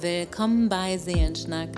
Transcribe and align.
Willkommen 0.00 0.68
bei 0.68 0.96
Seelenschnack, 0.96 1.70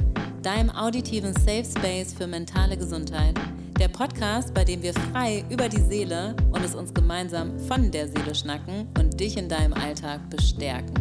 deinem 0.43 0.69
auditiven 0.69 1.33
Safe 1.33 1.65
Space 1.65 2.13
für 2.13 2.27
mentale 2.27 2.77
Gesundheit. 2.77 3.35
Der 3.79 3.89
Podcast, 3.89 4.53
bei 4.53 4.63
dem 4.63 4.83
wir 4.83 4.93
frei 4.93 5.43
über 5.49 5.71
die 5.71 5.81
Seele 5.81 6.37
und 6.53 6.63
es 6.63 6.75
uns 6.75 6.93
gemeinsam 6.93 7.59
von 7.61 7.91
der 7.91 8.09
Seele 8.09 8.35
schnacken 8.35 8.89
und 8.99 9.19
dich 9.19 9.39
in 9.39 9.49
deinem 9.49 9.73
Alltag 9.73 10.21
bestärken. 10.29 10.93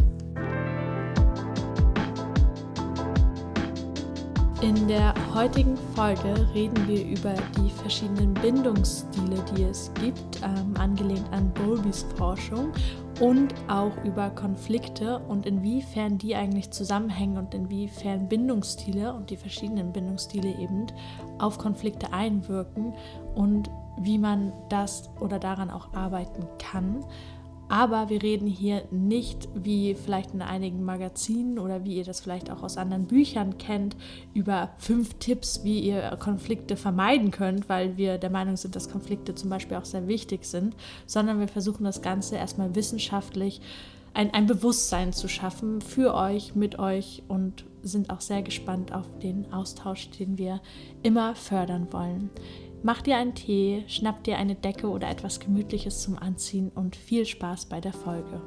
In 4.62 4.88
der 4.88 5.12
heutigen 5.34 5.76
Folge 5.94 6.48
reden 6.54 6.88
wir 6.88 7.04
über 7.04 7.34
die 7.58 7.70
verschiedenen 7.82 8.32
Bindungsstile, 8.32 9.44
die 9.54 9.64
es 9.64 9.90
gibt, 10.00 10.40
ähm, 10.42 10.74
angelehnt 10.78 11.30
an 11.32 11.52
Bowlbys 11.52 12.06
Forschung 12.16 12.72
und 13.20 13.54
auch 13.68 13.92
über 14.02 14.30
Konflikte 14.30 15.18
und 15.28 15.44
inwiefern 15.44 16.16
die 16.16 16.34
eigentlich 16.34 16.70
zusammenhängen 16.70 17.36
und 17.36 17.54
inwiefern 17.54 18.28
Bindungsstile 18.28 19.12
und 19.12 19.28
die 19.28 19.36
verschiedenen 19.36 19.92
Bindungsstile 19.92 20.48
eben 20.58 20.86
auf 21.38 21.58
Konflikte 21.58 22.14
einwirken 22.14 22.94
und 23.34 23.70
wie 23.98 24.18
man 24.18 24.52
das 24.70 25.10
oder 25.20 25.38
daran 25.38 25.70
auch 25.70 25.92
arbeiten 25.92 26.46
kann. 26.58 27.04
Aber 27.70 28.08
wir 28.08 28.20
reden 28.20 28.48
hier 28.48 28.82
nicht, 28.90 29.48
wie 29.54 29.94
vielleicht 29.94 30.34
in 30.34 30.42
einigen 30.42 30.82
Magazinen 30.82 31.56
oder 31.56 31.84
wie 31.84 31.98
ihr 31.98 32.04
das 32.04 32.20
vielleicht 32.20 32.50
auch 32.50 32.64
aus 32.64 32.76
anderen 32.76 33.06
Büchern 33.06 33.58
kennt, 33.58 33.94
über 34.34 34.70
fünf 34.78 35.14
Tipps, 35.20 35.62
wie 35.62 35.78
ihr 35.78 36.16
Konflikte 36.18 36.76
vermeiden 36.76 37.30
könnt, 37.30 37.68
weil 37.68 37.96
wir 37.96 38.18
der 38.18 38.30
Meinung 38.30 38.56
sind, 38.56 38.74
dass 38.74 38.90
Konflikte 38.90 39.36
zum 39.36 39.50
Beispiel 39.50 39.76
auch 39.76 39.84
sehr 39.84 40.08
wichtig 40.08 40.46
sind, 40.46 40.74
sondern 41.06 41.38
wir 41.38 41.46
versuchen 41.46 41.84
das 41.84 42.02
Ganze 42.02 42.34
erstmal 42.34 42.74
wissenschaftlich 42.74 43.60
ein, 44.14 44.34
ein 44.34 44.46
Bewusstsein 44.46 45.12
zu 45.12 45.28
schaffen 45.28 45.80
für 45.80 46.14
euch, 46.14 46.56
mit 46.56 46.80
euch 46.80 47.22
und 47.28 47.64
sind 47.82 48.10
auch 48.10 48.20
sehr 48.20 48.42
gespannt 48.42 48.92
auf 48.92 49.06
den 49.22 49.52
Austausch, 49.52 50.10
den 50.10 50.38
wir 50.38 50.60
immer 51.04 51.36
fördern 51.36 51.86
wollen. 51.92 52.30
Mach 52.82 53.02
dir 53.02 53.18
einen 53.18 53.34
Tee, 53.34 53.84
schnapp 53.88 54.24
dir 54.24 54.38
eine 54.38 54.54
Decke 54.54 54.88
oder 54.88 55.10
etwas 55.10 55.38
Gemütliches 55.38 56.02
zum 56.02 56.16
Anziehen 56.16 56.70
und 56.74 56.96
viel 56.96 57.26
Spaß 57.26 57.66
bei 57.66 57.78
der 57.78 57.92
Folge. 57.92 58.40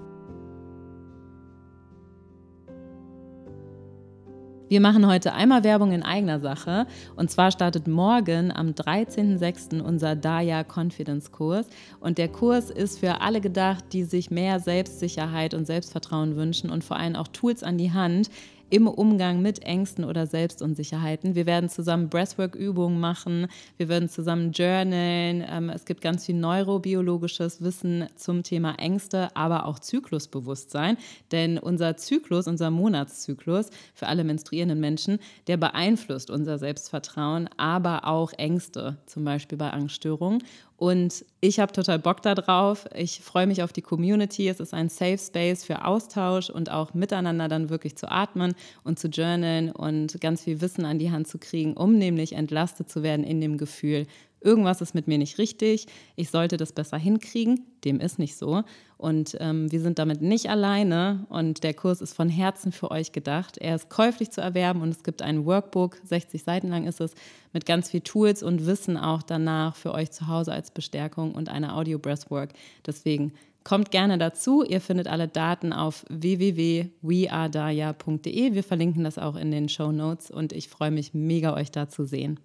Wir 4.69 4.81
machen 4.81 5.05
heute 5.05 5.33
einmal 5.33 5.63
Werbung 5.63 5.91
in 5.91 6.01
eigener 6.01 6.39
Sache. 6.39 6.87
Und 7.15 7.29
zwar 7.29 7.51
startet 7.51 7.87
morgen 7.87 8.51
am 8.51 8.69
13.06. 8.69 9.79
unser 9.79 10.15
Daya 10.15 10.63
Confidence 10.63 11.31
Kurs. 11.31 11.67
Und 11.99 12.17
der 12.17 12.27
Kurs 12.27 12.71
ist 12.71 12.97
für 12.97 13.21
alle 13.21 13.39
gedacht, 13.39 13.85
die 13.93 14.03
sich 14.03 14.31
mehr 14.31 14.59
Selbstsicherheit 14.59 15.53
und 15.53 15.67
Selbstvertrauen 15.67 16.37
wünschen 16.37 16.71
und 16.71 16.83
vor 16.83 16.97
allem 16.97 17.15
auch 17.15 17.27
Tools 17.27 17.61
an 17.61 17.77
die 17.77 17.91
Hand, 17.91 18.31
im 18.73 18.87
Umgang 18.87 19.43
mit 19.43 19.61
Ängsten 19.61 20.03
oder 20.03 20.25
Selbstunsicherheiten. 20.25 21.35
Wir 21.35 21.45
werden 21.45 21.69
zusammen 21.69 22.09
Breathwork-Übungen 22.09 22.99
machen, 22.99 23.45
wir 23.77 23.87
werden 23.87 24.09
zusammen 24.09 24.51
journalen. 24.51 25.45
Ähm, 25.47 25.69
es 25.69 25.85
gibt 25.85 26.01
ganz 26.01 26.25
viel 26.25 26.33
neurobiologisches 26.33 27.61
Wissen 27.61 28.07
zum 28.15 28.41
Thema 28.41 28.73
Ängste, 28.79 29.29
aber 29.35 29.67
auch 29.67 29.77
Zyklusbewusstsein. 29.77 30.97
Denn 31.31 31.59
unser 31.59 31.97
Zyklus, 31.97 32.47
unser 32.47 32.71
Monatszyklus 32.71 33.69
für 33.93 34.07
alle 34.07 34.23
menstruierenden 34.23 34.79
Menschen, 34.79 35.19
der 35.45 35.57
beeinflusst 35.57 36.31
unser 36.31 36.57
Selbstvertrauen, 36.57 37.51
aber 37.57 38.07
auch 38.07 38.33
Ängste, 38.33 38.97
zum 39.05 39.23
Beispiel 39.23 39.59
bei 39.59 39.69
Angststörungen. 39.69 40.41
Und 40.83 41.23
ich 41.39 41.61
habe 41.61 41.71
total 41.71 41.97
Bock 41.97 42.21
darauf. 42.23 42.89
Ich 42.93 43.21
freue 43.21 43.47
mich 43.47 43.63
auf 43.63 43.71
die 43.71 43.81
Community. 43.81 44.49
Es 44.49 44.59
ist 44.59 44.73
ein 44.73 44.89
Safe 44.89 45.17
Space 45.17 45.63
für 45.63 45.85
Austausch 45.85 46.49
und 46.49 46.69
auch 46.69 46.93
miteinander 46.93 47.47
dann 47.47 47.69
wirklich 47.69 47.95
zu 47.95 48.11
atmen 48.11 48.53
und 48.83 48.99
zu 48.99 49.07
journalen 49.07 49.71
und 49.71 50.19
ganz 50.19 50.43
viel 50.43 50.59
Wissen 50.59 50.83
an 50.83 50.99
die 50.99 51.09
Hand 51.09 51.29
zu 51.29 51.37
kriegen, 51.37 51.77
um 51.77 51.97
nämlich 51.97 52.33
entlastet 52.33 52.89
zu 52.89 53.01
werden 53.01 53.23
in 53.23 53.39
dem 53.39 53.57
Gefühl, 53.57 54.07
irgendwas 54.43 54.81
ist 54.81 54.93
mit 54.93 55.07
mir 55.07 55.17
nicht 55.17 55.37
richtig, 55.37 55.87
ich 56.15 56.29
sollte 56.29 56.57
das 56.57 56.71
besser 56.71 56.97
hinkriegen. 56.97 57.65
Dem 57.85 57.99
ist 57.99 58.19
nicht 58.19 58.37
so. 58.37 58.63
Und 58.97 59.35
ähm, 59.41 59.71
wir 59.71 59.81
sind 59.81 59.99
damit 59.99 60.21
nicht 60.21 60.49
alleine 60.49 61.25
und 61.29 61.63
der 61.63 61.73
Kurs 61.73 61.99
ist 61.99 62.13
von 62.13 62.29
Herzen 62.29 62.71
für 62.71 62.91
euch 62.91 63.11
gedacht. 63.11 63.57
Er 63.57 63.75
ist 63.75 63.89
käuflich 63.89 64.31
zu 64.31 64.39
erwerben 64.39 64.81
und 64.81 64.89
es 64.89 65.03
gibt 65.03 65.21
ein 65.21 65.45
Workbook, 65.45 65.97
60 66.05 66.43
Seiten 66.43 66.69
lang 66.69 66.87
ist 66.87 67.01
es, 67.01 67.13
mit 67.51 67.65
ganz 67.65 67.89
viel 67.89 68.01
Tools 68.01 68.43
und 68.43 68.65
Wissen 68.65 68.97
auch 68.97 69.21
danach 69.21 69.75
für 69.75 69.93
euch 69.93 70.11
zu 70.11 70.27
Hause 70.27 70.53
als 70.53 70.71
Bestärkung 70.71 71.35
und 71.35 71.49
eine 71.49 71.75
Audio 71.75 71.99
Breathwork. 71.99 72.53
Deswegen 72.85 73.33
Kommt 73.63 73.91
gerne 73.91 74.17
dazu. 74.17 74.63
Ihr 74.63 74.81
findet 74.81 75.07
alle 75.07 75.29
Daten 75.29 75.71
auf 75.71 76.03
www.wearedaya.de. 76.09 78.53
Wir 78.53 78.63
verlinken 78.63 79.05
das 79.05 79.17
auch 79.17 79.37
in 79.37 79.51
den 79.51 79.69
Show 79.69 79.93
Notes 79.93 80.29
und 80.29 80.51
ich 80.51 80.67
freue 80.67 80.91
mich 80.91 81.13
mega, 81.13 81.53
euch 81.53 81.71
da 81.71 81.87
zu 81.87 82.03
sehen. 82.03 82.41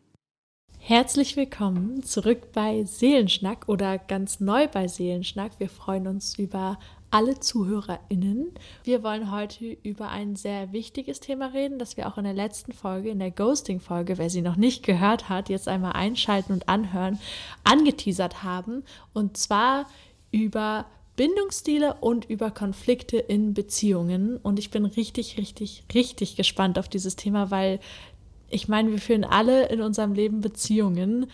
Herzlich 0.80 1.36
willkommen 1.36 2.02
zurück 2.02 2.52
bei 2.52 2.84
Seelenschnack 2.84 3.68
oder 3.68 3.98
ganz 3.98 4.40
neu 4.40 4.68
bei 4.68 4.88
Seelenschnack. 4.88 5.52
Wir 5.58 5.68
freuen 5.68 6.06
uns 6.06 6.38
über 6.38 6.78
alle 7.10 7.40
ZuhörerInnen. 7.40 8.52
Wir 8.84 9.02
wollen 9.02 9.30
heute 9.30 9.76
über 9.82 10.08
ein 10.08 10.36
sehr 10.36 10.72
wichtiges 10.72 11.20
Thema 11.20 11.46
reden, 11.52 11.78
das 11.78 11.96
wir 11.96 12.08
auch 12.08 12.16
in 12.16 12.24
der 12.24 12.32
letzten 12.32 12.72
Folge, 12.72 13.10
in 13.10 13.18
der 13.18 13.30
Ghosting-Folge, 13.30 14.16
wer 14.16 14.30
sie 14.30 14.40
noch 14.40 14.56
nicht 14.56 14.82
gehört 14.82 15.28
hat, 15.28 15.48
jetzt 15.50 15.68
einmal 15.68 15.92
einschalten 15.92 16.52
und 16.52 16.68
anhören, 16.68 17.18
angeteasert 17.64 18.42
haben. 18.42 18.82
Und 19.12 19.36
zwar 19.36 19.86
über 20.30 20.86
Bindungsstile 21.16 21.94
und 21.94 22.30
über 22.30 22.50
Konflikte 22.50 23.18
in 23.18 23.52
Beziehungen. 23.52 24.36
Und 24.36 24.58
ich 24.58 24.70
bin 24.70 24.84
richtig, 24.84 25.36
richtig, 25.36 25.82
richtig 25.92 26.36
gespannt 26.36 26.78
auf 26.78 26.88
dieses 26.88 27.16
Thema, 27.16 27.50
weil 27.50 27.80
ich 28.50 28.68
meine, 28.68 28.90
wir 28.90 28.98
führen 28.98 29.24
alle 29.24 29.68
in 29.68 29.80
unserem 29.80 30.14
Leben 30.14 30.40
Beziehungen, 30.40 31.26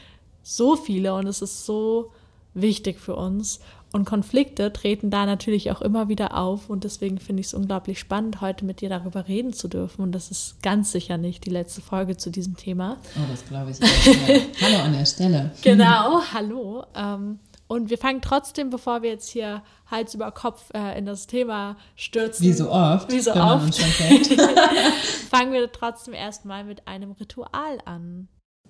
so 0.43 0.77
viele 0.77 1.15
und 1.15 1.27
es 1.27 1.43
ist 1.43 1.65
so 1.65 2.11
wichtig 2.55 3.01
für 3.01 3.17
uns. 3.17 3.61
Und 3.93 4.05
Konflikte 4.05 4.73
treten 4.73 5.09
da 5.09 5.25
natürlich 5.25 5.71
auch 5.71 5.81
immer 5.81 6.09
wieder 6.09 6.37
auf 6.37 6.69
und 6.69 6.83
deswegen 6.83 7.19
finde 7.19 7.43
ich 7.43 7.47
es 7.47 7.55
unglaublich 7.55 8.01
spannend, 8.01 8.41
heute 8.41 8.65
mit 8.65 8.81
dir 8.81 8.89
darüber 8.89 9.29
reden 9.29 9.53
zu 9.53 9.69
dürfen. 9.69 10.03
Und 10.03 10.11
das 10.11 10.33
ist 10.33 10.61
ganz 10.63 10.91
sicher 10.91 11.17
nicht 11.17 11.47
die 11.47 11.51
letzte 11.51 11.81
Folge 11.81 12.17
zu 12.17 12.31
diesem 12.31 12.57
Thema. 12.57 12.97
Oh, 13.15 13.21
das 13.31 13.47
glaube 13.47 13.71
ich. 13.71 13.79
Hallo 14.61 14.79
an 14.83 14.95
der 14.95 15.07
Stelle. 15.07 15.53
Genau, 15.63 16.21
hallo. 16.33 16.85
Ähm, 16.97 17.39
und 17.75 17.91
wir 17.91 17.99
fangen 17.99 18.21
trotzdem, 18.23 18.71
bevor 18.71 19.03
wir 19.03 19.11
jetzt 19.11 19.29
hier 19.29 19.63
Hals 19.91 20.15
über 20.15 20.31
Kopf 20.31 20.71
äh, 20.75 20.97
in 20.97 21.07
das 21.07 21.27
Thema 21.27 21.77
stürzen. 21.97 22.47
Wie 22.47 22.53
so 22.53 22.71
oft. 22.71 23.11
Wie 23.11 23.19
so 23.19 23.33
oft. 23.33 23.75
fangen 25.31 25.53
wir 25.53 25.71
trotzdem 25.73 26.15
erstmal 26.15 26.63
mit 26.63 26.87
einem 26.87 27.11
Ritual 27.13 27.79
an. 27.85 28.29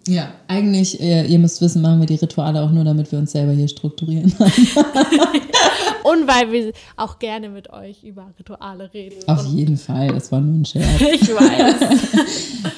Ja, 0.08 0.32
eigentlich, 0.48 1.00
äh, 1.00 1.26
ihr 1.26 1.38
müsst 1.38 1.60
wissen, 1.60 1.82
machen 1.82 2.00
wir 2.00 2.06
die 2.06 2.14
Rituale 2.14 2.62
auch 2.62 2.70
nur, 2.70 2.84
damit 2.84 3.12
wir 3.12 3.18
uns 3.18 3.32
selber 3.32 3.52
hier 3.52 3.68
strukturieren. 3.68 4.32
Und 6.04 6.26
weil 6.26 6.50
wir 6.50 6.72
auch 6.96 7.18
gerne 7.18 7.50
mit 7.50 7.70
euch 7.70 8.04
über 8.04 8.32
Rituale 8.38 8.92
reden. 8.92 9.16
Auf 9.26 9.44
jeden 9.46 9.76
Fall, 9.76 10.08
das 10.08 10.32
war 10.32 10.40
nur 10.40 10.60
ein 10.60 10.64
Scherz. 10.64 11.00
ich 11.00 11.28
weiß. 11.28 12.72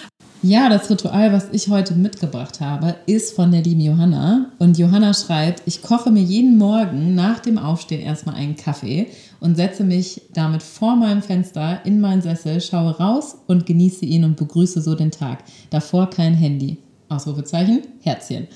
Ja, 0.49 0.69
das 0.69 0.89
Ritual, 0.89 1.33
was 1.33 1.49
ich 1.51 1.71
heute 1.71 1.97
mitgebracht 1.97 2.61
habe, 2.61 2.95
ist 3.07 3.35
von 3.35 3.51
der 3.51 3.65
lieben 3.65 3.81
Johanna. 3.81 4.53
Und 4.61 4.79
Johanna 4.79 5.13
schreibt, 5.13 5.65
ich 5.67 5.83
koche 5.83 6.13
mir 6.13 6.23
jeden 6.23 6.57
Morgen 6.57 7.17
nach 7.17 7.41
dem 7.41 7.59
Aufstehen 7.59 8.01
erstmal 8.01 8.37
einen 8.37 8.55
Kaffee 8.55 9.09
und 9.41 9.57
setze 9.57 9.83
mich 9.83 10.23
damit 10.35 10.63
vor 10.63 10.95
meinem 10.95 11.21
Fenster 11.21 11.85
in 11.85 12.01
meinen 12.01 12.23
Sessel, 12.23 12.61
schaue 12.61 12.97
raus 12.97 13.39
und 13.49 13.67
genieße 13.67 14.05
ihn 14.05 14.23
und 14.23 14.37
begrüße 14.37 14.81
so 14.83 14.95
den 14.95 15.11
Tag. 15.11 15.43
Davor 15.71 16.11
kein 16.11 16.35
Handy. 16.35 16.79
Ausrufezeichen, 17.09 17.83
Herzchen. 18.03 18.47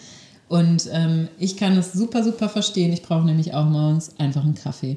Und 0.48 0.88
ähm, 0.92 1.26
ich 1.40 1.56
kann 1.56 1.76
es 1.76 1.92
super, 1.92 2.22
super 2.22 2.48
verstehen. 2.48 2.92
Ich 2.92 3.02
brauche 3.02 3.26
nämlich 3.26 3.52
auch 3.52 3.66
morgens 3.66 4.16
einfach 4.16 4.44
einen 4.44 4.54
Kaffee. 4.54 4.96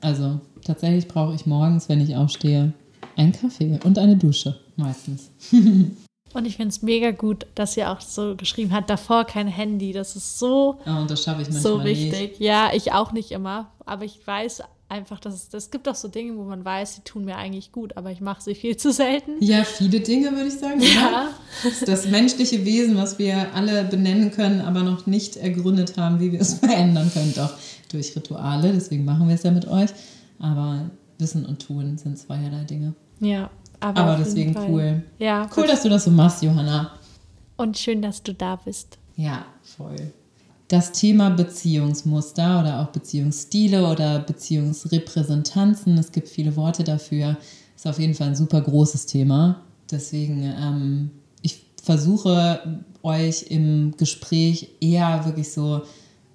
Also 0.00 0.40
tatsächlich 0.64 1.06
brauche 1.06 1.36
ich 1.36 1.46
morgens, 1.46 1.88
wenn 1.88 2.00
ich 2.00 2.16
aufstehe, 2.16 2.72
einen 3.16 3.30
Kaffee 3.30 3.78
und 3.84 3.96
eine 3.96 4.16
Dusche 4.16 4.58
meistens. 4.74 5.30
Und 6.34 6.46
ich 6.46 6.56
finde 6.56 6.70
es 6.70 6.82
mega 6.82 7.10
gut, 7.10 7.46
dass 7.54 7.74
sie 7.74 7.84
auch 7.84 8.00
so 8.00 8.36
geschrieben 8.36 8.72
hat, 8.72 8.88
davor 8.88 9.24
kein 9.24 9.48
Handy. 9.48 9.92
Das 9.92 10.16
ist 10.16 10.38
so, 10.38 10.78
oh, 10.86 10.90
und 10.90 11.10
das 11.10 11.22
schaffe 11.22 11.42
ich 11.42 11.48
manchmal 11.50 11.62
so 11.62 11.84
wichtig. 11.84 12.30
Nicht. 12.32 12.40
Ja, 12.40 12.70
ich 12.72 12.92
auch 12.92 13.12
nicht 13.12 13.30
immer. 13.32 13.70
Aber 13.84 14.04
ich 14.04 14.26
weiß 14.26 14.62
einfach, 14.88 15.18
dass 15.20 15.34
es 15.34 15.48
das 15.48 15.70
gibt 15.70 15.88
auch 15.88 15.94
so 15.94 16.08
Dinge, 16.08 16.36
wo 16.36 16.44
man 16.44 16.64
weiß, 16.64 16.96
sie 16.96 17.00
tun 17.00 17.24
mir 17.24 17.36
eigentlich 17.36 17.72
gut, 17.72 17.96
aber 17.96 18.10
ich 18.10 18.20
mache 18.20 18.42
sie 18.42 18.54
viel 18.54 18.76
zu 18.78 18.92
selten. 18.92 19.32
Ja, 19.40 19.64
viele 19.64 20.00
Dinge 20.00 20.30
würde 20.32 20.48
ich 20.48 20.58
sagen. 20.58 20.80
Ja. 20.80 21.30
Das, 21.64 21.80
das 21.80 22.06
menschliche 22.08 22.64
Wesen, 22.64 22.96
was 22.96 23.18
wir 23.18 23.54
alle 23.54 23.84
benennen 23.84 24.30
können, 24.30 24.60
aber 24.60 24.82
noch 24.82 25.06
nicht 25.06 25.36
ergründet 25.36 25.96
haben, 25.96 26.20
wie 26.20 26.32
wir 26.32 26.40
es 26.40 26.54
verändern 26.60 27.10
können, 27.12 27.32
doch 27.34 27.54
durch 27.90 28.14
Rituale. 28.14 28.72
Deswegen 28.72 29.04
machen 29.04 29.28
wir 29.28 29.34
es 29.34 29.42
ja 29.42 29.50
mit 29.50 29.66
euch. 29.66 29.90
Aber 30.38 30.90
Wissen 31.18 31.46
und 31.46 31.66
Tun 31.66 31.96
sind 31.98 32.18
zweierlei 32.18 32.64
Dinge. 32.64 32.94
Ja, 33.20 33.50
aber, 33.82 34.00
aber 34.00 34.16
deswegen 34.16 34.56
cool. 34.56 35.02
Ja, 35.18 35.48
cool, 35.56 35.66
dass 35.66 35.82
du 35.82 35.88
das 35.88 36.04
so 36.04 36.10
machst, 36.10 36.42
Johanna. 36.42 36.92
Und 37.56 37.76
schön, 37.76 38.00
dass 38.00 38.22
du 38.22 38.32
da 38.32 38.56
bist. 38.56 38.98
Ja, 39.16 39.44
voll. 39.62 40.12
Das 40.68 40.92
Thema 40.92 41.30
Beziehungsmuster 41.30 42.60
oder 42.60 42.80
auch 42.80 42.88
Beziehungsstile 42.88 43.86
oder 43.86 44.20
Beziehungsrepräsentanzen, 44.20 45.98
es 45.98 46.12
gibt 46.12 46.28
viele 46.28 46.56
Worte 46.56 46.84
dafür, 46.84 47.36
ist 47.76 47.86
auf 47.86 47.98
jeden 47.98 48.14
Fall 48.14 48.28
ein 48.28 48.36
super 48.36 48.60
großes 48.60 49.06
Thema. 49.06 49.60
Deswegen, 49.90 50.42
ähm, 50.42 51.10
ich 51.42 51.62
versuche 51.82 52.82
euch 53.02 53.42
im 53.50 53.94
Gespräch 53.96 54.70
eher 54.80 55.24
wirklich 55.26 55.52
so, 55.52 55.82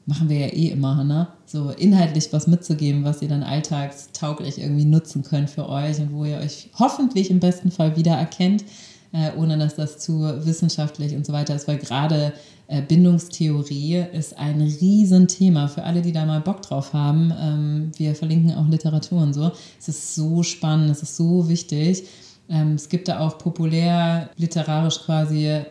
machen 0.05 0.29
wir 0.29 0.39
ja 0.39 0.47
eh 0.47 0.67
immer, 0.67 1.03
ne? 1.03 1.29
So 1.49 1.69
inhaltlich 1.69 2.33
was 2.33 2.45
mitzugeben, 2.45 3.05
was 3.05 3.21
ihr 3.21 3.29
dann 3.29 3.41
alltagstauglich 3.41 4.59
irgendwie 4.59 4.83
nutzen 4.83 5.23
könnt 5.23 5.49
für 5.49 5.69
euch 5.69 5.97
und 5.99 6.11
wo 6.11 6.25
ihr 6.25 6.39
euch 6.39 6.69
hoffentlich 6.77 7.31
im 7.31 7.39
besten 7.39 7.71
Fall 7.71 7.95
wiedererkennt, 7.95 8.65
äh, 9.13 9.31
ohne 9.37 9.57
dass 9.57 9.75
das 9.75 9.97
zu 9.97 10.19
wissenschaftlich 10.45 11.15
und 11.15 11.25
so 11.25 11.31
weiter 11.31 11.55
ist, 11.55 11.69
weil 11.69 11.77
gerade 11.77 12.33
äh, 12.67 12.81
Bindungstheorie 12.81 14.03
ist 14.11 14.37
ein 14.37 14.59
Riesenthema 14.59 15.69
für 15.69 15.83
alle, 15.83 16.01
die 16.01 16.11
da 16.11 16.25
mal 16.25 16.41
Bock 16.41 16.61
drauf 16.63 16.91
haben. 16.91 17.33
Ähm, 17.39 17.91
wir 17.95 18.13
verlinken 18.13 18.53
auch 18.53 18.67
Literatur 18.67 19.21
und 19.21 19.33
so. 19.33 19.51
Es 19.79 19.87
ist 19.87 20.15
so 20.15 20.43
spannend, 20.43 20.89
es 20.89 21.01
ist 21.01 21.15
so 21.15 21.47
wichtig. 21.47 22.03
Ähm, 22.49 22.73
es 22.73 22.89
gibt 22.89 23.07
da 23.07 23.19
auch 23.19 23.37
populär 23.37 24.31
literarisch 24.35 24.99
quasi 24.99 25.61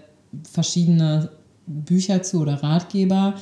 verschiedene 0.51 1.29
Bücher 1.67 2.23
zu 2.23 2.41
oder 2.41 2.63
Ratgeber. 2.63 3.35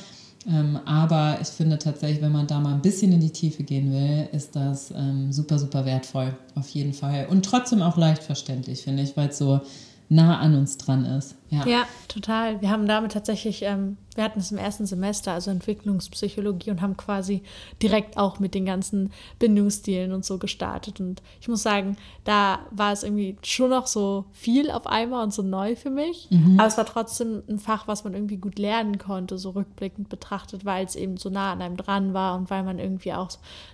Ähm, 0.47 0.79
aber 0.85 1.39
ich 1.41 1.47
finde 1.47 1.79
tatsächlich, 1.79 2.21
wenn 2.21 2.31
man 2.31 2.47
da 2.47 2.59
mal 2.59 2.73
ein 2.73 2.81
bisschen 2.81 3.11
in 3.11 3.19
die 3.19 3.31
Tiefe 3.31 3.63
gehen 3.63 3.91
will, 3.91 4.29
ist 4.31 4.55
das 4.55 4.91
ähm, 4.91 5.31
super, 5.31 5.57
super 5.57 5.85
wertvoll, 5.85 6.35
auf 6.53 6.69
jeden 6.69 6.93
Fall. 6.93 7.27
Und 7.29 7.45
trotzdem 7.45 7.81
auch 7.81 7.97
leicht 7.97 8.21
verständlich, 8.23 8.83
finde 8.83 9.03
ich, 9.03 9.17
weil 9.17 9.29
es 9.29 9.39
so 9.39 9.61
nah 10.09 10.39
an 10.39 10.55
uns 10.55 10.77
dran 10.77 11.05
ist. 11.05 11.35
Ja, 11.55 11.67
ja 11.67 11.87
total. 12.07 12.61
Wir 12.61 12.69
haben 12.69 12.87
damit 12.87 13.11
tatsächlich, 13.11 13.61
ähm, 13.63 13.97
wir 14.15 14.23
hatten 14.23 14.39
es 14.39 14.51
im 14.51 14.57
ersten 14.57 14.85
Semester, 14.85 15.33
also 15.33 15.51
Entwicklungspsychologie 15.51 16.71
und 16.71 16.81
haben 16.81 16.95
quasi 16.95 17.43
direkt 17.81 18.17
auch 18.17 18.39
mit 18.39 18.53
den 18.53 18.65
ganzen 18.65 19.11
Bindungsstilen 19.39 20.13
und 20.13 20.23
so 20.23 20.37
gestartet. 20.37 20.99
Und 20.99 21.21
ich 21.41 21.47
muss 21.47 21.63
sagen, 21.63 21.97
da 22.23 22.59
war 22.71 22.93
es 22.93 23.03
irgendwie 23.03 23.37
schon 23.43 23.69
noch 23.69 23.87
so 23.87 24.25
viel 24.31 24.71
auf 24.71 24.87
einmal 24.87 25.23
und 25.23 25.33
so 25.33 25.41
neu 25.41 25.75
für 25.75 25.89
mich. 25.89 26.27
Mhm. 26.31 26.59
Aber 26.59 26.67
es 26.67 26.77
war 26.77 26.85
trotzdem 26.85 27.43
ein 27.49 27.59
Fach, 27.59 27.87
was 27.87 28.03
man 28.03 28.13
irgendwie 28.13 28.37
gut 28.37 28.57
lernen 28.57 28.97
konnte, 28.97 29.37
so 29.37 29.49
rückblickend 29.51 30.07
betrachtet, 30.07 30.63
weil 30.63 30.85
es 30.85 30.95
eben 30.95 31.17
so 31.17 31.29
nah 31.29 31.51
an 31.51 31.61
einem 31.61 31.77
dran 31.77 32.13
war 32.13 32.37
und 32.37 32.49
weil 32.49 32.63
man 32.63 32.79
irgendwie 32.79 33.13
auch 33.13 33.29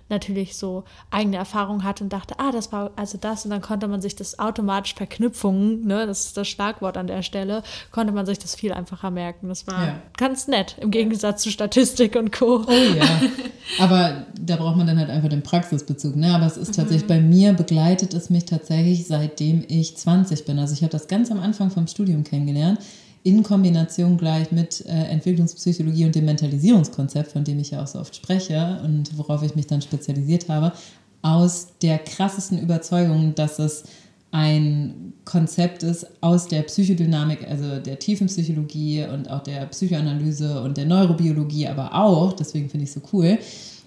natürlich 0.08 0.56
so 0.56 0.84
eigene 1.10 1.36
Erfahrungen 1.36 1.84
hatte 1.84 2.04
und 2.04 2.12
dachte, 2.12 2.38
ah, 2.38 2.50
das 2.50 2.72
war 2.72 2.90
also 2.96 3.18
das. 3.18 3.44
Und 3.44 3.50
dann 3.50 3.62
konnte 3.62 3.88
man 3.88 4.00
sich 4.00 4.16
das 4.16 4.38
automatisch 4.38 4.94
Verknüpfungen, 4.94 5.86
ne, 5.86 6.06
das 6.06 6.26
ist 6.26 6.36
das 6.36 6.48
Schlagwort 6.48 6.96
an 6.96 7.06
der 7.06 7.22
Stelle, 7.22 7.62
konnte 7.90 8.12
man 8.12 8.26
sich 8.26 8.38
das 8.38 8.54
viel 8.54 8.72
einfacher 8.72 9.10
merken. 9.10 9.48
Das 9.48 9.66
war 9.66 9.86
ja. 9.86 10.02
ganz 10.16 10.48
nett 10.48 10.76
im 10.80 10.90
Gegensatz 10.90 11.42
zu 11.42 11.50
Statistik 11.50 12.16
und 12.16 12.32
Co. 12.32 12.64
Oh 12.66 12.96
ja. 12.96 13.04
Aber 13.78 14.26
da 14.40 14.56
braucht 14.56 14.76
man 14.76 14.86
dann 14.86 14.98
halt 14.98 15.10
einfach 15.10 15.28
den 15.28 15.42
Praxisbezug. 15.42 16.16
Ne? 16.16 16.34
Aber 16.34 16.46
es 16.46 16.56
ist 16.56 16.74
tatsächlich, 16.74 17.04
mhm. 17.04 17.08
bei 17.08 17.20
mir 17.20 17.52
begleitet 17.52 18.14
es 18.14 18.30
mich 18.30 18.44
tatsächlich 18.44 19.06
seitdem 19.06 19.64
ich 19.68 19.96
20 19.96 20.44
bin. 20.44 20.58
Also 20.58 20.74
ich 20.74 20.82
habe 20.82 20.92
das 20.92 21.08
ganz 21.08 21.30
am 21.30 21.40
Anfang 21.40 21.70
vom 21.70 21.86
Studium 21.86 22.24
kennengelernt 22.24 22.78
in 23.24 23.42
Kombination 23.42 24.16
gleich 24.16 24.50
mit 24.50 24.84
äh, 24.86 24.90
Entwicklungspsychologie 24.90 26.06
und 26.06 26.14
dem 26.14 26.24
Mentalisierungskonzept, 26.24 27.32
von 27.32 27.44
dem 27.44 27.60
ich 27.60 27.70
ja 27.70 27.82
auch 27.82 27.86
so 27.86 28.00
oft 28.00 28.16
spreche 28.16 28.80
und 28.84 29.16
worauf 29.16 29.42
ich 29.42 29.54
mich 29.54 29.66
dann 29.66 29.80
spezialisiert 29.80 30.48
habe, 30.48 30.72
aus 31.22 31.68
der 31.82 31.98
krassesten 31.98 32.58
Überzeugung, 32.58 33.34
dass 33.34 33.60
es 33.60 33.84
ein 34.32 35.12
Konzept 35.24 35.82
ist 35.82 36.06
aus 36.22 36.48
der 36.48 36.62
Psychodynamik, 36.62 37.46
also 37.48 37.78
der 37.78 37.98
Tiefenpsychologie 37.98 39.04
und 39.04 39.30
auch 39.30 39.42
der 39.42 39.66
Psychoanalyse 39.66 40.62
und 40.62 40.76
der 40.76 40.86
Neurobiologie, 40.86 41.68
aber 41.68 41.94
auch, 41.94 42.32
deswegen 42.32 42.68
finde 42.68 42.84
ich 42.84 42.90
es 42.90 42.94
so 42.94 43.02
cool. 43.12 43.38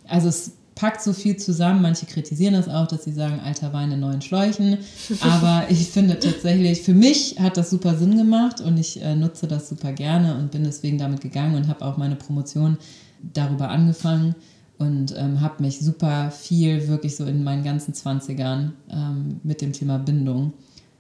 Also 0.08 0.30
es 0.30 0.54
packt 0.76 1.02
so 1.02 1.14
viel 1.14 1.38
zusammen. 1.38 1.82
Manche 1.82 2.06
kritisieren 2.06 2.54
das 2.54 2.70
auch, 2.70 2.86
dass 2.86 3.06
sie 3.06 3.12
sagen, 3.12 3.40
alter 3.40 3.74
Wein 3.74 3.92
in 3.92 4.02
neuen 4.02 4.22
Schläuchen. 4.22 4.78
Aber 5.22 5.66
ich 5.70 5.88
finde 5.88 6.20
tatsächlich, 6.20 6.82
für 6.82 6.94
mich 6.94 7.38
hat 7.40 7.58
das 7.58 7.70
super 7.70 7.98
Sinn 7.98 8.16
gemacht 8.16 8.62
und 8.62 8.78
ich 8.78 9.02
äh, 9.02 9.16
nutze 9.16 9.48
das 9.48 9.70
super 9.70 9.94
gerne 9.94 10.38
und 10.38 10.52
bin 10.52 10.64
deswegen 10.64 10.98
damit 10.98 11.22
gegangen 11.22 11.56
und 11.56 11.68
habe 11.68 11.84
auch 11.84 11.98
meine 11.98 12.16
Promotion 12.16 12.78
darüber 13.34 13.70
angefangen 13.70 14.36
und 14.78 15.16
ähm, 15.18 15.42
habe 15.42 15.64
mich 15.64 15.80
super 15.80 16.32
viel 16.32 16.88
wirklich 16.88 17.16
so 17.16 17.26
in 17.26 17.44
meinen 17.44 17.64
ganzen 17.64 17.94
20ern 17.94 18.72
ähm, 18.92 19.40
mit 19.44 19.62
dem 19.62 19.74
Thema 19.74 19.98
Bindung 19.98 20.54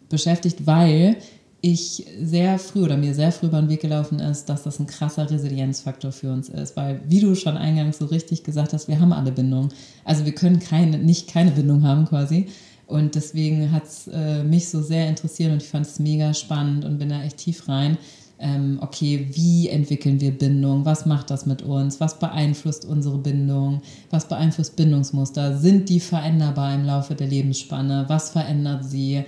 beschäftigt, 0.09 0.65
weil 0.65 1.17
ich 1.61 2.05
sehr 2.21 2.59
früh 2.59 2.83
oder 2.83 2.95
mir 2.95 3.15
sehr 3.15 3.31
früh 3.31 3.47
über 3.47 3.59
den 3.59 3.69
Weg 3.69 3.81
gelaufen 3.81 4.19
ist, 4.19 4.49
dass 4.49 4.63
das 4.63 4.79
ein 4.79 4.85
krasser 4.85 5.29
Resilienzfaktor 5.29 6.11
für 6.11 6.31
uns 6.31 6.47
ist, 6.47 6.77
weil 6.77 7.01
wie 7.07 7.19
du 7.19 7.33
schon 7.33 7.57
eingangs 7.57 7.97
so 7.97 8.05
richtig 8.05 8.43
gesagt 8.43 8.71
hast, 8.71 8.87
wir 8.87 8.99
haben 8.99 9.11
alle 9.11 9.31
Bindungen. 9.31 9.69
Also 10.03 10.25
wir 10.25 10.35
können 10.35 10.59
keine, 10.59 10.99
nicht 10.99 11.27
keine 11.27 11.51
Bindung 11.51 11.81
haben 11.83 12.05
quasi. 12.05 12.47
Und 12.85 13.15
deswegen 13.15 13.71
hat 13.71 13.85
es 13.85 14.07
äh, 14.07 14.43
mich 14.43 14.69
so 14.69 14.83
sehr 14.83 15.09
interessiert 15.09 15.51
und 15.51 15.63
ich 15.63 15.69
fand 15.69 15.87
es 15.87 15.97
mega 15.97 16.35
spannend 16.35 16.85
und 16.85 16.99
bin 16.99 17.09
da 17.09 17.23
echt 17.23 17.37
tief 17.37 17.67
rein 17.67 17.97
ähm, 18.39 18.79
okay, 18.81 19.27
wie 19.31 19.69
entwickeln 19.69 20.19
wir 20.19 20.37
Bindung, 20.37 20.85
was 20.85 21.05
macht 21.05 21.29
das 21.29 21.45
mit 21.45 21.61
uns, 21.61 21.99
was 21.99 22.19
beeinflusst 22.19 22.85
unsere 22.85 23.17
Bindung, 23.17 23.81
was 24.09 24.27
beeinflusst 24.27 24.75
Bindungsmuster, 24.75 25.57
sind 25.57 25.89
die 25.89 25.99
veränderbar 25.99 26.75
im 26.75 26.85
Laufe 26.85 27.15
der 27.15 27.27
Lebensspanne, 27.27 28.05
was 28.07 28.31
verändert 28.31 28.83
sie, 28.83 29.23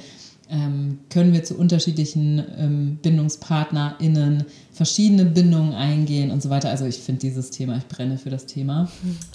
können 1.09 1.33
wir 1.33 1.43
zu 1.43 1.57
unterschiedlichen 1.57 2.43
ähm, 2.57 2.99
BindungspartnerInnen 3.01 4.45
verschiedene 4.71 5.25
Bindungen 5.25 5.73
eingehen 5.73 6.31
und 6.31 6.41
so 6.41 6.49
weiter. 6.49 6.69
Also 6.69 6.85
ich 6.85 6.99
finde 6.99 7.19
dieses 7.19 7.49
Thema, 7.49 7.77
ich 7.77 7.87
brenne 7.87 8.17
für 8.17 8.29
das 8.29 8.45
Thema. 8.45 8.89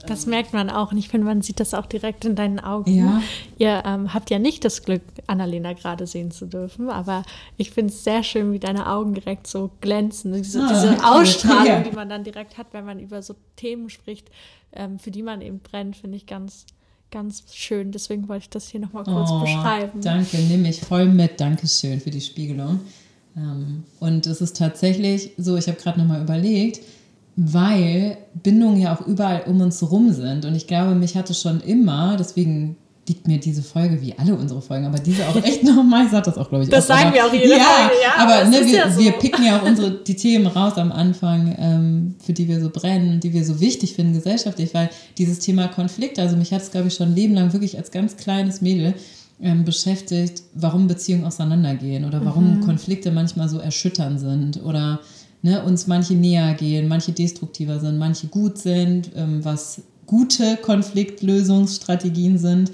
Das 0.07 0.27
merkt 0.27 0.53
man 0.53 0.71
auch 0.71 0.93
und 0.93 0.99
ich 0.99 1.09
finde, 1.09 1.27
man 1.27 1.43
sieht 1.43 1.61
das 1.61 1.75
auch 1.75 1.87
direkt 1.87 2.25
in 2.25 2.37
deinen 2.37 2.61
Augen. 2.61 2.95
Ja. 2.95 3.21
Ihr 3.59 3.83
ähm, 3.85 4.15
habt 4.15 4.31
ja 4.31 4.39
nicht 4.39 4.65
das 4.65 4.85
Glück, 4.85 5.03
Annalena 5.27 5.73
gerade 5.73 6.07
sehen 6.07 6.31
zu 6.31 6.47
dürfen, 6.47 6.89
aber 6.89 7.25
ich 7.57 7.73
finde 7.73 7.93
es 7.93 8.05
sehr 8.05 8.23
schön, 8.23 8.53
wie 8.53 8.61
deine 8.61 8.89
Augen 8.89 9.15
direkt 9.15 9.47
so 9.47 9.71
glänzen. 9.81 10.33
Diese, 10.33 10.63
ah, 10.63 10.69
diese 10.69 11.05
Ausstrahlung, 11.05 11.67
ja. 11.67 11.83
die 11.83 11.95
man 11.95 12.09
dann 12.09 12.25
direkt 12.25 12.57
hat, 12.57 12.69
wenn 12.73 12.85
man 12.85 13.01
über 13.01 13.21
so 13.21 13.35
Themen 13.57 13.91
spricht, 13.91 14.31
ähm, 14.73 14.99
für 14.99 15.11
die 15.11 15.23
man 15.23 15.43
eben 15.43 15.59
brennt, 15.59 15.97
finde 15.97 16.17
ich 16.17 16.27
ganz 16.27 16.67
ganz 17.13 17.45
schön. 17.53 17.93
Deswegen 17.93 18.29
wollte 18.29 18.43
ich 18.43 18.51
das 18.51 18.69
hier 18.69 18.81
nochmal 18.81 19.05
kurz 19.05 19.31
oh, 19.31 19.41
beschreiben. 19.41 20.01
Danke, 20.01 20.39
nehme 20.39 20.69
ich 20.69 20.81
voll 20.81 21.05
mit. 21.05 21.41
Dankeschön 21.41 22.01
für 22.01 22.11
die 22.11 22.21
Spiegelung. 22.21 22.81
Ähm, 23.37 23.85
und 24.01 24.27
es 24.27 24.41
ist 24.41 24.57
tatsächlich 24.57 25.31
so, 25.39 25.57
ich 25.57 25.69
habe 25.69 25.79
gerade 25.81 26.01
nochmal 26.01 26.23
überlegt, 26.23 26.81
weil 27.37 28.19
Bindungen 28.43 28.81
ja 28.81 28.97
auch 28.97 29.07
überall 29.07 29.43
um 29.43 29.61
uns 29.61 29.81
herum 29.81 30.13
sind. 30.13 30.45
Und 30.45 30.57
ich 30.57 30.67
glaube, 30.67 30.97
mich 30.97 31.17
hatte 31.17 31.35
schon 31.35 31.61
immer, 31.61 32.17
deswegen 32.17 32.77
liegt 33.09 33.27
mir 33.27 33.39
diese 33.39 33.63
Folge, 33.63 34.01
wie 34.01 34.17
alle 34.17 34.35
unsere 34.35 34.63
Folgen, 34.63 34.87
aber 34.87 34.99
diese 34.99 35.27
auch 35.29 35.37
echt 35.37 35.65
nochmal, 35.65 36.05
ich 36.05 36.13
sage 36.13 36.27
das 36.27 36.39
auch, 36.39 36.49
glaube 36.49 36.65
ich. 36.65 36.71
Das 36.71 36.85
auch, 36.85 36.97
sagen 36.97 37.09
aber, 37.09 37.15
wir 37.15 37.27
auch 37.27 37.33
jede 37.33 37.51
ja, 37.51 37.65
Folge, 37.65 37.95
ja. 38.03 38.23
Aber 38.23 38.49
ne, 38.49 38.65
wir, 38.65 38.75
ja 38.75 38.91
so. 38.91 39.01
wir 39.01 39.13
picken 39.13 39.45
ja 39.45 39.59
auch 39.59 39.65
unsere, 39.65 39.91
die 39.91 40.15
Themen 40.15 40.47
raus 40.47 40.75
am 40.77 40.93
Anfang, 40.93 41.55
ähm, 41.59 42.15
für 42.25 42.33
die 42.33 42.47
wir 42.47 42.61
so 42.61 42.71
brennen, 42.71 43.19
die 43.19 43.33
wir 43.33 43.45
so 43.45 43.61
wichtig 43.61 43.95
finden 43.95 44.15
gesellschaftlich, 44.15 44.73
weil 44.73 44.89
dieses 45.19 45.41
Thema 45.41 45.67
Konflikt, 45.69 46.19
also 46.19 46.37
mich 46.37 46.53
hat 46.53 46.63
es, 46.63 46.71
glaube 46.71 46.89
ich, 46.89 46.95
schon 46.95 47.09
ein 47.09 47.15
Leben 47.17 47.35
lang 47.35 47.53
wirklich 47.53 47.77
als 47.77 47.91
ganz 47.91 48.17
kleines 48.17 48.61
Mädel 48.61 48.95
ähm, 49.41 49.65
beschäftigt, 49.65 50.45
warum 50.55 50.87
Beziehungen 50.87 51.25
auseinandergehen 51.25 52.05
oder 52.05 52.25
warum 52.25 52.59
mhm. 52.59 52.61
Konflikte 52.61 53.11
manchmal 53.11 53.49
so 53.49 53.59
erschütternd 53.59 54.21
sind 54.21 54.63
oder 54.63 55.01
ne, 55.43 55.65
uns 55.65 55.89
manche 55.89 56.15
näher 56.15 56.55
gehen, 56.55 56.87
manche 56.87 57.11
destruktiver 57.11 57.81
sind, 57.81 57.99
manche 57.99 58.29
gut 58.29 58.59
sind, 58.59 59.11
ähm, 59.17 59.45
was 59.45 59.83
gute 60.07 60.57
Konfliktlösungsstrategien 60.57 62.39
sind. 62.39 62.73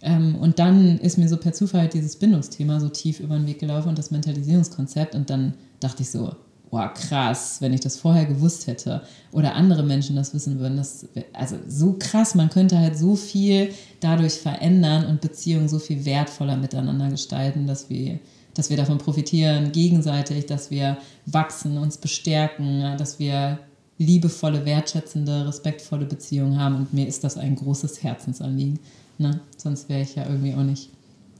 Ähm, 0.00 0.36
und 0.36 0.58
dann 0.58 0.98
ist 0.98 1.18
mir 1.18 1.28
so 1.28 1.36
per 1.36 1.52
Zufall 1.52 1.88
dieses 1.88 2.16
Bindungsthema 2.16 2.80
so 2.80 2.88
tief 2.88 3.20
über 3.20 3.36
den 3.36 3.46
Weg 3.46 3.58
gelaufen 3.58 3.88
und 3.88 3.98
das 3.98 4.10
Mentalisierungskonzept. 4.10 5.14
Und 5.14 5.30
dann 5.30 5.54
dachte 5.80 6.02
ich 6.02 6.10
so, 6.10 6.32
wow, 6.70 6.92
krass, 6.92 7.58
wenn 7.60 7.72
ich 7.72 7.80
das 7.80 7.96
vorher 7.96 8.26
gewusst 8.26 8.66
hätte 8.66 9.02
oder 9.32 9.54
andere 9.54 9.82
Menschen 9.82 10.16
das 10.16 10.34
wissen 10.34 10.58
würden. 10.58 10.76
Das, 10.76 11.06
also 11.32 11.56
so 11.66 11.96
krass, 11.98 12.34
man 12.34 12.50
könnte 12.50 12.78
halt 12.78 12.98
so 12.98 13.16
viel 13.16 13.70
dadurch 14.00 14.34
verändern 14.34 15.06
und 15.06 15.20
Beziehungen 15.20 15.68
so 15.68 15.78
viel 15.78 16.04
wertvoller 16.04 16.56
miteinander 16.56 17.08
gestalten, 17.08 17.66
dass 17.66 17.88
wir, 17.90 18.18
dass 18.54 18.70
wir 18.70 18.76
davon 18.76 18.98
profitieren, 18.98 19.72
gegenseitig, 19.72 20.46
dass 20.46 20.70
wir 20.70 20.98
wachsen, 21.26 21.78
uns 21.78 21.98
bestärken, 21.98 22.96
dass 22.98 23.18
wir 23.18 23.58
liebevolle, 23.98 24.64
wertschätzende, 24.64 25.46
respektvolle 25.46 26.06
Beziehungen 26.06 26.58
haben. 26.58 26.76
Und 26.76 26.94
mir 26.94 27.06
ist 27.06 27.24
das 27.24 27.36
ein 27.36 27.56
großes 27.56 28.02
Herzensanliegen. 28.02 28.78
Ne? 29.18 29.40
Sonst 29.56 29.88
wäre 29.88 30.02
ich 30.02 30.14
ja 30.14 30.24
irgendwie 30.26 30.54
auch 30.54 30.62
nicht 30.62 30.90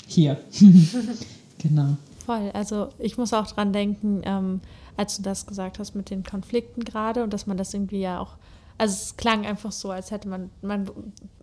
hier. 0.07 0.39
genau. 1.59 1.97
Voll. 2.27 2.51
Also 2.53 2.89
ich 2.99 3.17
muss 3.17 3.33
auch 3.33 3.47
dran 3.47 3.73
denken, 3.73 4.23
ähm, 4.25 4.61
als 4.97 5.17
du 5.17 5.23
das 5.23 5.47
gesagt 5.47 5.79
hast 5.79 5.95
mit 5.95 6.11
den 6.11 6.25
Konflikten 6.25 6.85
gerade 6.85 7.23
und 7.23 7.33
dass 7.33 7.47
man 7.47 7.57
das 7.57 7.73
irgendwie 7.73 8.01
ja 8.01 8.21
auch, 8.21 8.37
also 8.77 8.93
es 8.93 9.17
klang 9.17 9.47
einfach 9.47 9.73
so, 9.73 9.91
als 9.91 10.11
hätte 10.11 10.29
man, 10.29 10.51
man 10.61 10.91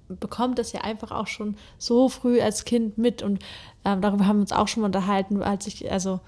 bekommt 0.07 0.59
das 0.59 0.73
ja 0.73 0.81
einfach 0.81 1.11
auch 1.11 1.27
schon 1.27 1.55
so 1.77 2.09
früh 2.09 2.41
als 2.41 2.65
Kind 2.65 2.97
mit 2.97 3.23
und 3.23 3.39
ähm, 3.85 4.01
darüber 4.01 4.27
haben 4.27 4.37
wir 4.37 4.41
uns 4.41 4.51
auch 4.51 4.67
schon 4.67 4.81
mal 4.81 4.87
unterhalten, 4.87 5.41
als 5.41 5.67
ich, 5.67 5.91
also 5.91 6.19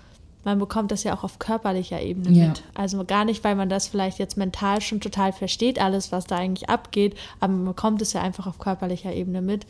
man 0.47 0.59
bekommt 0.59 0.91
das 0.91 1.03
ja 1.03 1.13
auch 1.13 1.25
auf 1.25 1.39
körperlicher 1.39 2.01
Ebene 2.01 2.29
ja. 2.29 2.47
mit. 2.47 2.63
Also 2.73 3.03
gar 3.03 3.25
nicht, 3.25 3.43
weil 3.43 3.55
man 3.55 3.67
das 3.67 3.89
vielleicht 3.89 4.17
jetzt 4.17 4.37
mental 4.37 4.79
schon 4.79 5.01
total 5.01 5.33
versteht, 5.33 5.77
alles, 5.77 6.13
was 6.13 6.25
da 6.25 6.37
eigentlich 6.37 6.69
abgeht, 6.69 7.17
aber 7.41 7.51
man 7.51 7.65
bekommt 7.65 8.01
es 8.01 8.13
ja 8.13 8.21
einfach 8.21 8.47
auf 8.47 8.57
körperlicher 8.57 9.11
Ebene 9.11 9.41
mit. 9.41 9.67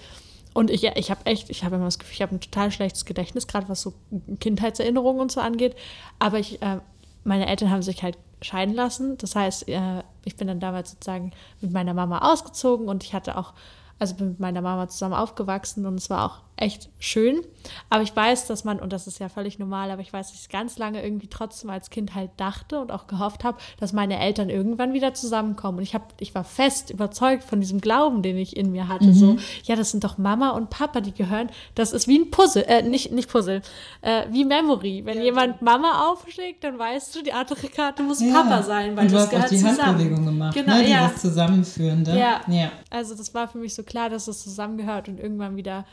Und 0.53 0.69
ich, 0.69 0.84
ich 0.84 1.10
habe 1.10 1.25
echt, 1.25 1.50
ich 1.50 1.63
habe 1.63 1.77
immer 1.77 1.86
das 1.86 1.98
Gefühl, 1.98 2.13
ich 2.13 2.22
habe 2.22 2.36
ein 2.36 2.41
total 2.41 2.69
schlechtes 2.69 3.05
Gedächtnis, 3.05 3.48
gerade 3.48 3.67
was 3.69 3.81
so 3.81 3.96
Kindheitserinnerungen 4.39 5.19
und 5.19 5.31
so 5.31 5.41
angeht. 5.41 5.75
Aber 6.19 6.38
ich, 6.38 6.62
äh, 6.62 6.77
meine 7.24 7.48
Eltern 7.48 7.72
haben 7.72 7.81
sich 7.81 8.03
halt 8.03 8.19
scheiden 8.43 8.75
lassen. 8.75 9.17
Das 9.17 9.36
heißt, 9.36 9.67
äh, 9.69 10.03
ich 10.25 10.36
bin 10.36 10.48
dann 10.48 10.60
damals 10.60 10.91
sozusagen 10.91 11.31
mit 11.60 11.72
meiner 11.72 11.96
Mama 11.96 12.19
ausgezogen 12.19 12.88
und 12.88 13.03
ich 13.03 13.15
hatte 13.15 13.36
auch, 13.36 13.53
also 13.98 14.13
bin 14.13 14.29
mit 14.29 14.39
meiner 14.39 14.62
Mama 14.62 14.88
zusammen 14.89 15.15
aufgewachsen 15.15 15.88
und 15.88 15.96
es 15.96 16.12
war 16.12 16.25
auch 16.25 16.47
echt 16.58 16.90
schön. 17.00 17.42
Aber 17.90 18.04
ich 18.04 18.16
weiß, 18.16 18.48
dass 18.48 18.64
man, 18.64 18.80
und 18.80 18.94
das 18.94 19.08
ist 19.08 19.20
ja 19.20 19.30
völlig 19.30 19.60
normal, 19.60 19.92
aber 19.92 20.02
ich 20.02 20.12
weiß, 20.12 20.32
dass 20.32 20.42
ich 20.42 20.50
ganz 20.50 20.78
lange 20.78 21.04
irgendwie 21.04 21.28
trotzdem 21.28 21.70
als 21.70 21.90
Kind 21.90 22.16
halt 22.16 22.32
dachte 22.38 22.80
und 22.80 22.92
auch 22.92 23.08
gehofft 23.08 23.44
habe, 23.44 23.58
dass 23.80 23.94
meine 23.94 24.20
Eltern 24.20 24.50
irgendwann 24.50 24.94
wieder 24.94 25.14
zusammenkommen. 25.14 25.78
Und 25.80 25.84
ich, 25.84 25.94
hab, 25.94 26.14
ich 26.20 26.34
war 26.34 26.44
fest 26.44 26.90
überzeugt 26.90 27.44
von 27.44 27.60
diesem 27.60 27.80
Glauben, 27.80 28.22
den 28.22 28.38
ich 28.38 28.58
in 28.58 28.72
mir 28.72 28.88
hatte. 28.88 29.08
Mhm. 29.08 29.14
So, 29.14 29.38
ja, 29.64 29.76
das 29.76 29.92
sind 29.92 30.04
doch 30.04 30.18
Mama 30.18 30.52
und 30.52 30.70
Papa, 30.70 31.02
die 31.02 31.14
gehören. 31.14 31.50
Das 31.76 31.94
ist 31.94 32.08
wie 32.08 32.20
ein 32.20 32.32
Puzzle, 32.32 32.64
äh, 32.64 32.82
nicht, 32.82 33.12
nicht 33.12 33.30
Puzzle, 33.30 33.62
äh, 34.02 34.24
wie 34.32 34.46
Memory. 34.46 35.04
Wenn 35.06 35.20
ja. 35.20 35.26
jemand 35.26 35.62
Mama 35.62 36.10
aufschlägt, 36.10 36.64
dann 36.64 36.80
weißt 36.80 37.16
du, 37.16 37.22
die 37.22 37.34
andere 37.34 37.68
Karte 37.68 38.04
muss 38.04 38.22
ja. 38.22 38.34
Papa 38.34 38.64
sein, 38.64 38.96
weil 38.96 39.06
und 39.06 39.12
du 39.12 39.16
das 39.16 39.24
hast 39.24 39.30
gehört 39.30 39.46
auch 39.46 39.50
die 39.50 39.58
zusammen. 39.58 39.86
Handbewegung 39.86 40.26
gemacht, 40.26 40.54
genau, 40.56 40.76
ne, 40.76 40.84
die 40.84 40.92
ja. 40.92 41.08
das 41.08 41.22
zusammenführende. 41.22 42.18
Ja. 42.18 42.42
ja, 42.48 42.72
also 42.90 43.16
das 43.16 43.34
war 43.34 43.48
für 43.48 43.58
mich 43.58 43.76
so 43.76 43.84
klar, 43.84 44.10
dass 44.10 44.28
es 44.28 44.44
zusammengehört 44.44 45.08
und 45.10 45.20
irgendwann 45.20 45.56
wieder 45.56 45.86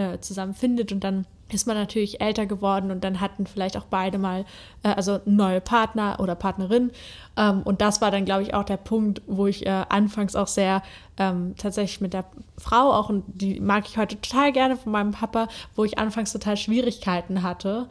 äh, 0.00 0.20
zusammen 0.20 0.54
findet 0.54 0.92
und 0.92 1.04
dann 1.04 1.26
ist 1.52 1.66
man 1.66 1.76
natürlich 1.76 2.20
älter 2.20 2.46
geworden 2.46 2.90
und 2.90 3.02
dann 3.02 3.20
hatten 3.20 3.46
vielleicht 3.46 3.76
auch 3.76 3.84
beide 3.84 4.18
mal, 4.18 4.44
äh, 4.82 4.88
also 4.88 5.20
neue 5.24 5.60
Partner 5.60 6.18
oder 6.20 6.34
Partnerin. 6.34 6.90
Ähm, 7.36 7.62
und 7.62 7.80
das 7.80 8.00
war 8.00 8.10
dann, 8.10 8.24
glaube 8.24 8.42
ich, 8.42 8.54
auch 8.54 8.64
der 8.64 8.76
Punkt, 8.76 9.22
wo 9.26 9.46
ich 9.46 9.66
äh, 9.66 9.84
anfangs 9.88 10.36
auch 10.36 10.46
sehr 10.46 10.82
ähm, 11.18 11.54
tatsächlich 11.58 12.00
mit 12.00 12.12
der 12.12 12.24
Frau 12.56 12.92
auch, 12.92 13.08
und 13.10 13.24
die 13.26 13.60
mag 13.60 13.88
ich 13.88 13.98
heute 13.98 14.20
total 14.20 14.52
gerne 14.52 14.76
von 14.76 14.92
meinem 14.92 15.12
Papa, 15.12 15.48
wo 15.76 15.84
ich 15.84 15.98
anfangs 15.98 16.32
total 16.32 16.56
Schwierigkeiten 16.56 17.42
hatte, 17.42 17.88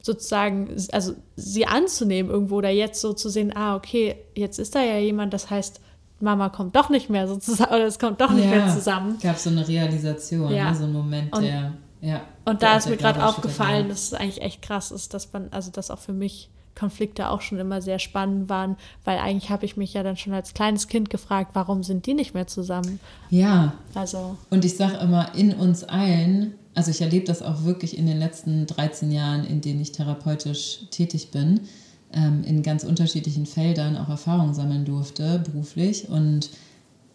sozusagen, 0.00 0.74
also 0.90 1.14
sie 1.36 1.66
anzunehmen 1.66 2.30
irgendwo 2.30 2.56
oder 2.56 2.70
jetzt 2.70 3.00
so 3.00 3.12
zu 3.12 3.28
sehen, 3.28 3.54
ah, 3.54 3.76
okay, 3.76 4.16
jetzt 4.34 4.58
ist 4.58 4.74
da 4.74 4.82
ja 4.82 4.98
jemand, 4.98 5.32
das 5.32 5.48
heißt, 5.48 5.80
Mama 6.22 6.48
kommt 6.48 6.76
doch 6.76 6.88
nicht 6.88 7.10
mehr 7.10 7.28
sozusagen, 7.28 7.74
oder 7.74 7.86
es 7.86 7.98
kommt 7.98 8.20
doch 8.20 8.30
nicht 8.30 8.44
ja, 8.44 8.50
mehr 8.50 8.68
zusammen. 8.68 9.18
Gab 9.22 9.36
so 9.36 9.50
eine 9.50 9.66
Realisation, 9.66 10.52
ja. 10.52 10.70
ne? 10.70 10.76
so 10.76 10.84
ein 10.84 10.92
Moment, 10.92 11.34
und, 11.36 11.42
der, 11.42 11.72
ja. 12.00 12.22
Und 12.44 12.62
da 12.62 12.76
ist 12.76 12.88
mir 12.88 12.96
gerade 12.96 13.24
aufgefallen, 13.24 13.88
dass 13.88 14.04
es 14.04 14.14
eigentlich 14.14 14.42
echt 14.42 14.62
krass 14.62 14.90
ist, 14.90 15.14
dass 15.14 15.32
man, 15.32 15.48
also 15.50 15.70
dass 15.70 15.90
auch 15.90 15.98
für 15.98 16.12
mich 16.12 16.50
Konflikte 16.74 17.28
auch 17.28 17.42
schon 17.42 17.58
immer 17.58 17.82
sehr 17.82 17.98
spannend 17.98 18.48
waren, 18.48 18.76
weil 19.04 19.18
eigentlich 19.18 19.50
habe 19.50 19.64
ich 19.64 19.76
mich 19.76 19.92
ja 19.92 20.02
dann 20.02 20.16
schon 20.16 20.32
als 20.32 20.54
kleines 20.54 20.88
Kind 20.88 21.10
gefragt, 21.10 21.50
warum 21.54 21.82
sind 21.82 22.06
die 22.06 22.14
nicht 22.14 22.34
mehr 22.34 22.46
zusammen? 22.46 22.98
Ja. 23.30 23.74
Also. 23.94 24.36
Und 24.50 24.64
ich 24.64 24.76
sage 24.76 24.96
immer, 24.96 25.34
in 25.34 25.52
uns 25.52 25.84
allen, 25.84 26.54
also 26.74 26.90
ich 26.90 27.00
erlebe 27.00 27.26
das 27.26 27.42
auch 27.42 27.64
wirklich 27.64 27.98
in 27.98 28.06
den 28.06 28.18
letzten 28.18 28.66
13 28.66 29.10
Jahren, 29.10 29.44
in 29.44 29.60
denen 29.60 29.80
ich 29.80 29.92
therapeutisch 29.92 30.86
tätig 30.90 31.30
bin, 31.30 31.60
ähm, 32.14 32.44
in 32.44 32.62
ganz 32.62 32.84
unterschiedlichen 32.84 33.46
Feldern 33.46 33.96
auch 33.96 34.08
Erfahrungen 34.08 34.54
sammeln 34.54 34.84
durfte, 34.84 35.38
beruflich. 35.38 36.08
Und 36.08 36.50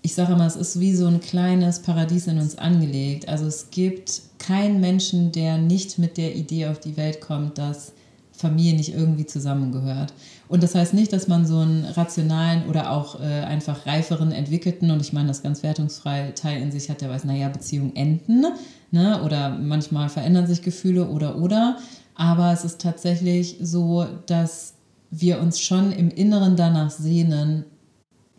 ich 0.02 0.14
sage 0.14 0.34
immer, 0.34 0.46
es 0.46 0.56
ist 0.56 0.80
wie 0.80 0.94
so 0.94 1.08
ein 1.08 1.20
kleines 1.20 1.82
Paradies 1.82 2.28
in 2.28 2.40
uns 2.40 2.58
angelegt. 2.58 3.28
Also 3.28 3.46
es 3.46 3.70
gibt 3.72 4.22
keinen 4.40 4.80
Menschen, 4.80 5.32
der 5.32 5.58
nicht 5.58 6.00
mit 6.00 6.18
der 6.18 6.36
Idee 6.36 6.68
auf 6.68 6.80
die 6.80 6.98
Welt 6.98 7.22
kommt, 7.22 7.58
dass 7.58 7.94
Familie 8.32 8.76
nicht 8.76 8.94
irgendwie 8.94 9.26
zusammengehört. 9.26 10.14
Und 10.48 10.64
das 10.64 10.76
heißt 10.76 10.94
nicht, 10.94 11.12
dass 11.12 11.28
man 11.28 11.46
so 11.46 11.58
einen 11.58 11.84
rationalen 11.84 12.68
oder 12.68 12.92
auch 12.92 13.20
äh, 13.20 13.24
einfach 13.24 13.86
reiferen, 13.86 14.32
entwickelten, 14.32 14.92
und 14.92 15.02
ich 15.02 15.12
meine 15.12 15.28
das 15.28 15.44
ganz 15.44 15.64
wertungsfrei, 15.64 16.32
Teil 16.36 16.62
in 16.62 16.72
sich 16.72 16.90
hat, 16.90 17.02
der 17.02 17.10
weiß, 17.10 17.26
naja, 17.26 17.50
Beziehungen 17.50 17.96
enden, 17.96 18.46
ne? 18.92 19.22
oder 19.24 19.50
manchmal 19.50 20.10
verändern 20.10 20.48
sich 20.48 20.62
Gefühle 20.62 21.08
oder 21.08 21.38
oder. 21.38 21.78
Aber 22.16 22.54
es 22.54 22.64
ist 22.64 22.80
tatsächlich 22.80 23.58
so, 23.60 24.06
dass 24.28 24.77
wir 25.12 25.40
uns 25.40 25.60
schon 25.60 25.92
im 25.92 26.10
Inneren 26.10 26.56
danach 26.56 26.92
sehnen, 26.92 27.66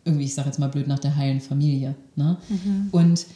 irgendwie, 0.05 0.25
ich 0.25 0.35
sage 0.35 0.49
jetzt 0.49 0.59
mal 0.59 0.69
blöd, 0.69 0.87
nach 0.87 0.99
der 0.99 1.17
heilen 1.17 1.41
Familie. 1.41 1.95
Ne? 2.17 2.37
Mhm. 2.49 2.89
Und 2.93 3.27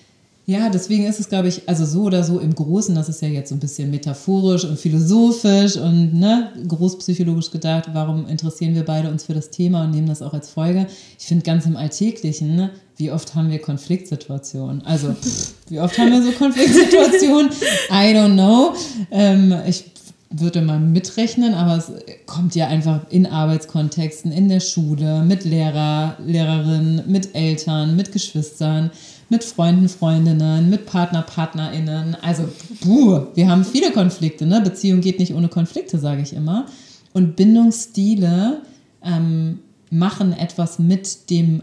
ja, 0.44 0.70
deswegen 0.70 1.06
ist 1.06 1.20
es, 1.20 1.28
glaube 1.28 1.46
ich, 1.46 1.68
also 1.68 1.84
so 1.84 2.02
oder 2.02 2.24
so 2.24 2.40
im 2.40 2.52
Großen, 2.52 2.94
das 2.96 3.08
ist 3.08 3.22
ja 3.22 3.28
jetzt 3.28 3.50
so 3.50 3.54
ein 3.54 3.60
bisschen 3.60 3.90
metaphorisch 3.90 4.64
und 4.64 4.76
philosophisch 4.76 5.76
und 5.76 6.14
ne, 6.14 6.50
großpsychologisch 6.66 7.52
gedacht, 7.52 7.90
warum 7.92 8.26
interessieren 8.26 8.74
wir 8.74 8.84
beide 8.84 9.08
uns 9.08 9.24
für 9.24 9.34
das 9.34 9.50
Thema 9.50 9.84
und 9.84 9.92
nehmen 9.92 10.08
das 10.08 10.20
auch 10.20 10.34
als 10.34 10.50
Folge. 10.50 10.88
Ich 11.16 11.26
finde 11.26 11.44
ganz 11.44 11.64
im 11.64 11.76
Alltäglichen, 11.76 12.56
ne, 12.56 12.70
wie 12.96 13.12
oft 13.12 13.36
haben 13.36 13.50
wir 13.50 13.60
Konfliktsituationen? 13.60 14.82
Also, 14.84 15.12
pff, 15.12 15.54
wie 15.68 15.78
oft 15.78 15.96
haben 15.96 16.10
wir 16.10 16.22
so 16.22 16.32
Konfliktsituationen? 16.32 17.52
I 17.90 18.12
don't 18.12 18.34
know. 18.34 18.74
Ähm, 19.12 19.54
ich 19.64 19.92
würde 20.32 20.62
man 20.62 20.92
mitrechnen, 20.92 21.54
aber 21.54 21.76
es 21.76 21.92
kommt 22.26 22.54
ja 22.54 22.68
einfach 22.68 23.00
in 23.10 23.26
Arbeitskontexten, 23.26 24.32
in 24.32 24.48
der 24.48 24.60
Schule, 24.60 25.22
mit 25.22 25.44
Lehrer, 25.44 26.16
Lehrerinnen, 26.24 27.02
mit 27.06 27.34
Eltern, 27.34 27.96
mit 27.96 28.12
Geschwistern, 28.12 28.90
mit 29.28 29.44
Freunden, 29.44 29.88
Freundinnen, 29.88 30.70
mit 30.70 30.86
Partner, 30.86 31.22
PartnerInnen. 31.22 32.16
Also, 32.22 32.48
buh, 32.82 33.26
wir 33.34 33.48
haben 33.48 33.64
viele 33.64 33.92
Konflikte. 33.92 34.46
Ne? 34.46 34.60
Beziehung 34.60 35.00
geht 35.00 35.18
nicht 35.18 35.34
ohne 35.34 35.48
Konflikte, 35.48 35.98
sage 35.98 36.22
ich 36.22 36.32
immer. 36.34 36.66
Und 37.12 37.36
Bindungsstile 37.36 38.62
ähm, 39.04 39.60
machen 39.90 40.32
etwas 40.32 40.78
mit 40.78 41.30
dem 41.30 41.62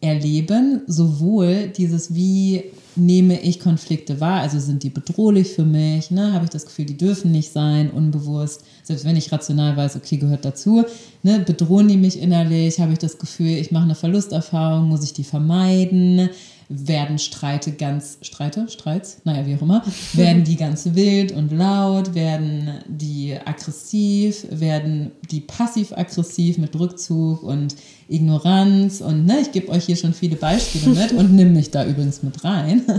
Erleben, 0.00 0.82
sowohl 0.86 1.68
dieses, 1.68 2.14
wie 2.14 2.64
nehme 2.96 3.40
ich 3.40 3.60
Konflikte 3.60 4.20
wahr, 4.20 4.40
also 4.40 4.58
sind 4.58 4.82
die 4.82 4.90
bedrohlich 4.90 5.52
für 5.52 5.64
mich, 5.64 6.10
ne? 6.10 6.32
habe 6.32 6.44
ich 6.44 6.50
das 6.50 6.66
Gefühl, 6.66 6.86
die 6.86 6.96
dürfen 6.96 7.32
nicht 7.32 7.52
sein, 7.52 7.90
unbewusst, 7.90 8.62
selbst 8.82 9.04
wenn 9.04 9.16
ich 9.16 9.32
rational 9.32 9.76
weiß, 9.76 9.96
okay, 9.96 10.16
gehört 10.16 10.44
dazu, 10.44 10.84
ne? 11.22 11.40
bedrohen 11.40 11.88
die 11.88 11.96
mich 11.96 12.20
innerlich, 12.20 12.80
habe 12.80 12.92
ich 12.92 12.98
das 12.98 13.18
Gefühl, 13.18 13.56
ich 13.58 13.70
mache 13.70 13.84
eine 13.84 13.94
Verlusterfahrung, 13.94 14.88
muss 14.88 15.04
ich 15.04 15.12
die 15.12 15.24
vermeiden, 15.24 16.30
werden 16.68 17.18
Streite 17.18 17.72
ganz, 17.72 18.18
Streite, 18.22 18.68
Streits, 18.68 19.18
naja, 19.24 19.46
wie 19.46 19.54
auch 19.56 19.62
immer, 19.62 19.84
werden 20.14 20.44
die 20.44 20.56
ganz 20.56 20.94
wild 20.94 21.32
und 21.32 21.52
laut, 21.52 22.14
werden 22.14 22.70
die 22.86 23.36
aggressiv, 23.44 24.46
werden 24.50 25.12
die 25.30 25.40
passiv-aggressiv 25.40 26.58
mit 26.58 26.78
Rückzug 26.78 27.42
und 27.42 27.76
Ignoranz 28.08 29.00
und 29.00 29.26
ne, 29.26 29.40
ich 29.40 29.52
gebe 29.52 29.68
euch 29.70 29.86
hier 29.86 29.96
schon 29.96 30.14
viele 30.14 30.36
Beispiele 30.36 30.94
mit 30.94 31.12
und 31.12 31.32
nimm 31.34 31.52
mich 31.52 31.70
da 31.70 31.84
übrigens 31.84 32.22
mit 32.22 32.44
rein. 32.44 32.82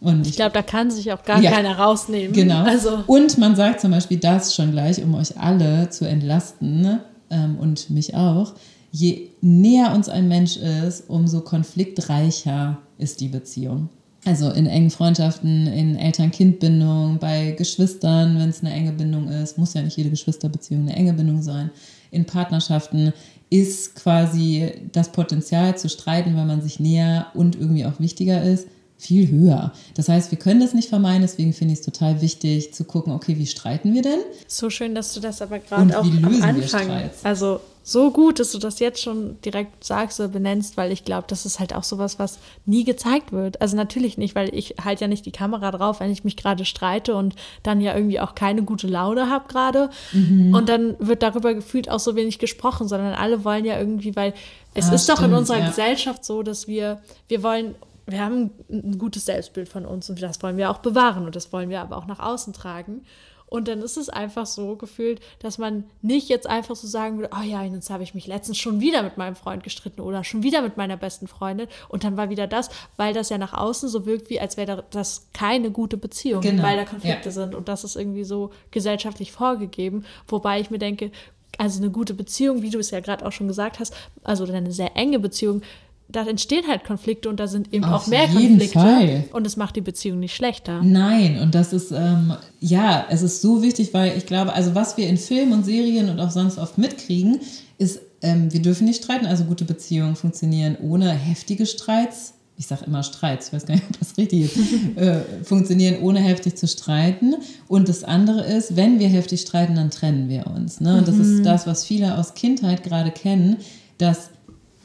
Und 0.00 0.28
ich, 0.28 0.36
glaube, 0.36 0.52
da 0.52 0.62
kann 0.62 0.92
sich 0.92 1.12
auch 1.12 1.24
gar 1.24 1.40
ja, 1.40 1.50
keiner 1.50 1.76
rausnehmen. 1.76 2.32
Genau. 2.32 2.62
Also. 2.62 3.02
Und 3.08 3.36
man 3.36 3.56
sagt 3.56 3.80
zum 3.80 3.90
Beispiel 3.90 4.18
das 4.18 4.54
schon 4.54 4.70
gleich, 4.70 5.02
um 5.02 5.14
euch 5.14 5.36
alle 5.36 5.90
zu 5.90 6.06
entlasten 6.06 6.82
ne, 6.82 7.00
ähm, 7.30 7.56
und 7.58 7.90
mich 7.90 8.14
auch. 8.14 8.54
Je 8.92 9.30
näher 9.40 9.92
uns 9.92 10.08
ein 10.08 10.28
Mensch 10.28 10.56
ist, 10.56 11.10
umso 11.10 11.40
konfliktreicher 11.40 12.78
ist 12.98 13.20
die 13.20 13.28
Beziehung. 13.28 13.88
Also 14.24 14.50
in 14.50 14.66
engen 14.66 14.90
Freundschaften, 14.90 15.66
in 15.68 15.96
Eltern-Kind-Bindung, 15.96 17.18
bei 17.18 17.52
Geschwistern, 17.52 18.38
wenn 18.38 18.48
es 18.48 18.60
eine 18.60 18.74
enge 18.74 18.92
Bindung 18.92 19.28
ist, 19.28 19.58
muss 19.58 19.74
ja 19.74 19.82
nicht 19.82 19.96
jede 19.96 20.10
Geschwisterbeziehung 20.10 20.82
eine 20.82 20.96
enge 20.96 21.14
Bindung 21.14 21.40
sein. 21.40 21.70
In 22.10 22.24
Partnerschaften 22.24 23.12
ist 23.48 23.94
quasi 23.94 24.72
das 24.92 25.12
Potenzial 25.12 25.78
zu 25.78 25.88
streiten, 25.88 26.36
weil 26.36 26.46
man 26.46 26.60
sich 26.60 26.80
näher 26.80 27.28
und 27.34 27.56
irgendwie 27.56 27.86
auch 27.86 28.00
wichtiger 28.00 28.42
ist, 28.42 28.66
viel 28.98 29.30
höher. 29.30 29.72
Das 29.94 30.08
heißt, 30.08 30.32
wir 30.32 30.38
können 30.38 30.60
das 30.60 30.74
nicht 30.74 30.88
vermeiden, 30.88 31.22
deswegen 31.22 31.52
finde 31.52 31.72
ich 31.72 31.78
es 31.78 31.84
total 31.84 32.20
wichtig 32.20 32.74
zu 32.74 32.84
gucken, 32.84 33.12
okay, 33.12 33.38
wie 33.38 33.46
streiten 33.46 33.94
wir 33.94 34.02
denn? 34.02 34.18
So 34.48 34.70
schön, 34.70 34.94
dass 34.94 35.14
du 35.14 35.20
das 35.20 35.40
aber 35.40 35.60
gerade 35.60 35.96
auch 35.98 36.04
am 36.04 36.42
Anfang, 36.42 36.90
also 37.22 37.60
so 37.90 38.10
gut, 38.10 38.38
dass 38.38 38.52
du 38.52 38.58
das 38.58 38.80
jetzt 38.80 39.02
schon 39.02 39.40
direkt 39.40 39.82
sagst 39.82 40.20
oder 40.20 40.28
benennst, 40.28 40.76
weil 40.76 40.92
ich 40.92 41.04
glaube, 41.04 41.24
das 41.26 41.46
ist 41.46 41.58
halt 41.58 41.74
auch 41.74 41.84
sowas, 41.84 42.18
was 42.18 42.38
nie 42.66 42.84
gezeigt 42.84 43.32
wird. 43.32 43.62
Also 43.62 43.76
natürlich 43.76 44.18
nicht, 44.18 44.34
weil 44.34 44.54
ich 44.54 44.74
halt 44.84 45.00
ja 45.00 45.08
nicht 45.08 45.24
die 45.24 45.32
Kamera 45.32 45.70
drauf, 45.70 46.00
wenn 46.00 46.10
ich 46.10 46.22
mich 46.22 46.36
gerade 46.36 46.66
streite 46.66 47.14
und 47.14 47.34
dann 47.62 47.80
ja 47.80 47.94
irgendwie 47.94 48.20
auch 48.20 48.34
keine 48.34 48.62
gute 48.62 48.86
Laune 48.86 49.30
habe 49.30 49.48
gerade. 49.48 49.88
Mhm. 50.12 50.54
Und 50.54 50.68
dann 50.68 50.96
wird 50.98 51.22
darüber 51.22 51.54
gefühlt 51.54 51.90
auch 51.90 52.00
so 52.00 52.14
wenig 52.14 52.38
gesprochen, 52.38 52.88
sondern 52.88 53.14
alle 53.14 53.42
wollen 53.44 53.64
ja 53.64 53.78
irgendwie, 53.78 54.14
weil 54.14 54.34
es 54.74 54.90
ah, 54.90 54.94
ist 54.94 55.04
stimmt, 55.04 55.18
doch 55.18 55.24
in 55.24 55.32
unserer 55.32 55.60
ja. 55.60 55.68
Gesellschaft 55.68 56.26
so, 56.26 56.42
dass 56.42 56.68
wir, 56.68 57.00
wir 57.28 57.42
wollen 57.42 57.74
wir 58.06 58.24
haben 58.24 58.50
ein 58.70 58.96
gutes 58.98 59.26
Selbstbild 59.26 59.68
von 59.68 59.84
uns 59.84 60.08
und 60.08 60.22
das 60.22 60.42
wollen 60.42 60.56
wir 60.56 60.70
auch 60.70 60.78
bewahren 60.78 61.26
und 61.26 61.36
das 61.36 61.52
wollen 61.52 61.68
wir 61.68 61.80
aber 61.80 61.98
auch 61.98 62.06
nach 62.06 62.20
außen 62.20 62.54
tragen. 62.54 63.02
Und 63.48 63.68
dann 63.68 63.80
ist 63.80 63.96
es 63.96 64.08
einfach 64.08 64.46
so 64.46 64.76
gefühlt, 64.76 65.20
dass 65.40 65.58
man 65.58 65.84
nicht 66.02 66.28
jetzt 66.28 66.46
einfach 66.46 66.76
so 66.76 66.86
sagen 66.86 67.18
würde, 67.18 67.30
oh 67.34 67.42
ja, 67.42 67.64
jetzt 67.64 67.90
habe 67.90 68.02
ich 68.02 68.14
mich 68.14 68.26
letztens 68.26 68.58
schon 68.58 68.80
wieder 68.80 69.02
mit 69.02 69.16
meinem 69.16 69.36
Freund 69.36 69.62
gestritten 69.62 70.00
oder 70.00 70.24
schon 70.24 70.42
wieder 70.42 70.62
mit 70.62 70.76
meiner 70.76 70.96
besten 70.96 71.28
Freundin 71.28 71.68
und 71.88 72.04
dann 72.04 72.16
war 72.16 72.30
wieder 72.30 72.46
das, 72.46 72.68
weil 72.96 73.14
das 73.14 73.30
ja 73.30 73.38
nach 73.38 73.54
außen 73.54 73.88
so 73.88 74.06
wirkt, 74.06 74.30
wie 74.30 74.40
als 74.40 74.56
wäre 74.56 74.84
das 74.90 75.28
keine 75.32 75.70
gute 75.70 75.96
Beziehung, 75.96 76.42
genau. 76.42 76.62
weil 76.62 76.76
da 76.76 76.84
Konflikte 76.84 77.28
ja. 77.28 77.32
sind 77.32 77.54
und 77.54 77.68
das 77.68 77.84
ist 77.84 77.96
irgendwie 77.96 78.24
so 78.24 78.50
gesellschaftlich 78.70 79.32
vorgegeben, 79.32 80.04
wobei 80.26 80.60
ich 80.60 80.70
mir 80.70 80.78
denke, 80.78 81.10
also 81.56 81.82
eine 81.82 81.90
gute 81.90 82.14
Beziehung, 82.14 82.62
wie 82.62 82.70
du 82.70 82.78
es 82.78 82.90
ja 82.90 83.00
gerade 83.00 83.26
auch 83.26 83.32
schon 83.32 83.48
gesagt 83.48 83.80
hast, 83.80 83.94
also 84.22 84.44
eine 84.44 84.72
sehr 84.72 84.96
enge 84.96 85.18
Beziehung, 85.18 85.62
da 86.10 86.26
entstehen 86.26 86.66
halt 86.66 86.84
Konflikte 86.84 87.28
und 87.28 87.38
da 87.38 87.46
sind 87.46 87.72
eben 87.72 87.84
Auf 87.84 88.04
auch 88.04 88.06
mehr 88.06 88.26
Konflikte. 88.28 88.78
Fall. 88.78 89.24
Und 89.32 89.46
es 89.46 89.56
macht 89.56 89.76
die 89.76 89.82
Beziehung 89.82 90.18
nicht 90.20 90.34
schlechter. 90.34 90.82
Nein, 90.82 91.38
und 91.38 91.54
das 91.54 91.72
ist, 91.74 91.90
ähm, 91.90 92.34
ja, 92.60 93.04
es 93.10 93.22
ist 93.22 93.42
so 93.42 93.62
wichtig, 93.62 93.92
weil 93.92 94.16
ich 94.16 94.24
glaube, 94.24 94.54
also 94.54 94.74
was 94.74 94.96
wir 94.96 95.06
in 95.06 95.18
Filmen 95.18 95.52
und 95.52 95.64
Serien 95.64 96.08
und 96.08 96.18
auch 96.18 96.30
sonst 96.30 96.56
oft 96.56 96.78
mitkriegen, 96.78 97.40
ist, 97.76 98.00
ähm, 98.22 98.50
wir 98.52 98.62
dürfen 98.62 98.86
nicht 98.86 99.04
streiten, 99.04 99.26
also 99.26 99.44
gute 99.44 99.66
Beziehungen 99.66 100.16
funktionieren 100.16 100.78
ohne 100.82 101.10
heftige 101.10 101.66
Streits. 101.66 102.34
Ich 102.56 102.66
sage 102.66 102.86
immer 102.86 103.02
Streits, 103.02 103.48
ich 103.48 103.52
weiß 103.52 103.66
gar 103.66 103.74
nicht, 103.74 103.86
ob 103.88 103.98
das 103.98 104.16
richtig 104.16 104.46
ist, 104.46 104.56
äh, 104.96 105.44
funktionieren 105.44 106.02
ohne 106.02 106.20
heftig 106.20 106.56
zu 106.56 106.66
streiten. 106.66 107.34
Und 107.68 107.88
das 107.88 108.02
andere 108.02 108.46
ist, 108.46 108.76
wenn 108.76 108.98
wir 108.98 109.08
heftig 109.08 109.42
streiten, 109.42 109.74
dann 109.74 109.90
trennen 109.90 110.30
wir 110.30 110.46
uns. 110.46 110.80
Ne? 110.80 110.96
Und 110.96 111.06
das 111.06 111.18
ist 111.18 111.44
das, 111.44 111.66
was 111.66 111.84
viele 111.84 112.16
aus 112.16 112.32
Kindheit 112.32 112.82
gerade 112.82 113.10
kennen, 113.10 113.58
dass 113.98 114.30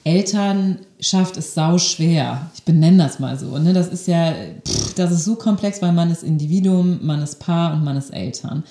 Elternschaft 0.03 1.38
ist 1.38 1.53
sau 1.53 1.77
schwer. 1.77 2.51
Ich 2.55 2.63
benenne 2.63 3.03
das 3.03 3.19
mal 3.19 3.38
so. 3.39 3.57
Ne? 3.57 3.74
Das 3.74 3.88
ist 3.88 4.07
ja, 4.07 4.33
pff, 4.67 4.93
das 4.95 5.12
ist 5.12 5.25
so 5.25 5.36
komplex, 5.36 5.81
weil 5.81 5.93
man 5.93 6.12
ist 6.12 6.24
Individuum, 6.24 7.00
man 7.01 7.22
ist 7.22 7.39
Paar 7.39 7.74
und 7.74 7.83
man 7.83 7.98
ist 7.98 8.10
Eltern. 8.13 8.63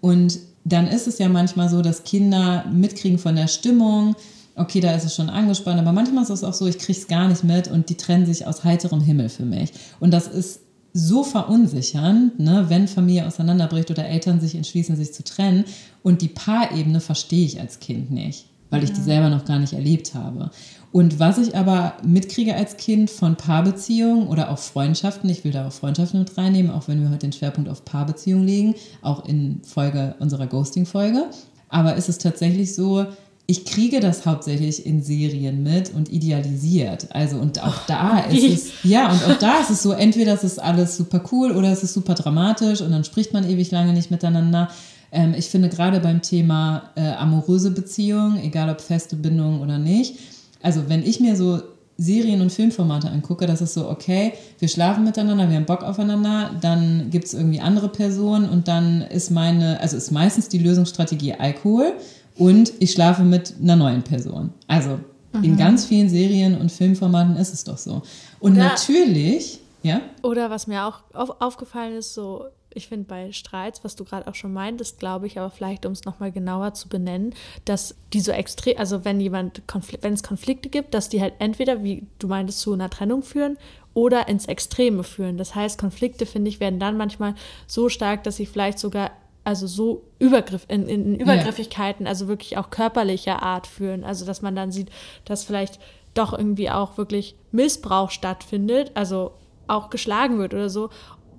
Und 0.00 0.38
dann 0.64 0.86
ist 0.86 1.06
es 1.06 1.18
ja 1.18 1.28
manchmal 1.28 1.68
so, 1.68 1.82
dass 1.82 2.04
Kinder 2.04 2.64
mitkriegen 2.72 3.18
von 3.18 3.36
der 3.36 3.48
Stimmung, 3.48 4.14
okay, 4.54 4.80
da 4.80 4.94
ist 4.94 5.04
es 5.04 5.14
schon 5.14 5.30
angespannt, 5.30 5.78
aber 5.78 5.92
manchmal 5.92 6.24
ist 6.24 6.30
es 6.30 6.44
auch 6.44 6.54
so, 6.54 6.66
ich 6.66 6.78
kriege 6.78 6.98
es 6.98 7.06
gar 7.06 7.28
nicht 7.28 7.44
mit 7.44 7.68
und 7.68 7.88
die 7.88 7.94
trennen 7.96 8.26
sich 8.26 8.46
aus 8.46 8.64
heiterem 8.64 9.00
Himmel 9.00 9.28
für 9.28 9.44
mich. 9.44 9.72
Und 10.00 10.12
das 10.12 10.26
ist 10.26 10.60
so 10.92 11.22
verunsichernd, 11.22 12.38
ne, 12.40 12.66
wenn 12.68 12.88
Familie 12.88 13.26
auseinanderbricht 13.26 13.90
oder 13.90 14.06
Eltern 14.06 14.40
sich 14.40 14.54
entschließen, 14.54 14.96
sich 14.96 15.12
zu 15.12 15.22
trennen. 15.22 15.64
Und 16.02 16.22
die 16.22 16.28
Paarebene 16.28 17.00
verstehe 17.00 17.44
ich 17.44 17.60
als 17.60 17.78
Kind 17.78 18.10
nicht, 18.10 18.46
weil 18.70 18.82
ich 18.82 18.92
die 18.92 19.00
selber 19.00 19.28
noch 19.28 19.44
gar 19.44 19.58
nicht 19.58 19.74
erlebt 19.74 20.14
habe. 20.14 20.50
Und 20.90 21.18
was 21.18 21.38
ich 21.38 21.54
aber 21.54 21.94
mitkriege 22.02 22.54
als 22.54 22.76
Kind 22.78 23.10
von 23.10 23.36
Paarbeziehungen 23.36 24.26
oder 24.26 24.50
auch 24.50 24.58
Freundschaften, 24.58 25.28
ich 25.28 25.44
will 25.44 25.52
da 25.52 25.68
auch 25.68 25.72
Freundschaften 25.72 26.20
mit 26.20 26.36
reinnehmen, 26.38 26.70
auch 26.70 26.88
wenn 26.88 27.02
wir 27.02 27.10
heute 27.10 27.18
den 27.18 27.32
Schwerpunkt 27.32 27.68
auf 27.68 27.84
Paarbeziehungen 27.84 28.46
legen, 28.46 28.74
auch 29.02 29.26
in 29.26 29.60
Folge 29.64 30.14
unserer 30.18 30.46
Ghosting-Folge. 30.46 31.26
Aber 31.68 31.96
ist 31.96 32.08
es 32.08 32.16
tatsächlich 32.16 32.74
so, 32.74 33.06
ich 33.50 33.64
kriege 33.64 34.00
das 34.00 34.26
hauptsächlich 34.26 34.84
in 34.84 35.02
Serien 35.02 35.62
mit 35.62 35.92
und 35.94 36.10
idealisiert. 36.10 37.08
Also 37.14 37.38
und 37.38 37.62
auch 37.62 37.86
da 37.86 38.20
ist 38.20 38.34
wie? 38.34 38.52
es, 38.52 38.70
ja, 38.82 39.10
und 39.10 39.24
auch 39.24 39.38
da 39.38 39.60
ist 39.60 39.70
es 39.70 39.82
so, 39.82 39.92
entweder 39.92 40.34
es 40.34 40.44
ist 40.44 40.58
alles 40.58 40.96
super 40.96 41.22
cool 41.32 41.52
oder 41.52 41.72
es 41.72 41.82
ist 41.82 41.94
super 41.94 42.14
dramatisch 42.14 42.82
und 42.82 42.90
dann 42.90 43.04
spricht 43.04 43.32
man 43.32 43.48
ewig 43.48 43.70
lange 43.70 43.94
nicht 43.94 44.10
miteinander. 44.10 44.68
Ähm, 45.10 45.34
ich 45.34 45.46
finde 45.48 45.70
gerade 45.70 46.00
beim 46.00 46.20
Thema 46.20 46.90
äh, 46.94 47.12
amoröse 47.12 47.70
Beziehungen, 47.70 48.38
egal 48.42 48.68
ob 48.68 48.82
feste 48.82 49.16
Bindungen 49.16 49.60
oder 49.60 49.78
nicht, 49.78 50.16
also 50.62 50.88
wenn 50.88 51.02
ich 51.02 51.20
mir 51.20 51.36
so 51.36 51.60
Serien- 51.96 52.40
und 52.40 52.52
Filmformate 52.52 53.10
angucke, 53.10 53.46
das 53.46 53.60
ist 53.60 53.74
so, 53.74 53.88
okay, 53.88 54.32
wir 54.60 54.68
schlafen 54.68 55.02
miteinander, 55.04 55.48
wir 55.48 55.56
haben 55.56 55.66
Bock 55.66 55.82
aufeinander, 55.82 56.50
dann 56.60 57.10
gibt 57.10 57.24
es 57.24 57.34
irgendwie 57.34 57.60
andere 57.60 57.88
Personen 57.88 58.48
und 58.48 58.68
dann 58.68 59.02
ist 59.02 59.30
meine, 59.30 59.80
also 59.80 59.96
ist 59.96 60.12
meistens 60.12 60.48
die 60.48 60.58
Lösungsstrategie 60.58 61.34
Alkohol 61.34 61.92
und 62.36 62.72
ich 62.78 62.92
schlafe 62.92 63.24
mit 63.24 63.54
einer 63.60 63.74
neuen 63.74 64.02
Person. 64.02 64.50
Also 64.68 65.00
in 65.42 65.56
ganz 65.56 65.84
vielen 65.84 66.08
Serien 66.08 66.56
und 66.56 66.72
Filmformaten 66.72 67.36
ist 67.36 67.52
es 67.52 67.64
doch 67.64 67.78
so. 67.78 68.02
Und 68.40 68.56
Ja. 68.56 68.68
natürlich, 68.68 69.60
ja, 69.82 70.00
Oder 70.22 70.50
was 70.50 70.66
mir 70.66 70.84
auch 70.84 71.00
auf, 71.12 71.40
aufgefallen 71.40 71.96
ist, 71.96 72.14
so, 72.14 72.44
ich 72.74 72.88
finde 72.88 73.06
bei 73.06 73.32
Streits, 73.32 73.82
was 73.82 73.96
du 73.96 74.04
gerade 74.04 74.26
auch 74.28 74.34
schon 74.34 74.52
meintest, 74.52 74.98
glaube 74.98 75.26
ich, 75.26 75.38
aber 75.38 75.50
vielleicht, 75.50 75.86
um 75.86 75.92
es 75.92 76.04
nochmal 76.04 76.32
genauer 76.32 76.74
zu 76.74 76.88
benennen, 76.88 77.34
dass 77.64 77.94
die 78.12 78.20
so 78.20 78.32
extrem, 78.32 78.78
also 78.78 79.04
wenn 79.04 79.20
jemand, 79.20 79.62
wenn 80.00 80.12
es 80.12 80.22
Konflikte 80.22 80.68
gibt, 80.68 80.94
dass 80.94 81.08
die 81.08 81.20
halt 81.20 81.34
entweder, 81.38 81.82
wie 81.82 82.06
du 82.18 82.28
meintest, 82.28 82.60
zu 82.60 82.72
einer 82.72 82.90
Trennung 82.90 83.22
führen 83.22 83.58
oder 83.94 84.28
ins 84.28 84.46
Extreme 84.46 85.02
führen. 85.02 85.38
Das 85.38 85.54
heißt, 85.54 85.78
Konflikte, 85.78 86.26
finde 86.26 86.50
ich, 86.50 86.60
werden 86.60 86.78
dann 86.78 86.96
manchmal 86.96 87.34
so 87.66 87.88
stark, 87.88 88.22
dass 88.24 88.36
sie 88.36 88.46
vielleicht 88.46 88.78
sogar 88.78 89.10
also 89.44 89.66
so 89.66 90.04
Übergriff, 90.18 90.66
in, 90.68 90.86
in 90.88 91.14
Übergriffigkeiten, 91.14 92.06
also 92.06 92.28
wirklich 92.28 92.58
auch 92.58 92.68
körperlicher 92.68 93.42
Art 93.42 93.66
führen. 93.66 94.04
Also 94.04 94.26
dass 94.26 94.42
man 94.42 94.54
dann 94.54 94.72
sieht, 94.72 94.90
dass 95.24 95.44
vielleicht 95.44 95.80
doch 96.12 96.34
irgendwie 96.34 96.68
auch 96.68 96.98
wirklich 96.98 97.34
Missbrauch 97.50 98.10
stattfindet, 98.10 98.90
also 98.94 99.32
auch 99.66 99.90
geschlagen 99.90 100.38
wird 100.38 100.54
oder 100.54 100.68
so, 100.68 100.90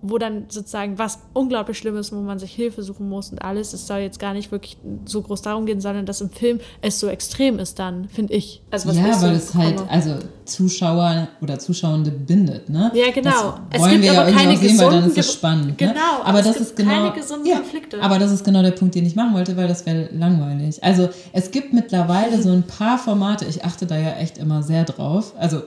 wo 0.01 0.17
dann 0.17 0.45
sozusagen 0.49 0.97
was 0.97 1.19
unglaublich 1.33 1.77
Schlimmes, 1.77 2.11
wo 2.11 2.17
man 2.17 2.39
sich 2.39 2.53
Hilfe 2.53 2.83
suchen 2.83 3.07
muss 3.09 3.31
und 3.31 3.41
alles. 3.41 3.73
Es 3.73 3.87
soll 3.87 3.99
jetzt 3.99 4.19
gar 4.19 4.33
nicht 4.33 4.51
wirklich 4.51 4.77
so 5.05 5.21
groß 5.21 5.41
darum 5.41 5.65
gehen, 5.65 5.81
sondern 5.81 6.05
dass 6.05 6.21
im 6.21 6.29
Film 6.29 6.59
es 6.81 6.99
so 6.99 7.07
extrem 7.07 7.59
ist 7.59 7.79
dann, 7.79 8.07
finde 8.09 8.33
ich. 8.33 8.61
Also 8.71 8.89
was 8.89 8.95
ich 8.95 9.01
ja, 9.01 9.21
weil 9.21 9.35
es 9.35 9.53
halt, 9.53 9.81
also 9.89 10.15
Zuschauer 10.45 11.27
oder 11.41 11.59
Zuschauende 11.59 12.11
bindet, 12.11 12.69
ne? 12.69 12.91
Ja, 12.93 13.11
genau. 13.11 13.29
Das 13.31 13.53
Es 13.73 13.81
wollen 13.81 13.91
gibt 13.91 14.03
wir 14.03 14.13
ja 14.13 14.21
aber 14.21 14.29
irgendwie 14.29 14.45
keine 14.45 14.57
auch 14.57 14.61
sehen, 14.61 14.77
weil 14.79 14.85
dann 14.85 14.95
gesunden 14.95 15.19
ist 15.19 15.25
es 15.27 15.33
spannend. 15.33 15.77
Genau, 15.77 15.93
ne? 15.93 15.99
aber 16.23 16.39
aber 16.39 16.39
es 16.39 16.45
das 16.45 16.55
gibt 16.55 16.69
ist 16.69 16.75
genau, 16.75 16.91
keine 16.91 17.11
gesunden 17.11 17.45
ja, 17.45 17.55
Konflikte. 17.55 18.01
Aber 18.01 18.19
das 18.19 18.31
ist 18.31 18.43
genau 18.43 18.61
der 18.61 18.71
Punkt, 18.71 18.95
den 18.95 19.05
ich 19.05 19.15
machen 19.15 19.33
wollte, 19.33 19.57
weil 19.57 19.67
das 19.67 19.85
wäre 19.85 20.09
langweilig. 20.11 20.83
Also 20.83 21.09
es 21.33 21.51
gibt 21.51 21.73
mittlerweile 21.73 22.41
so 22.41 22.51
ein 22.51 22.63
paar 22.63 22.97
Formate, 22.97 23.45
ich 23.45 23.63
achte 23.65 23.85
da 23.85 23.97
ja 23.97 24.13
echt 24.17 24.37
immer 24.37 24.63
sehr 24.63 24.85
drauf. 24.85 25.33
Also 25.37 25.61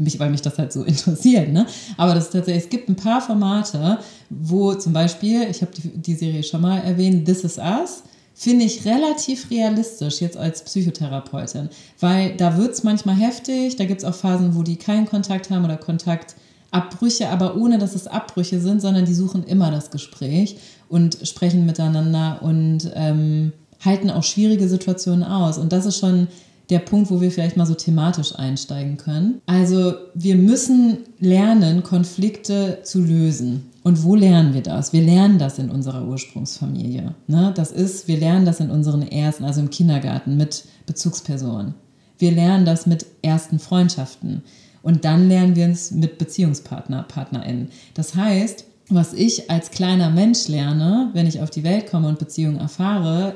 mich, 0.00 0.18
weil 0.18 0.30
mich 0.30 0.42
das 0.42 0.58
halt 0.58 0.72
so 0.72 0.82
interessiert, 0.84 1.52
ne? 1.52 1.66
Aber 1.96 2.14
das 2.14 2.30
tatsächlich, 2.30 2.64
es 2.64 2.70
gibt 2.70 2.88
ein 2.88 2.96
paar 2.96 3.20
Formate, 3.20 3.98
wo 4.28 4.74
zum 4.74 4.92
Beispiel, 4.92 5.42
ich 5.50 5.62
habe 5.62 5.72
die, 5.72 5.88
die 5.88 6.14
Serie 6.14 6.42
schon 6.42 6.62
mal 6.62 6.78
erwähnt, 6.78 7.26
This 7.26 7.44
Is 7.44 7.58
Us, 7.58 8.02
finde 8.34 8.64
ich 8.64 8.86
relativ 8.86 9.50
realistisch 9.50 10.20
jetzt 10.20 10.36
als 10.38 10.64
Psychotherapeutin, 10.64 11.68
weil 11.98 12.34
da 12.36 12.56
wird 12.56 12.72
es 12.72 12.82
manchmal 12.82 13.16
heftig, 13.16 13.76
da 13.76 13.84
gibt 13.84 14.00
es 14.00 14.04
auch 14.06 14.14
Phasen, 14.14 14.54
wo 14.54 14.62
die 14.62 14.76
keinen 14.76 15.04
Kontakt 15.04 15.50
haben 15.50 15.64
oder 15.64 15.76
Kontaktabbrüche, 15.76 17.28
aber 17.28 17.56
ohne 17.56 17.76
dass 17.76 17.94
es 17.94 18.06
Abbrüche 18.06 18.58
sind, 18.58 18.80
sondern 18.80 19.04
die 19.04 19.12
suchen 19.12 19.44
immer 19.44 19.70
das 19.70 19.90
Gespräch 19.90 20.56
und 20.88 21.18
sprechen 21.24 21.66
miteinander 21.66 22.40
und 22.40 22.90
ähm, 22.94 23.52
halten 23.84 24.10
auch 24.10 24.24
schwierige 24.24 24.68
Situationen 24.68 25.24
aus. 25.24 25.58
Und 25.58 25.72
das 25.72 25.84
ist 25.84 25.98
schon 25.98 26.28
der 26.70 26.78
Punkt, 26.78 27.10
wo 27.10 27.20
wir 27.20 27.30
vielleicht 27.30 27.56
mal 27.56 27.66
so 27.66 27.74
thematisch 27.74 28.34
einsteigen 28.36 28.96
können. 28.96 29.40
Also 29.46 29.94
wir 30.14 30.36
müssen 30.36 30.98
lernen, 31.18 31.82
Konflikte 31.82 32.78
zu 32.82 33.00
lösen. 33.00 33.70
Und 33.82 34.04
wo 34.04 34.14
lernen 34.14 34.54
wir 34.54 34.62
das? 34.62 34.92
Wir 34.92 35.02
lernen 35.02 35.38
das 35.38 35.58
in 35.58 35.70
unserer 35.70 36.06
Ursprungsfamilie. 36.06 37.14
Ne? 37.26 37.52
Das 37.54 37.72
ist, 37.72 38.08
wir 38.08 38.18
lernen 38.18 38.44
das 38.44 38.60
in 38.60 38.70
unseren 38.70 39.02
ersten, 39.02 39.44
also 39.44 39.60
im 39.60 39.70
Kindergarten 39.70 40.36
mit 40.36 40.64
Bezugspersonen. 40.86 41.74
Wir 42.18 42.30
lernen 42.32 42.66
das 42.66 42.86
mit 42.86 43.06
ersten 43.22 43.58
Freundschaften. 43.58 44.42
Und 44.82 45.04
dann 45.04 45.28
lernen 45.28 45.56
wir 45.56 45.68
es 45.68 45.90
mit 45.90 46.18
Beziehungspartner, 46.18 47.02
PartnerInnen. 47.04 47.68
Das 47.94 48.14
heißt, 48.14 48.64
was 48.90 49.12
ich 49.14 49.50
als 49.50 49.70
kleiner 49.70 50.10
Mensch 50.10 50.48
lerne, 50.48 51.10
wenn 51.12 51.26
ich 51.26 51.40
auf 51.40 51.50
die 51.50 51.64
Welt 51.64 51.88
komme 51.90 52.08
und 52.08 52.18
Beziehungen 52.18 52.58
erfahre, 52.58 53.34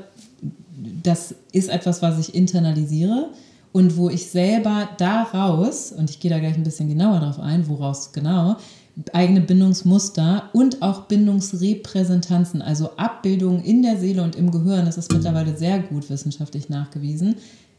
das 1.03 1.35
ist 1.53 1.69
etwas, 1.69 2.03
was 2.03 2.19
ich 2.19 2.35
internalisiere 2.35 3.31
und 3.73 3.97
wo 3.97 4.09
ich 4.09 4.27
selber 4.27 4.89
daraus, 4.99 5.93
und 5.93 6.11
ich 6.11 6.21
gehe 6.21 6.31
da 6.31 6.39
gleich 6.39 6.55
ein 6.55 6.63
bisschen 6.63 6.89
genauer 6.89 7.21
drauf 7.21 7.41
ein, 7.41 7.69
woraus 7.69 8.13
genau, 8.13 8.57
eigene 9.13 9.41
Bindungsmuster 9.41 10.51
und 10.53 10.83
auch 10.83 11.03
Bindungsrepräsentanzen, 11.07 12.63
also 12.63 12.91
Abbildungen 12.97 13.63
in 13.65 13.83
der 13.83 13.97
Seele 13.97 14.23
und 14.23 14.37
im 14.37 14.51
Gehirn, 14.51 14.87
das 14.87 14.99
ist 14.99 15.13
mittlerweile 15.13 15.57
sehr 15.57 15.81
gut 15.81 16.09
wissenschaftlich 16.09 16.69
nachgewiesen, 16.69 17.37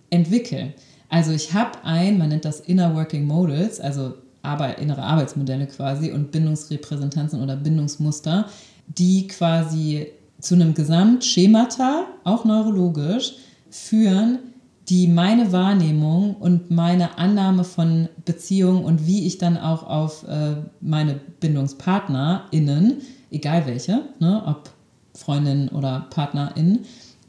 entwickeln. 0.10 0.74
Also 1.10 1.32
ich 1.32 1.54
habe 1.54 1.84
ein, 1.84 2.18
man 2.18 2.30
nennt 2.30 2.46
das 2.46 2.60
Inner 2.60 2.94
Working 2.96 3.26
Models, 3.26 3.80
also 3.80 4.16
Arbeit, 4.42 4.80
innere 4.80 5.04
Arbeitsmodelle 5.04 5.68
quasi 5.68 6.12
und 6.12 6.32
Bindungsrepräsentanzen 6.32 7.42
oder 7.42 7.56
Bindungsmuster, 7.56 8.48
die 8.88 9.28
quasi 9.28 10.08
zu 10.46 10.56
einem 10.56 10.74
Gesamtschemata, 10.74 12.06
auch 12.24 12.46
neurologisch, 12.46 13.34
führen, 13.70 14.40
die 14.88 15.08
meine 15.08 15.52
Wahrnehmung 15.52 16.36
und 16.36 16.70
meine 16.70 17.18
Annahme 17.18 17.64
von 17.64 18.08
Beziehungen 18.24 18.86
und 18.86 19.08
wie 19.08 19.26
ich 19.26 19.40
dann 19.40 19.58
auch 19.58 19.84
auf 19.88 20.28
äh, 20.28 20.58
meine 20.80 21.20
BindungspartnerInnen, 21.40 23.02
egal 23.32 23.66
welche, 23.66 24.02
ne, 24.20 24.44
ob 24.46 24.70
Freundinnen 25.16 25.70
oder 25.70 26.06
PartnerInnen, 26.12 26.86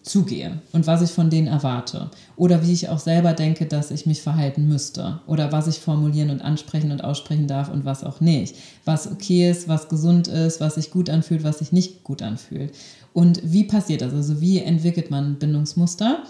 zugehe 0.06 0.60
und 0.72 0.86
was 0.86 1.02
ich 1.02 1.10
von 1.10 1.30
denen 1.30 1.48
erwarte. 1.48 2.10
Oder 2.36 2.62
wie 2.62 2.72
ich 2.72 2.88
auch 2.88 3.00
selber 3.00 3.32
denke, 3.32 3.66
dass 3.66 3.90
ich 3.90 4.06
mich 4.06 4.22
verhalten 4.22 4.68
müsste. 4.68 5.20
Oder 5.26 5.50
was 5.50 5.66
ich 5.66 5.80
formulieren 5.80 6.30
und 6.30 6.42
ansprechen 6.42 6.92
und 6.92 7.02
aussprechen 7.02 7.48
darf 7.48 7.70
und 7.70 7.84
was 7.84 8.04
auch 8.04 8.20
nicht. 8.20 8.54
Was 8.84 9.10
okay 9.10 9.50
ist, 9.50 9.68
was 9.68 9.88
gesund 9.88 10.28
ist, 10.28 10.60
was 10.60 10.76
sich 10.76 10.90
gut 10.92 11.10
anfühlt, 11.10 11.42
was 11.42 11.58
sich 11.58 11.72
nicht 11.72 12.04
gut 12.04 12.22
anfühlt. 12.22 12.72
Und 13.16 13.40
wie 13.42 13.64
passiert 13.64 14.02
das? 14.02 14.12
Also 14.12 14.42
wie 14.42 14.58
entwickelt 14.58 15.10
man 15.10 15.36
Bindungsmuster? 15.36 16.24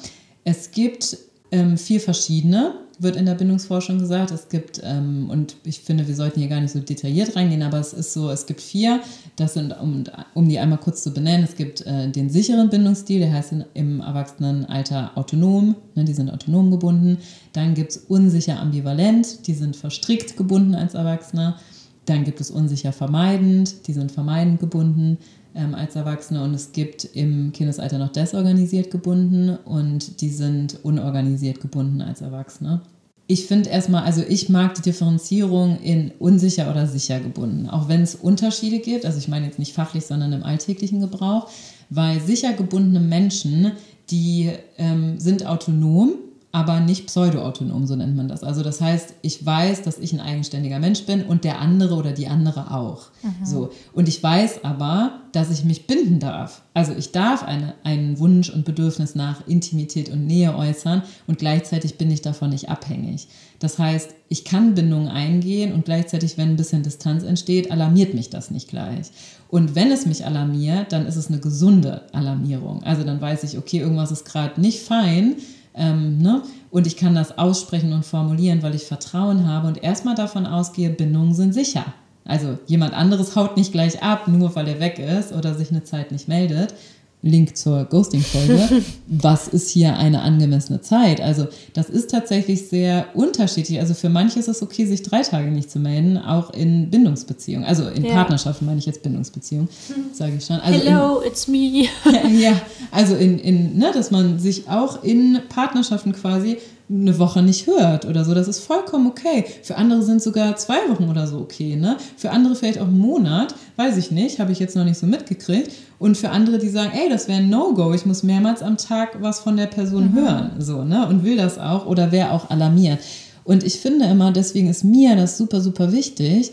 Es 0.45 0.71
gibt 0.71 1.19
ähm, 1.51 1.77
vier 1.77 2.01
verschiedene. 2.01 2.75
wird 3.01 3.17
in 3.17 3.27
der 3.27 3.35
Bindungsforschung 3.35 3.99
gesagt. 3.99 4.31
Es 4.31 4.49
gibt, 4.49 4.81
ähm, 4.85 5.29
und 5.29 5.57
ich 5.65 5.81
finde, 5.81 6.07
wir 6.07 6.15
sollten 6.15 6.39
hier 6.39 6.49
gar 6.49 6.61
nicht 6.61 6.71
so 6.71 6.79
detailliert 6.79 7.35
reingehen, 7.35 7.65
aber 7.65 7.81
es 7.81 7.93
ist 7.93 8.13
so, 8.13 8.31
es 8.31 8.47
gibt 8.47 8.61
vier, 8.61 9.01
das 9.35 9.55
sind, 9.55 9.75
um, 9.83 10.05
um 10.35 10.49
die 10.49 10.61
einmal 10.61 10.79
kurz 10.79 11.03
zu 11.03 11.13
benennen, 11.13 11.43
es 11.43 11.57
gibt 11.57 11.85
äh, 11.87 12.09
den 12.09 12.31
sicheren 12.31 12.71
Bindungsstil, 12.71 13.19
der 13.19 13.33
heißt 13.33 13.51
in, 13.51 13.65
im 13.75 14.01
Erwachsenenalter 14.01 15.11
autonom, 15.17 15.75
ne, 15.97 16.05
die 16.05 16.15
sind 16.15 16.31
autonom 16.31 16.71
gebunden. 16.71 17.19
Dann 17.53 17.75
gibt 17.75 17.91
es 17.91 17.97
unsicher 17.97 18.61
ambivalent, 18.61 19.49
die 19.49 19.55
sind 19.55 19.75
verstrickt 19.75 20.37
gebunden 20.37 20.77
als 20.77 20.95
Erwachsener. 20.95 21.59
Dann 22.05 22.23
gibt 22.23 22.41
es 22.41 22.53
unsicher 22.53 22.93
vermeidend, 22.93 23.89
die 23.89 23.93
sind 23.93 24.13
vermeidend 24.13 24.61
gebunden 24.61 25.19
ähm, 25.57 25.75
als 25.75 25.97
Erwachsene. 25.97 26.43
Und 26.43 26.55
es 26.55 26.73
gibt 26.73 27.05
im 27.05 27.53
Kindesalter 27.53 27.99
noch 27.99 28.13
desorganisiert 28.13 28.91
gebunden 28.91 29.57
und 29.65 30.21
die 30.21 30.29
sind 30.29 30.79
unorganisiert 30.85 31.61
gebunden 31.61 32.03
als 32.03 32.21
Erwachsene. 32.21 32.83
Ich 33.29 33.47
finde 33.47 33.71
erstmal, 33.71 34.05
also 34.05 34.23
ich 34.23 34.49
mag 34.49 34.75
die 34.75 34.83
Differenzierung 34.83 35.81
in 35.81 36.13
unsicher 36.21 36.71
oder 36.71 36.87
sicher 36.87 37.19
gebunden, 37.19 37.69
auch 37.69 37.89
wenn 37.89 38.03
es 38.03 38.15
Unterschiede 38.15 38.79
gibt, 38.79 39.05
also 39.05 39.19
ich 39.19 39.27
meine 39.27 39.47
jetzt 39.47 39.59
nicht 39.59 39.73
fachlich, 39.73 40.07
sondern 40.07 40.33
im 40.33 40.45
alltäglichen 40.45 41.01
Gebrauch, 41.01 41.51
weil 41.91 42.21
sicher 42.21 42.53
gebundene 42.53 43.01
Menschen, 43.01 43.73
die 44.11 44.53
ähm, 44.79 45.19
sind 45.19 45.45
autonom, 45.45 46.15
aber 46.57 46.81
nicht 46.81 47.09
pseudoautonom, 47.09 47.87
so 47.87 47.97
nennt 47.97 48.17
man 48.17 48.29
das. 48.29 48.43
Also 48.43 48.63
das 48.63 48.81
heißt, 48.81 49.17
ich 49.21 49.45
weiß, 49.45 49.83
dass 49.83 49.99
ich 49.99 50.15
ein 50.15 50.21
eigenständiger 50.21 50.79
Mensch 50.79 51.05
bin 51.05 51.23
und 51.23 51.45
der 51.45 51.61
andere 51.61 51.97
oder 51.97 52.13
die 52.13 52.29
andere 52.29 52.75
auch. 52.75 53.09
Mhm. 53.23 53.45
So. 53.45 53.71
Und 53.93 54.09
ich 54.09 54.23
weiß 54.23 54.65
aber, 54.65 55.21
dass 55.33 55.51
ich 55.51 55.67
mich 55.67 55.87
binden 55.87 56.19
darf. 56.19 56.63
Also 56.73 56.95
ich 56.95 57.13
darf 57.13 57.43
eine, 57.43 57.75
einen 57.85 58.19
Wunsch 58.19 58.49
und 58.49 58.65
Bedürfnis 58.65 59.15
nach 59.15 59.47
Intimität 59.47 60.09
und 60.09 60.27
Nähe 60.27 60.57
äußern 60.57 61.03
und 61.27 61.39
gleichzeitig 61.39 61.99
bin 61.99 62.11
ich 62.11 62.23
davon 62.23 62.49
nicht 62.49 62.71
abhängig. 62.71 63.29
Das 63.59 63.79
heißt, 63.79 64.15
ich 64.31 64.47
kann 64.47 64.75
Bindungen 64.75 65.09
eingehen 65.09 65.75
und 65.75 65.85
gleichzeitig, 65.85 66.39
wenn 66.39 66.51
ein 66.51 66.57
bisschen 66.57 66.83
Distanz 66.83 67.23
entsteht, 67.23 67.71
alarmiert 67.71 68.15
mich 68.15 68.31
das 68.31 68.51
nicht 68.51 68.69
gleich. 68.69 69.09
Und 69.49 69.75
wenn 69.75 69.93
es 69.93 70.07
mich 70.07 70.25
alarmiert, 70.25 70.93
dann 70.93 71.05
ist 71.05 71.17
es 71.17 71.29
eine 71.29 71.39
gesunde 71.39 72.03
Alarmierung. 72.15 72.83
Also 72.83 73.05
dann 73.05 73.21
weiß 73.21 73.45
ich, 73.45 73.59
okay, 73.59 73.81
irgendwas 73.81 74.11
ist 74.11 74.25
gerade 74.25 74.59
nicht 74.59 74.81
fein 74.81 75.37
ähm, 75.77 76.19
ne? 76.19 76.43
Und 76.71 76.87
ich 76.87 76.97
kann 76.97 77.15
das 77.15 77.39
aussprechen 77.39 77.93
und 77.93 78.05
formulieren, 78.05 78.63
weil 78.63 78.75
ich 78.75 78.85
Vertrauen 78.85 79.47
habe 79.47 79.69
und 79.69 79.83
erstmal 79.83 80.15
davon 80.15 80.47
ausgehe, 80.47 80.91
Bindungen 80.91 81.35
sind 81.35 81.55
sicher. 81.55 81.85
Also 82.25 82.59
jemand 82.67 82.93
anderes 82.93 83.37
haut 83.37 83.57
nicht 83.57 83.73
gleich 83.73 84.03
ab, 84.03 84.27
nur 84.27 84.55
weil 84.57 84.67
er 84.67 84.81
weg 84.81 84.99
ist 84.99 85.33
oder 85.33 85.55
sich 85.55 85.71
eine 85.71 85.85
Zeit 85.85 86.11
nicht 86.11 86.27
meldet, 86.27 86.75
Link 87.23 87.57
zur 87.57 87.85
Ghosting-Folge. 87.85 88.83
Was 89.09 89.49
ist 89.49 89.71
hier 89.71 89.97
eine 89.97 90.23
angemessene 90.23 90.81
Zeit? 90.81 91.21
Also, 91.21 91.49
das 91.75 91.89
ist 91.91 92.11
tatsächlich 92.11 92.69
sehr 92.69 93.07
unterschiedlich. 93.15 93.81
Also, 93.81 93.95
für 93.95 94.09
manche 94.09 94.39
ist 94.39 94.49
es 94.49 94.63
okay, 94.63 94.87
sich 94.87 95.03
drei 95.03 95.23
Tage 95.23 95.51
nicht 95.51 95.71
zu 95.71 95.79
melden, 95.79 96.19
auch 96.19 96.51
in 96.51 96.91
Bindungsbeziehungen. 96.91 97.67
Also, 97.67 97.89
in 97.89 98.05
ja. 98.05 98.13
Partnerschaften 98.13 98.67
meine 98.67 98.79
ich 98.79 98.87
jetzt 98.87 99.03
Bindungsbeziehungen, 99.03 99.69
sage 100.13 100.35
ich 100.37 100.45
schon. 100.45 100.61
Also 100.61 100.79
Hello, 100.79 101.21
in, 101.21 101.29
it's 101.29 101.49
me. 101.49 101.87
ja, 102.39 102.61
also, 102.91 103.17
in, 103.17 103.39
in, 103.39 103.77
ne, 103.79 103.91
dass 103.93 104.11
man 104.11 104.39
sich 104.39 104.69
auch 104.69 105.03
in 105.03 105.41
Partnerschaften 105.49 106.13
quasi 106.13 106.59
eine 106.89 107.19
Woche 107.19 107.43
nicht 107.43 107.67
hört 107.67 108.05
oder 108.05 108.25
so. 108.25 108.33
Das 108.35 108.47
ist 108.47 108.61
vollkommen 108.61 109.09
okay. 109.09 109.45
Für 109.63 109.77
andere 109.77 110.03
sind 110.03 110.23
sogar 110.23 110.57
zwei 110.57 110.89
Wochen 110.89 111.09
oder 111.09 111.27
so 111.27 111.39
okay. 111.39 111.77
Ne? 111.77 111.97
Für 112.17 112.31
andere 112.31 112.55
vielleicht 112.55 112.79
auch 112.79 112.87
einen 112.87 112.99
Monat, 112.99 113.55
weiß 113.77 113.97
ich 113.97 114.11
nicht, 114.11 114.39
habe 114.39 114.53
ich 114.53 114.61
jetzt 114.61 114.77
noch 114.77 114.85
nicht 114.85 114.99
so 114.99 115.07
mitgekriegt. 115.07 115.73
Und 115.99 116.17
für 116.17 116.31
andere, 116.31 116.59
die 116.59 116.69
sagen, 116.69 116.93
ey, 116.95 117.09
das 117.09 117.27
wäre 117.27 117.39
ein 117.39 117.51
No-Go, 117.51 117.95
ich 117.95 118.07
muss 118.07 118.23
mehrmals 118.23 118.63
am 118.63 118.77
Tag 118.77 119.19
was 119.21 119.41
von 119.41 119.57
der 119.57 119.67
Person 119.67 120.13
mhm. 120.13 120.15
hören, 120.15 120.51
so, 120.59 120.85
ne? 120.85 121.09
Und 121.09 121.25
will 121.25 121.39
das 121.39 121.59
auch 121.59 121.87
oder 121.87 122.13
wäre 122.13 122.33
auch 122.33 122.51
alarmiert. 122.51 122.99
Und 123.45 123.65
ich 123.65 123.81
finde 123.81 124.05
immer, 124.07 124.31
deswegen 124.31 124.69
ist 124.69 124.85
mir 124.85 125.17
das 125.17 125.39
super, 125.39 125.61
super 125.61 125.93
wichtig, 125.93 126.53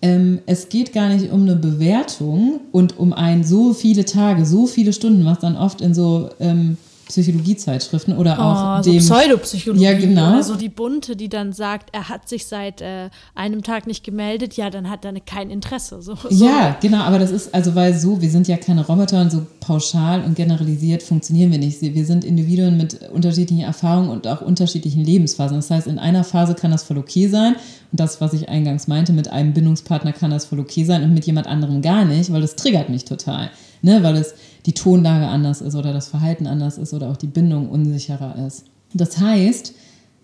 ähm, 0.00 0.38
es 0.46 0.68
geht 0.68 0.92
gar 0.92 1.08
nicht 1.08 1.32
um 1.32 1.42
eine 1.42 1.56
Bewertung 1.56 2.60
und 2.70 2.98
um 2.98 3.12
ein 3.12 3.44
so 3.44 3.74
viele 3.74 4.04
Tage, 4.04 4.46
so 4.46 4.66
viele 4.66 4.92
Stunden, 4.92 5.24
was 5.24 5.40
dann 5.40 5.56
oft 5.56 5.80
in 5.80 5.92
so 5.92 6.30
ähm, 6.38 6.76
Psychologiezeitschriften 7.08 8.16
oder 8.16 8.38
auch 8.38 8.78
oh, 8.78 8.82
so 8.82 8.92
dem 8.92 9.00
Pseudopsychologie 9.00 9.84
ja 9.84 9.92
genau 9.94 10.34
oder 10.34 10.42
so 10.42 10.54
die 10.54 10.68
bunte, 10.68 11.16
die 11.16 11.28
dann 11.28 11.52
sagt, 11.52 11.90
er 11.92 12.08
hat 12.08 12.28
sich 12.28 12.46
seit 12.46 12.80
äh, 12.80 13.10
einem 13.34 13.62
Tag 13.62 13.86
nicht 13.86 14.04
gemeldet, 14.04 14.54
ja, 14.54 14.70
dann 14.70 14.88
hat 14.88 15.04
er 15.04 15.18
kein 15.20 15.50
Interesse. 15.50 16.00
So, 16.02 16.14
so. 16.14 16.28
Ja, 16.44 16.76
genau, 16.80 16.98
aber 16.98 17.18
das 17.18 17.30
ist 17.30 17.54
also 17.54 17.74
weil 17.74 17.94
so, 17.98 18.20
wir 18.20 18.30
sind 18.30 18.46
ja 18.46 18.56
keine 18.56 18.86
Roboter 18.86 19.20
und 19.22 19.32
so 19.32 19.46
pauschal 19.60 20.22
und 20.22 20.36
generalisiert 20.36 21.02
funktionieren 21.02 21.50
wir 21.50 21.58
nicht. 21.58 21.80
Wir 21.80 22.04
sind 22.04 22.24
Individuen 22.24 22.76
mit 22.76 23.10
unterschiedlichen 23.10 23.64
Erfahrungen 23.64 24.10
und 24.10 24.26
auch 24.26 24.40
unterschiedlichen 24.40 25.04
Lebensphasen. 25.04 25.56
Das 25.56 25.70
heißt, 25.70 25.86
in 25.86 25.98
einer 25.98 26.24
Phase 26.24 26.54
kann 26.54 26.70
das 26.70 26.84
voll 26.84 26.98
okay 26.98 27.28
sein 27.28 27.56
und 27.90 28.00
das, 28.00 28.20
was 28.20 28.34
ich 28.34 28.48
eingangs 28.48 28.86
meinte, 28.86 29.12
mit 29.12 29.30
einem 29.30 29.54
Bindungspartner 29.54 30.12
kann 30.12 30.30
das 30.30 30.46
voll 30.46 30.60
okay 30.60 30.84
sein 30.84 31.02
und 31.02 31.14
mit 31.14 31.24
jemand 31.24 31.46
anderem 31.46 31.80
gar 31.80 32.04
nicht, 32.04 32.32
weil 32.32 32.42
das 32.42 32.56
triggert 32.56 32.90
mich 32.90 33.04
total, 33.04 33.50
ne, 33.82 34.02
weil 34.02 34.16
es 34.16 34.34
die 34.68 34.74
Tonlage 34.74 35.26
anders 35.26 35.62
ist 35.62 35.74
oder 35.74 35.94
das 35.94 36.08
Verhalten 36.08 36.46
anders 36.46 36.76
ist 36.76 36.92
oder 36.92 37.08
auch 37.08 37.16
die 37.16 37.26
Bindung 37.26 37.70
unsicherer 37.70 38.36
ist. 38.46 38.66
Das 38.92 39.18
heißt, 39.18 39.72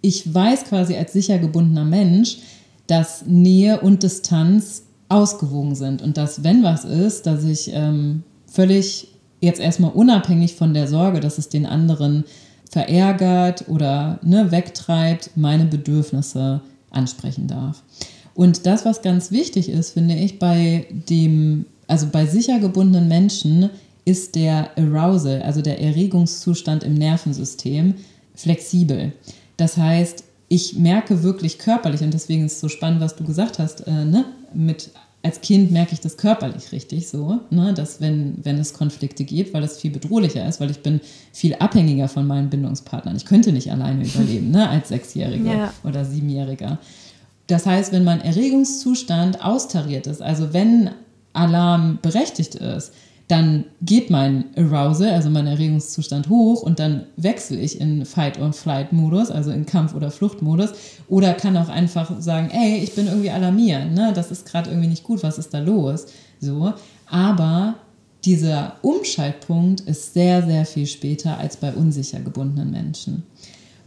ich 0.03 0.35
weiß 0.35 0.65
quasi 0.65 0.97
als 0.97 1.15
sicher 1.15 1.39
gebundener 1.39 1.87
Mensch, 1.87 2.41
dass 2.87 3.25
Nähe 3.25 3.81
und 3.81 4.03
Distanz 4.03 4.83
ausgewogen 5.09 5.75
sind 5.75 6.03
und 6.03 6.19
dass, 6.19 6.45
wenn 6.45 6.63
was 6.63 6.85
ist, 6.85 7.25
dass 7.25 7.43
ich 7.43 7.71
ähm, 7.73 8.23
völlig 8.47 9.09
jetzt 9.41 9.61
erstmal 9.61 9.93
unabhängig 9.93 10.57
von 10.57 10.75
der 10.75 10.89
Sorge, 10.89 11.21
dass 11.21 11.39
es 11.39 11.49
den 11.49 11.65
anderen 11.65 12.25
verärgert 12.71 13.71
oder 13.71 14.19
ne, 14.23 14.51
wegtreibt, 14.51 15.31
meine 15.37 15.65
Bedürfnisse 15.65 16.61
ansprechen 16.91 17.49
darf. 17.49 17.83
Und 18.35 18.67
das, 18.67 18.85
was 18.85 19.01
ganz 19.01 19.31
wichtig 19.31 19.71
ist, 19.71 19.93
finde 19.93 20.17
ich, 20.17 20.39
bei 20.39 20.87
dem, 21.09 21.65
also 21.87 22.09
bei 22.13 22.27
sicher 22.27 22.59
gebundenen 22.59 23.09
Menschen, 23.09 23.71
ist 24.05 24.35
der 24.35 24.71
Arousal, 24.77 25.43
also 25.43 25.63
der 25.63 25.81
Erregungszustand 25.81 26.85
im 26.85 26.95
Nervensystem, 26.95 27.95
flexibel. 28.35 29.13
Das 29.57 29.77
heißt, 29.77 30.25
ich 30.49 30.77
merke 30.77 31.23
wirklich 31.23 31.59
körperlich, 31.59 32.03
und 32.03 32.13
deswegen 32.13 32.45
ist 32.45 32.55
es 32.55 32.61
so 32.61 32.69
spannend, 32.69 33.01
was 33.01 33.17
du 33.17 33.25
gesagt 33.25 33.59
hast, 33.59 33.87
äh, 33.87 34.05
ne? 34.05 34.27
mit 34.53 34.91
als 35.25 35.41
Kind 35.41 35.71
merke 35.71 35.95
ich 35.95 36.01
das 36.01 36.19
körperlich 36.19 36.71
richtig 36.71 37.09
so, 37.09 37.41
ne, 37.49 37.73
dass 37.73 38.03
wenn, 38.03 38.35
wenn 38.43 38.59
es 38.59 38.75
Konflikte 38.75 39.25
gibt, 39.25 39.55
weil 39.55 39.63
das 39.63 39.81
viel 39.81 39.91
bedrohlicher 39.91 40.47
ist, 40.47 40.61
weil 40.61 40.71
ich 40.71 40.83
bin 40.83 41.01
viel 41.33 41.55
abhängiger 41.55 42.09
von 42.09 42.27
meinen 42.27 42.51
Bindungspartnern. 42.51 43.17
Ich 43.17 43.25
könnte 43.25 43.51
nicht 43.51 43.73
alleine 43.73 44.05
überleben, 44.15 44.51
ne, 44.51 44.69
als 44.69 44.91
Sechsjähriger 44.91 45.55
ja. 45.55 45.75
oder 45.83 46.05
Siebenjähriger. 46.05 46.79
Das 47.47 47.65
heißt, 47.65 47.91
wenn 47.93 48.05
mein 48.05 48.21
Erregungszustand 48.21 49.43
austariert 49.43 50.07
ist, 50.07 50.21
also 50.21 50.53
wenn 50.53 50.91
Alarm 51.33 51.99
berechtigt 52.03 52.57
ist, 52.57 52.93
dann 53.29 53.65
geht 53.81 54.11
mein 54.11 54.45
Arousal, 54.55 55.11
also 55.11 55.31
mein 55.31 55.47
Erregungszustand 55.47 56.29
hoch 56.29 56.63
und 56.63 56.79
dann 56.79 57.07
wechsle 57.17 57.59
ich 57.59 57.81
in 57.81 58.05
Fight-or-Flight-Modus, 58.05 59.31
also 59.31 59.51
in 59.51 59.65
Kampf- 59.65 59.95
oder 59.95 60.11
Fluchtmodus. 60.11 60.73
Oder 61.09 61.33
kann 61.33 61.57
auch 61.57 61.71
einfach 61.71 62.21
sagen, 62.21 62.51
ey, 62.51 62.83
ich 62.83 62.95
bin 62.95 63.07
irgendwie 63.07 63.31
alarmiert, 63.31 63.93
ne? 63.93 64.13
das 64.15 64.31
ist 64.31 64.47
gerade 64.47 64.71
irgendwie 64.71 64.89
nicht 64.89 65.05
gut, 65.05 65.23
was 65.23 65.39
ist 65.39 65.55
da 65.55 65.61
los? 65.61 66.07
So. 66.39 66.75
Aber 67.07 67.77
dieser 68.25 68.77
Umschaltpunkt 68.83 69.81
ist 69.83 70.13
sehr, 70.13 70.43
sehr 70.43 70.67
viel 70.67 70.87
später 70.87 71.39
als 71.39 71.57
bei 71.57 71.73
unsicher 71.73 72.21
gebundenen 72.21 72.71
Menschen. 72.71 73.23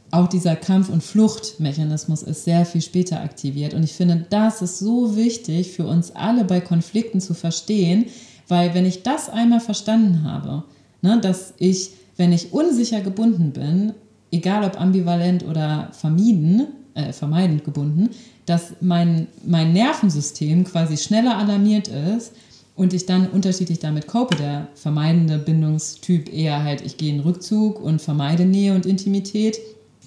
Auch 0.10 0.28
dieser 0.28 0.56
Kampf- 0.56 0.90
und 0.90 1.04
Fluchtmechanismus 1.04 2.24
ist 2.24 2.46
sehr 2.46 2.66
viel 2.66 2.82
später 2.82 3.22
aktiviert. 3.22 3.74
Und 3.74 3.84
ich 3.84 3.92
finde, 3.92 4.26
das 4.30 4.62
ist 4.62 4.80
so 4.80 5.16
wichtig 5.16 5.74
für 5.74 5.86
uns 5.86 6.12
alle 6.16 6.46
bei 6.46 6.62
Konflikten 6.62 7.20
zu 7.20 7.34
verstehen, 7.34 8.06
weil 8.48 8.74
wenn 8.74 8.86
ich 8.86 9.04
das 9.04 9.30
einmal 9.30 9.60
verstanden 9.60 10.24
habe, 10.24 10.64
ne, 11.02 11.20
dass 11.22 11.54
ich, 11.58 11.92
wenn 12.16 12.32
ich 12.32 12.54
unsicher 12.54 13.02
gebunden 13.02 13.52
bin, 13.52 13.94
egal 14.32 14.64
ob 14.64 14.80
ambivalent 14.80 15.46
oder 15.46 15.90
vermieden, 15.92 16.68
äh, 16.94 17.14
vermeidend 17.14 17.64
gebunden, 17.64 18.10
dass 18.46 18.74
mein, 18.82 19.28
mein 19.46 19.74
Nervensystem 19.74 20.64
quasi 20.64 20.98
schneller 20.98 21.38
alarmiert 21.38 21.90
ist 21.90 22.34
und 22.76 22.94
ich 22.94 23.06
dann 23.06 23.28
unterschiedlich 23.28 23.80
damit 23.80 24.08
cope. 24.08 24.36
Der 24.36 24.68
vermeidende 24.76 25.38
Bindungstyp 25.38 26.32
eher 26.34 26.64
halt, 26.64 26.82
ich 26.82 26.98
gehe 26.98 27.14
in 27.14 27.20
Rückzug 27.20 27.80
und 27.80 28.02
vermeide 28.02 28.46
Nähe 28.46 28.74
und 28.74 28.86
Intimität 28.86 29.58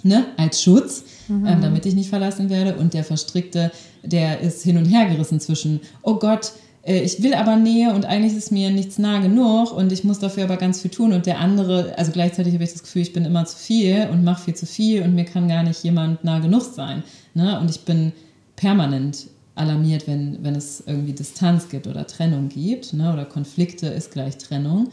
ne, 0.03 0.27
als 0.37 0.63
Schutz, 0.63 1.05
mhm. 1.29 1.47
ähm, 1.47 1.61
damit 1.61 1.87
ich 1.87 1.95
nicht 1.95 2.09
verlassen 2.09 2.49
werde. 2.49 2.77
Und 2.77 2.95
der 2.95 3.05
Verstrickte, 3.05 3.71
der 4.03 4.41
ist 4.41 4.63
hin 4.63 4.79
und 4.79 4.87
her 4.87 5.07
gerissen 5.07 5.41
zwischen, 5.41 5.81
oh 6.03 6.15
Gott, 6.15 6.53
ich 6.83 7.23
will 7.23 7.35
aber 7.35 7.57
Nähe 7.57 7.93
und 7.93 8.07
eigentlich 8.07 8.35
ist 8.35 8.53
mir 8.53 8.71
nichts 8.71 8.99
nah 8.99 9.19
genug 9.21 9.73
und 9.73 9.93
ich 9.93 10.03
muss 10.03 10.19
dafür 10.19 10.45
aber 10.45 10.57
ganz 10.57 10.81
viel 10.81 10.91
tun 10.91 11.13
und 11.13 11.27
der 11.27 11.39
andere, 11.39 11.97
also 11.99 12.11
gleichzeitig 12.11 12.55
habe 12.55 12.65
ich 12.65 12.73
das 12.73 12.83
Gefühl, 12.83 13.03
ich 13.03 13.13
bin 13.13 13.27
immer 13.27 13.45
zu 13.45 13.57
viel 13.57 14.09
und 14.11 14.25
mache 14.25 14.45
viel 14.45 14.55
zu 14.55 14.65
viel 14.65 15.03
und 15.03 15.15
mir 15.15 15.27
kann 15.27 15.49
gar 15.49 15.63
nicht 15.63 15.85
jemand 15.85 16.25
nah 16.25 16.39
genug 16.39 16.63
sein. 16.63 17.03
Ne? 17.35 17.61
Und 17.61 17.71
ich 17.71 17.83
bin 17.83 18.13
permanent 18.57 19.27
alarmiert, 19.57 20.09
wenn, 20.09 20.43
wenn 20.43 20.55
es 20.55 20.83
irgendwie 20.87 21.13
Distanz 21.13 21.69
gibt 21.69 21.87
oder 21.87 22.07
Trennung 22.07 22.49
gibt 22.49 22.95
ne? 22.95 23.13
oder 23.13 23.27
Konflikte 23.27 23.89
ist 23.89 24.11
gleich 24.13 24.39
Trennung. 24.39 24.89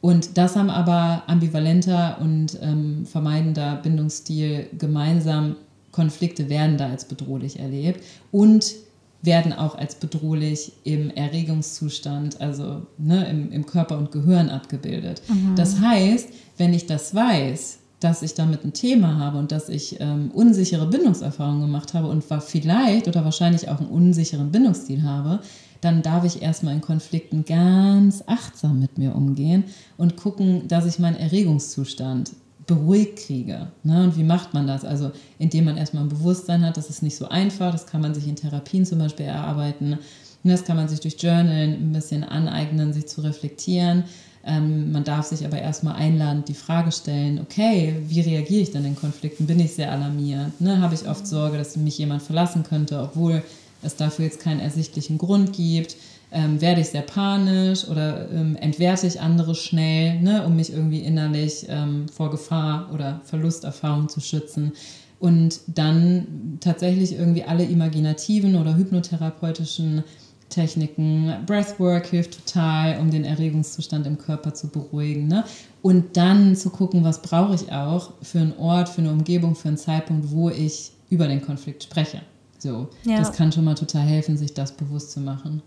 Und 0.00 0.38
das 0.38 0.56
haben 0.56 0.70
aber 0.70 1.22
ambivalenter 1.28 2.18
und 2.20 2.58
ähm, 2.62 3.06
vermeidender 3.06 3.76
Bindungsstil 3.76 4.66
gemeinsam 4.76 5.56
Konflikte 5.92 6.48
werden 6.48 6.78
da 6.78 6.88
als 6.88 7.04
bedrohlich 7.04 7.58
erlebt 7.58 8.04
und 8.30 8.74
werden 9.22 9.52
auch 9.52 9.76
als 9.76 9.96
bedrohlich 9.96 10.72
im 10.84 11.10
Erregungszustand, 11.10 12.40
also 12.40 12.82
ne, 12.98 13.28
im, 13.28 13.50
im 13.50 13.66
Körper 13.66 13.98
und 13.98 14.12
Gehirn 14.12 14.48
abgebildet. 14.48 15.22
Mhm. 15.28 15.54
Das 15.56 15.80
heißt, 15.80 16.28
wenn 16.56 16.72
ich 16.72 16.86
das 16.86 17.14
weiß, 17.14 17.78
dass 18.00 18.22
ich 18.22 18.34
damit 18.34 18.64
ein 18.64 18.72
Thema 18.72 19.18
habe 19.18 19.38
und 19.38 19.50
dass 19.50 19.68
ich 19.68 20.00
ähm, 20.00 20.30
unsichere 20.32 20.86
Bindungserfahrungen 20.86 21.62
gemacht 21.62 21.94
habe 21.94 22.06
und 22.06 22.28
war 22.30 22.40
vielleicht 22.40 23.08
oder 23.08 23.24
wahrscheinlich 23.24 23.68
auch 23.68 23.80
einen 23.80 23.88
unsicheren 23.88 24.52
Bindungsstil 24.52 25.02
habe, 25.02 25.40
dann 25.80 26.02
darf 26.02 26.24
ich 26.24 26.42
erstmal 26.42 26.74
in 26.74 26.80
Konflikten 26.80 27.44
ganz 27.44 28.22
achtsam 28.26 28.78
mit 28.78 28.98
mir 28.98 29.14
umgehen 29.14 29.64
und 29.96 30.16
gucken, 30.16 30.68
dass 30.68 30.86
ich 30.86 30.98
meinen 30.98 31.16
Erregungszustand 31.16 32.32
beruhigt 32.68 33.18
kriege. 33.26 33.66
Ne? 33.82 34.04
Und 34.04 34.16
wie 34.16 34.22
macht 34.22 34.54
man 34.54 34.68
das? 34.68 34.84
Also 34.84 35.10
indem 35.40 35.64
man 35.64 35.76
erstmal 35.76 36.04
ein 36.04 36.08
Bewusstsein 36.08 36.64
hat, 36.64 36.76
das 36.76 36.90
ist 36.90 37.02
nicht 37.02 37.16
so 37.16 37.28
einfach, 37.28 37.72
das 37.72 37.86
kann 37.86 38.02
man 38.02 38.14
sich 38.14 38.28
in 38.28 38.36
Therapien 38.36 38.86
zum 38.86 39.00
Beispiel 39.00 39.26
erarbeiten. 39.26 39.94
Und 39.94 40.50
das 40.50 40.64
kann 40.64 40.76
man 40.76 40.86
sich 40.86 41.00
durch 41.00 41.16
Journalen 41.18 41.72
ein 41.72 41.92
bisschen 41.92 42.22
aneignen, 42.22 42.92
sich 42.92 43.08
zu 43.08 43.22
reflektieren. 43.22 44.04
Ähm, 44.44 44.92
man 44.92 45.02
darf 45.02 45.26
sich 45.26 45.44
aber 45.44 45.58
erstmal 45.58 45.96
einladen, 45.96 46.44
die 46.46 46.54
Frage 46.54 46.92
stellen, 46.92 47.40
okay, 47.40 47.96
wie 48.06 48.20
reagiere 48.20 48.62
ich 48.62 48.70
denn 48.70 48.84
in 48.84 48.94
Konflikten? 48.94 49.46
Bin 49.46 49.58
ich 49.58 49.74
sehr 49.74 49.90
alarmiert? 49.90 50.60
Ne? 50.60 50.80
Habe 50.80 50.94
ich 50.94 51.08
oft 51.08 51.26
Sorge, 51.26 51.58
dass 51.58 51.76
mich 51.76 51.98
jemand 51.98 52.22
verlassen 52.22 52.62
könnte, 52.62 53.00
obwohl 53.00 53.42
es 53.82 53.96
dafür 53.96 54.26
jetzt 54.26 54.40
keinen 54.40 54.60
ersichtlichen 54.60 55.18
Grund 55.18 55.54
gibt? 55.54 55.96
Ähm, 56.30 56.60
werde 56.60 56.80
ich 56.80 56.88
sehr 56.88 57.02
panisch 57.02 57.86
oder 57.88 58.30
ähm, 58.30 58.56
entwerte 58.56 59.06
ich 59.06 59.20
andere 59.20 59.54
schnell, 59.54 60.20
ne, 60.20 60.44
um 60.46 60.56
mich 60.56 60.72
irgendwie 60.72 61.00
innerlich 61.00 61.66
ähm, 61.68 62.06
vor 62.08 62.30
Gefahr 62.30 62.90
oder 62.92 63.20
Verlusterfahrung 63.24 64.08
zu 64.08 64.20
schützen. 64.20 64.72
Und 65.20 65.60
dann 65.66 66.58
tatsächlich 66.60 67.12
irgendwie 67.12 67.42
alle 67.42 67.64
imaginativen 67.64 68.54
oder 68.54 68.76
hypnotherapeutischen 68.76 70.04
Techniken. 70.48 71.32
Breathwork 71.46 72.06
hilft 72.06 72.46
total, 72.46 72.98
um 73.00 73.10
den 73.10 73.24
Erregungszustand 73.24 74.06
im 74.06 74.16
Körper 74.16 74.54
zu 74.54 74.68
beruhigen. 74.68 75.26
Ne? 75.26 75.44
Und 75.82 76.16
dann 76.16 76.56
zu 76.56 76.70
gucken, 76.70 77.04
was 77.04 77.22
brauche 77.22 77.54
ich 77.54 77.72
auch 77.72 78.12
für 78.22 78.38
einen 78.38 78.56
Ort, 78.58 78.88
für 78.88 79.00
eine 79.00 79.10
Umgebung, 79.10 79.54
für 79.54 79.68
einen 79.68 79.76
Zeitpunkt, 79.76 80.30
wo 80.30 80.50
ich 80.50 80.92
über 81.10 81.28
den 81.28 81.42
Konflikt 81.42 81.82
spreche. 81.82 82.22
So, 82.58 82.88
ja. 83.04 83.18
das 83.18 83.32
kann 83.32 83.52
schon 83.52 83.64
mal 83.64 83.74
total 83.74 84.02
helfen, 84.02 84.36
sich 84.36 84.54
das 84.54 84.72
bewusst 84.72 85.12
zu 85.12 85.20
machen. 85.20 85.62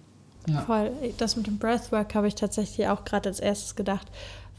Ja. 0.47 0.61
Voll. 0.61 0.91
Das 1.17 1.35
mit 1.35 1.47
dem 1.47 1.57
Breathwork 1.57 2.15
habe 2.15 2.27
ich 2.27 2.35
tatsächlich 2.35 2.87
auch 2.87 3.05
gerade 3.05 3.29
als 3.29 3.39
erstes 3.39 3.75
gedacht, 3.75 4.07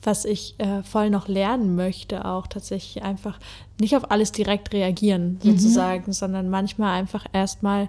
was 0.02 0.24
ich 0.24 0.58
äh, 0.58 0.82
voll 0.82 1.10
noch 1.10 1.28
lernen 1.28 1.76
möchte, 1.76 2.24
auch 2.24 2.46
tatsächlich 2.46 3.04
einfach 3.04 3.38
nicht 3.80 3.96
auf 3.96 4.10
alles 4.10 4.32
direkt 4.32 4.72
reagieren, 4.72 5.38
mhm. 5.42 5.52
sozusagen, 5.52 6.04
mhm. 6.08 6.12
sondern 6.12 6.50
manchmal 6.50 6.98
einfach 6.98 7.24
erstmal 7.32 7.88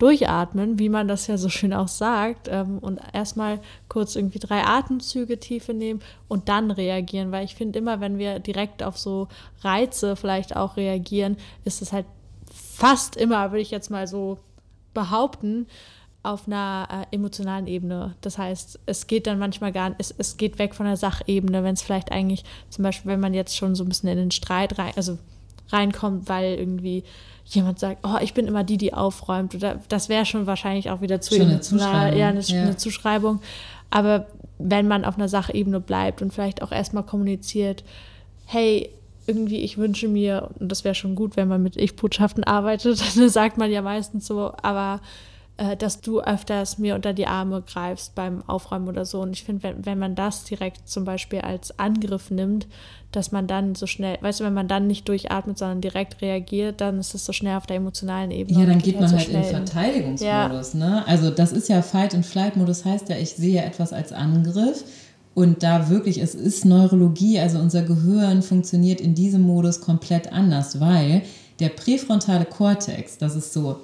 durchatmen, 0.00 0.78
wie 0.78 0.88
man 0.88 1.08
das 1.08 1.26
ja 1.26 1.36
so 1.36 1.50
schön 1.50 1.74
auch 1.74 1.88
sagt, 1.88 2.48
ähm, 2.50 2.78
und 2.78 3.00
erstmal 3.12 3.60
kurz 3.88 4.16
irgendwie 4.16 4.38
drei 4.38 4.64
Atemzüge 4.64 5.38
tiefe 5.38 5.74
nehmen 5.74 6.00
und 6.26 6.48
dann 6.48 6.70
reagieren, 6.70 7.32
weil 7.32 7.44
ich 7.44 7.54
finde 7.54 7.78
immer, 7.78 8.00
wenn 8.00 8.18
wir 8.18 8.38
direkt 8.38 8.82
auf 8.82 8.98
so 8.98 9.28
Reize 9.60 10.16
vielleicht 10.16 10.56
auch 10.56 10.78
reagieren, 10.78 11.36
ist 11.64 11.82
es 11.82 11.92
halt 11.92 12.06
fast 12.50 13.14
immer, 13.16 13.50
würde 13.52 13.60
ich 13.60 13.70
jetzt 13.70 13.90
mal 13.90 14.06
so 14.06 14.38
behaupten, 14.94 15.66
auf 16.22 16.46
einer 16.46 17.06
äh, 17.10 17.14
emotionalen 17.14 17.66
Ebene. 17.66 18.14
Das 18.20 18.36
heißt, 18.36 18.80
es 18.86 19.06
geht 19.06 19.26
dann 19.26 19.38
manchmal 19.38 19.72
gar 19.72 19.90
nicht, 19.90 20.00
es, 20.00 20.14
es 20.16 20.36
geht 20.36 20.58
weg 20.58 20.74
von 20.74 20.86
der 20.86 20.96
Sachebene, 20.96 21.64
wenn 21.64 21.74
es 21.74 21.82
vielleicht 21.82 22.12
eigentlich, 22.12 22.44
zum 22.68 22.82
Beispiel, 22.82 23.10
wenn 23.10 23.20
man 23.20 23.32
jetzt 23.32 23.56
schon 23.56 23.74
so 23.74 23.84
ein 23.84 23.88
bisschen 23.88 24.10
in 24.10 24.18
den 24.18 24.30
Streit 24.30 24.78
rein, 24.78 24.92
also 24.96 25.18
reinkommt, 25.70 26.28
weil 26.28 26.54
irgendwie 26.54 27.04
jemand 27.46 27.78
sagt, 27.78 28.04
oh, 28.04 28.18
ich 28.20 28.34
bin 28.34 28.46
immer 28.46 28.64
die, 28.64 28.76
die 28.76 28.92
aufräumt. 28.92 29.54
Oder 29.54 29.80
das 29.88 30.08
wäre 30.08 30.26
schon 30.26 30.46
wahrscheinlich 30.46 30.90
auch 30.90 31.00
wieder 31.00 31.20
zu 31.20 31.34
schon 31.34 31.48
emotional, 31.50 32.16
ja, 32.16 32.28
eine, 32.28 32.40
ja. 32.40 32.62
eine 32.62 32.76
Zuschreibung. 32.76 33.40
Aber 33.88 34.26
wenn 34.58 34.86
man 34.86 35.04
auf 35.04 35.16
einer 35.16 35.28
Sachebene 35.28 35.80
bleibt 35.80 36.22
und 36.22 36.32
vielleicht 36.32 36.62
auch 36.62 36.70
erstmal 36.70 37.04
kommuniziert, 37.04 37.82
hey, 38.46 38.90
irgendwie, 39.26 39.58
ich 39.60 39.78
wünsche 39.78 40.08
mir, 40.08 40.50
und 40.58 40.70
das 40.70 40.84
wäre 40.84 40.94
schon 40.94 41.14
gut, 41.14 41.36
wenn 41.36 41.48
man 41.48 41.62
mit 41.62 41.76
Ich-Botschaften 41.76 42.44
arbeitet, 42.44 43.02
dann 43.16 43.28
sagt 43.28 43.58
man 43.58 43.70
ja 43.70 43.82
meistens 43.82 44.26
so, 44.26 44.52
aber 44.62 45.00
äh, 45.60 45.76
dass 45.76 46.00
du 46.00 46.22
öfters 46.22 46.78
mir 46.78 46.94
unter 46.94 47.12
die 47.12 47.26
Arme 47.26 47.62
greifst 47.62 48.14
beim 48.14 48.42
Aufräumen 48.48 48.88
oder 48.88 49.04
so. 49.04 49.20
Und 49.20 49.32
ich 49.32 49.44
finde, 49.44 49.62
wenn, 49.62 49.84
wenn 49.84 49.98
man 49.98 50.14
das 50.14 50.44
direkt 50.44 50.88
zum 50.88 51.04
Beispiel 51.04 51.42
als 51.42 51.78
Angriff 51.78 52.30
nimmt, 52.30 52.66
dass 53.12 53.30
man 53.30 53.46
dann 53.46 53.74
so 53.74 53.86
schnell, 53.86 54.16
weißt 54.22 54.40
du, 54.40 54.44
wenn 54.44 54.54
man 54.54 54.68
dann 54.68 54.86
nicht 54.86 55.06
durchatmet, 55.06 55.58
sondern 55.58 55.82
direkt 55.82 56.22
reagiert, 56.22 56.80
dann 56.80 56.98
ist 56.98 57.14
es 57.14 57.26
so 57.26 57.34
schnell 57.34 57.58
auf 57.58 57.66
der 57.66 57.76
emotionalen 57.76 58.30
Ebene. 58.30 58.58
Ja, 58.58 58.64
dann 58.64 58.78
geht 58.78 58.98
man 58.98 59.12
halt, 59.12 59.26
so 59.26 59.36
in 59.36 59.44
Verteidigungsmodus. 59.44 60.72
Ja. 60.72 60.78
Ne? 60.78 61.06
Also 61.06 61.28
das 61.28 61.52
ist 61.52 61.68
ja 61.68 61.82
Fight-and-Flight-Modus, 61.82 62.86
heißt 62.86 63.10
ja, 63.10 63.16
ich 63.16 63.34
sehe 63.34 63.62
etwas 63.62 63.92
als 63.92 64.12
Angriff. 64.12 64.84
Und 65.34 65.62
da 65.62 65.90
wirklich, 65.90 66.22
es 66.22 66.34
ist 66.34 66.64
Neurologie, 66.64 67.38
also 67.38 67.58
unser 67.58 67.82
Gehirn 67.82 68.40
funktioniert 68.40 69.02
in 69.02 69.14
diesem 69.14 69.42
Modus 69.42 69.82
komplett 69.82 70.32
anders, 70.32 70.80
weil 70.80 71.20
der 71.60 71.68
präfrontale 71.68 72.46
Kortex, 72.46 73.18
das 73.18 73.36
ist 73.36 73.52
so 73.52 73.76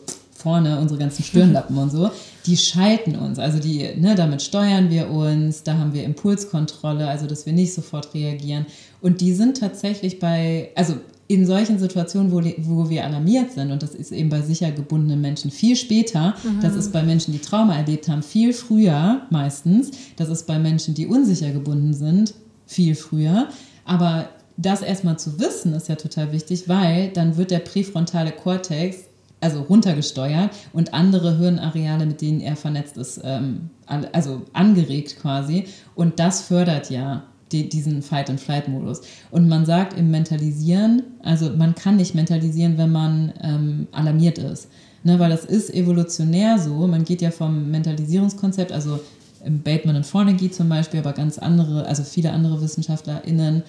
vorne, 0.46 0.78
unsere 0.78 1.00
ganzen 1.00 1.24
Stirnlappen 1.24 1.76
und 1.76 1.90
so, 1.90 2.08
die 2.46 2.56
schalten 2.56 3.16
uns. 3.16 3.40
Also 3.40 3.58
die, 3.58 3.84
ne, 3.98 4.14
damit 4.14 4.42
steuern 4.42 4.90
wir 4.90 5.10
uns, 5.10 5.64
da 5.64 5.76
haben 5.76 5.92
wir 5.92 6.04
Impulskontrolle, 6.04 7.08
also 7.08 7.26
dass 7.26 7.46
wir 7.46 7.52
nicht 7.52 7.74
sofort 7.74 8.14
reagieren. 8.14 8.64
Und 9.00 9.20
die 9.20 9.32
sind 9.32 9.56
tatsächlich 9.56 10.20
bei, 10.20 10.70
also 10.76 10.94
in 11.26 11.46
solchen 11.46 11.80
Situationen, 11.80 12.30
wo, 12.30 12.40
wo 12.58 12.88
wir 12.88 13.04
alarmiert 13.04 13.54
sind, 13.54 13.72
und 13.72 13.82
das 13.82 13.96
ist 13.96 14.12
eben 14.12 14.28
bei 14.28 14.40
sicher 14.40 14.70
gebundenen 14.70 15.20
Menschen 15.20 15.50
viel 15.50 15.74
später, 15.74 16.36
mhm. 16.44 16.60
das 16.62 16.76
ist 16.76 16.92
bei 16.92 17.02
Menschen, 17.02 17.32
die 17.32 17.40
Trauma 17.40 17.76
erlebt 17.76 18.08
haben, 18.08 18.22
viel 18.22 18.52
früher 18.52 19.22
meistens, 19.30 19.90
das 20.14 20.28
ist 20.28 20.46
bei 20.46 20.60
Menschen, 20.60 20.94
die 20.94 21.08
unsicher 21.08 21.50
gebunden 21.50 21.92
sind, 21.92 22.34
viel 22.66 22.94
früher. 22.94 23.48
Aber 23.84 24.28
das 24.56 24.82
erstmal 24.82 25.18
zu 25.18 25.40
wissen, 25.40 25.72
ist 25.72 25.88
ja 25.88 25.96
total 25.96 26.30
wichtig, 26.30 26.68
weil 26.68 27.08
dann 27.08 27.36
wird 27.36 27.50
der 27.50 27.58
präfrontale 27.58 28.30
Kortex 28.30 28.98
also 29.40 29.62
runtergesteuert 29.62 30.50
und 30.72 30.94
andere 30.94 31.36
Hirnareale, 31.38 32.06
mit 32.06 32.20
denen 32.20 32.40
er 32.40 32.56
vernetzt 32.56 32.96
ist, 32.96 33.20
ähm, 33.24 33.70
also 33.86 34.42
angeregt 34.52 35.16
quasi. 35.20 35.64
Und 35.94 36.18
das 36.18 36.42
fördert 36.42 36.90
ja 36.90 37.24
die, 37.52 37.68
diesen 37.68 38.02
Fight-and-Flight-Modus. 38.02 39.02
Und 39.30 39.48
man 39.48 39.66
sagt 39.66 39.96
im 39.96 40.10
Mentalisieren, 40.10 41.02
also 41.22 41.50
man 41.50 41.74
kann 41.74 41.96
nicht 41.96 42.14
mentalisieren, 42.14 42.78
wenn 42.78 42.90
man 42.90 43.32
ähm, 43.42 43.86
alarmiert 43.92 44.38
ist. 44.38 44.68
Ne, 45.04 45.20
weil 45.20 45.30
das 45.30 45.44
ist 45.44 45.72
evolutionär 45.72 46.58
so. 46.58 46.88
Man 46.88 47.04
geht 47.04 47.22
ja 47.22 47.30
vom 47.30 47.70
Mentalisierungskonzept, 47.70 48.72
also 48.72 48.98
Bateman 49.48 49.96
und 49.96 50.06
Forneggy 50.06 50.50
zum 50.50 50.68
Beispiel, 50.68 50.98
aber 50.98 51.12
ganz 51.12 51.38
andere, 51.38 51.86
also 51.86 52.02
viele 52.02 52.32
andere 52.32 52.60
WissenschaftlerInnen 52.60 53.62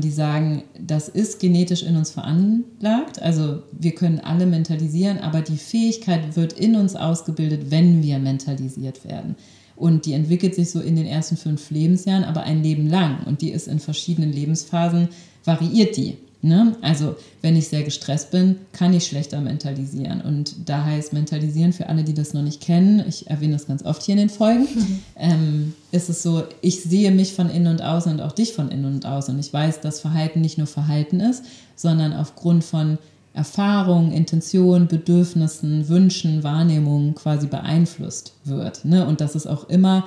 die 0.00 0.10
sagen, 0.10 0.64
das 0.78 1.08
ist 1.08 1.40
genetisch 1.40 1.82
in 1.82 1.96
uns 1.96 2.10
veranlagt. 2.10 3.22
Also 3.22 3.62
wir 3.72 3.92
können 3.94 4.20
alle 4.20 4.46
mentalisieren, 4.46 5.18
aber 5.18 5.40
die 5.40 5.56
Fähigkeit 5.56 6.36
wird 6.36 6.52
in 6.52 6.76
uns 6.76 6.96
ausgebildet, 6.96 7.70
wenn 7.70 8.02
wir 8.02 8.18
mentalisiert 8.18 9.04
werden. 9.04 9.36
Und 9.76 10.06
die 10.06 10.12
entwickelt 10.12 10.56
sich 10.56 10.70
so 10.70 10.80
in 10.80 10.96
den 10.96 11.06
ersten 11.06 11.36
fünf 11.36 11.70
Lebensjahren, 11.70 12.24
aber 12.24 12.42
ein 12.42 12.62
Leben 12.62 12.88
lang. 12.88 13.24
Und 13.26 13.40
die 13.42 13.50
ist 13.50 13.68
in 13.68 13.78
verschiedenen 13.78 14.32
Lebensphasen, 14.32 15.08
variiert 15.44 15.96
die. 15.96 16.16
Ne? 16.40 16.76
Also 16.82 17.16
wenn 17.42 17.56
ich 17.56 17.68
sehr 17.68 17.82
gestresst 17.82 18.30
bin, 18.30 18.56
kann 18.72 18.94
ich 18.94 19.06
schlechter 19.06 19.40
mentalisieren. 19.40 20.20
Und 20.20 20.68
da 20.68 20.84
heißt 20.84 21.12
mentalisieren 21.12 21.72
für 21.72 21.88
alle, 21.88 22.04
die 22.04 22.14
das 22.14 22.32
noch 22.32 22.42
nicht 22.42 22.60
kennen, 22.60 23.02
ich 23.08 23.28
erwähne 23.28 23.54
das 23.54 23.66
ganz 23.66 23.84
oft 23.84 24.02
hier 24.02 24.12
in 24.12 24.20
den 24.20 24.30
Folgen, 24.30 24.62
mhm. 24.74 25.00
ähm, 25.16 25.74
ist 25.90 26.08
es 26.08 26.22
so, 26.22 26.44
ich 26.60 26.82
sehe 26.82 27.10
mich 27.10 27.32
von 27.32 27.50
innen 27.50 27.66
und 27.66 27.82
außen 27.82 28.12
und 28.12 28.20
auch 28.20 28.32
dich 28.32 28.52
von 28.52 28.70
innen 28.70 28.84
und 28.84 29.06
außen. 29.06 29.34
Und 29.34 29.40
ich 29.40 29.52
weiß, 29.52 29.80
dass 29.80 30.00
Verhalten 30.00 30.40
nicht 30.40 30.58
nur 30.58 30.68
Verhalten 30.68 31.18
ist, 31.18 31.44
sondern 31.74 32.12
aufgrund 32.12 32.62
von 32.62 32.98
Erfahrungen, 33.34 34.12
Intentionen, 34.12 34.86
Bedürfnissen, 34.86 35.88
Wünschen, 35.88 36.44
Wahrnehmungen 36.44 37.14
quasi 37.14 37.46
beeinflusst 37.48 38.32
wird. 38.44 38.84
Ne? 38.84 39.06
Und 39.06 39.20
dass 39.20 39.34
es 39.34 39.46
auch 39.46 39.68
immer 39.68 40.04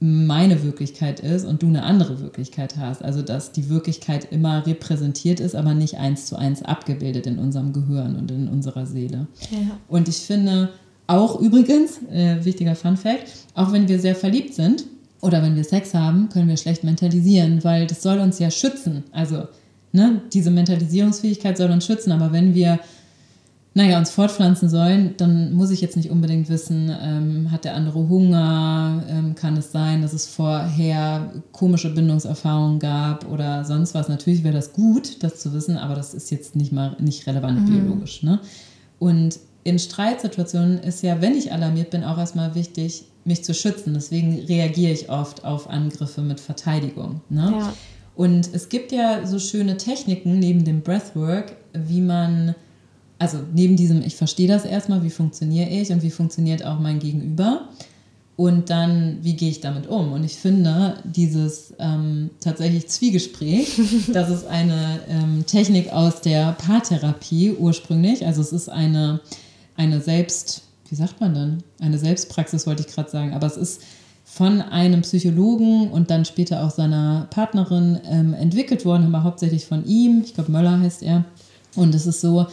meine 0.00 0.62
Wirklichkeit 0.62 1.20
ist 1.20 1.44
und 1.44 1.62
du 1.62 1.66
eine 1.66 1.82
andere 1.82 2.20
Wirklichkeit 2.20 2.76
hast. 2.76 3.02
Also 3.02 3.22
dass 3.22 3.52
die 3.52 3.68
Wirklichkeit 3.68 4.28
immer 4.30 4.64
repräsentiert 4.66 5.40
ist, 5.40 5.56
aber 5.56 5.74
nicht 5.74 5.96
eins 5.96 6.26
zu 6.26 6.36
eins 6.36 6.62
abgebildet 6.62 7.26
in 7.26 7.38
unserem 7.38 7.72
Gehirn 7.72 8.16
und 8.16 8.30
in 8.30 8.48
unserer 8.48 8.86
Seele. 8.86 9.26
Ja. 9.50 9.58
Und 9.88 10.08
ich 10.08 10.18
finde 10.18 10.70
auch 11.08 11.40
übrigens, 11.40 12.00
äh, 12.12 12.44
wichtiger 12.44 12.76
Fun 12.76 12.96
Fact, 12.96 13.24
auch 13.54 13.72
wenn 13.72 13.88
wir 13.88 13.98
sehr 13.98 14.14
verliebt 14.14 14.54
sind 14.54 14.84
oder 15.20 15.42
wenn 15.42 15.56
wir 15.56 15.64
Sex 15.64 15.94
haben, 15.94 16.28
können 16.28 16.48
wir 16.48 16.56
schlecht 16.56 16.84
mentalisieren, 16.84 17.64
weil 17.64 17.86
das 17.86 18.02
soll 18.02 18.18
uns 18.18 18.38
ja 18.38 18.50
schützen. 18.50 19.04
Also 19.10 19.48
ne, 19.92 20.22
diese 20.32 20.50
Mentalisierungsfähigkeit 20.50 21.56
soll 21.56 21.70
uns 21.70 21.86
schützen, 21.86 22.12
aber 22.12 22.32
wenn 22.32 22.54
wir 22.54 22.78
naja, 23.78 23.96
uns 23.96 24.10
fortpflanzen 24.10 24.68
sollen, 24.68 25.14
dann 25.18 25.54
muss 25.54 25.70
ich 25.70 25.80
jetzt 25.80 25.96
nicht 25.96 26.10
unbedingt 26.10 26.48
wissen, 26.48 26.92
ähm, 27.00 27.52
hat 27.52 27.64
der 27.64 27.76
andere 27.76 28.08
Hunger, 28.08 29.04
ähm, 29.08 29.36
kann 29.36 29.56
es 29.56 29.70
sein, 29.70 30.02
dass 30.02 30.12
es 30.12 30.26
vorher 30.26 31.32
komische 31.52 31.94
Bindungserfahrungen 31.94 32.80
gab 32.80 33.30
oder 33.30 33.64
sonst 33.64 33.94
was. 33.94 34.08
Natürlich 34.08 34.42
wäre 34.42 34.54
das 34.54 34.72
gut, 34.72 35.22
das 35.22 35.38
zu 35.38 35.52
wissen, 35.52 35.76
aber 35.76 35.94
das 35.94 36.12
ist 36.12 36.28
jetzt 36.32 36.56
nicht 36.56 36.72
mal 36.72 36.96
nicht 36.98 37.28
relevant 37.28 37.60
mhm. 37.60 37.66
biologisch. 37.66 38.24
Ne? 38.24 38.40
Und 38.98 39.38
in 39.62 39.78
Streitsituationen 39.78 40.78
ist 40.78 41.04
ja, 41.04 41.20
wenn 41.20 41.36
ich 41.36 41.52
alarmiert 41.52 41.90
bin, 41.90 42.02
auch 42.02 42.18
erstmal 42.18 42.56
wichtig, 42.56 43.04
mich 43.24 43.44
zu 43.44 43.54
schützen. 43.54 43.94
Deswegen 43.94 44.40
reagiere 44.40 44.90
ich 44.90 45.08
oft 45.08 45.44
auf 45.44 45.70
Angriffe 45.70 46.22
mit 46.22 46.40
Verteidigung. 46.40 47.20
Ne? 47.28 47.54
Ja. 47.56 47.72
Und 48.16 48.52
es 48.52 48.70
gibt 48.70 48.90
ja 48.90 49.24
so 49.24 49.38
schöne 49.38 49.76
Techniken 49.76 50.40
neben 50.40 50.64
dem 50.64 50.80
Breathwork, 50.80 51.52
wie 51.74 52.00
man, 52.00 52.56
also 53.18 53.38
neben 53.52 53.76
diesem, 53.76 54.02
ich 54.02 54.16
verstehe 54.16 54.48
das 54.48 54.64
erstmal, 54.64 55.02
wie 55.02 55.10
funktioniere 55.10 55.68
ich 55.68 55.90
und 55.90 56.02
wie 56.02 56.10
funktioniert 56.10 56.64
auch 56.64 56.78
mein 56.78 56.98
Gegenüber. 56.98 57.68
Und 58.36 58.70
dann, 58.70 59.18
wie 59.22 59.34
gehe 59.34 59.50
ich 59.50 59.60
damit 59.60 59.88
um? 59.88 60.12
Und 60.12 60.22
ich 60.22 60.36
finde, 60.36 60.94
dieses 61.02 61.74
ähm, 61.80 62.30
tatsächlich 62.38 62.86
Zwiegespräch, 62.88 63.80
das 64.12 64.30
ist 64.30 64.46
eine 64.46 65.00
ähm, 65.08 65.44
Technik 65.44 65.92
aus 65.92 66.20
der 66.20 66.52
Paartherapie 66.52 67.54
ursprünglich. 67.58 68.24
Also 68.24 68.40
es 68.40 68.52
ist 68.52 68.68
eine, 68.68 69.18
eine 69.76 70.00
Selbst, 70.00 70.62
wie 70.88 70.94
sagt 70.94 71.20
man 71.20 71.34
dann? 71.34 71.62
Eine 71.80 71.98
Selbstpraxis 71.98 72.64
wollte 72.68 72.84
ich 72.86 72.94
gerade 72.94 73.10
sagen, 73.10 73.34
aber 73.34 73.48
es 73.48 73.56
ist 73.56 73.82
von 74.24 74.62
einem 74.62 75.02
Psychologen 75.02 75.90
und 75.90 76.10
dann 76.12 76.24
später 76.24 76.62
auch 76.62 76.70
seiner 76.70 77.26
Partnerin 77.30 77.98
ähm, 78.08 78.34
entwickelt 78.34 78.84
worden, 78.84 79.06
aber 79.06 79.24
hauptsächlich 79.24 79.64
von 79.66 79.84
ihm. 79.84 80.22
Ich 80.24 80.34
glaube, 80.34 80.52
Möller 80.52 80.78
heißt 80.78 81.02
er. 81.02 81.24
Und 81.74 81.92
es 81.92 82.06
ist 82.06 82.20
so, 82.20 82.46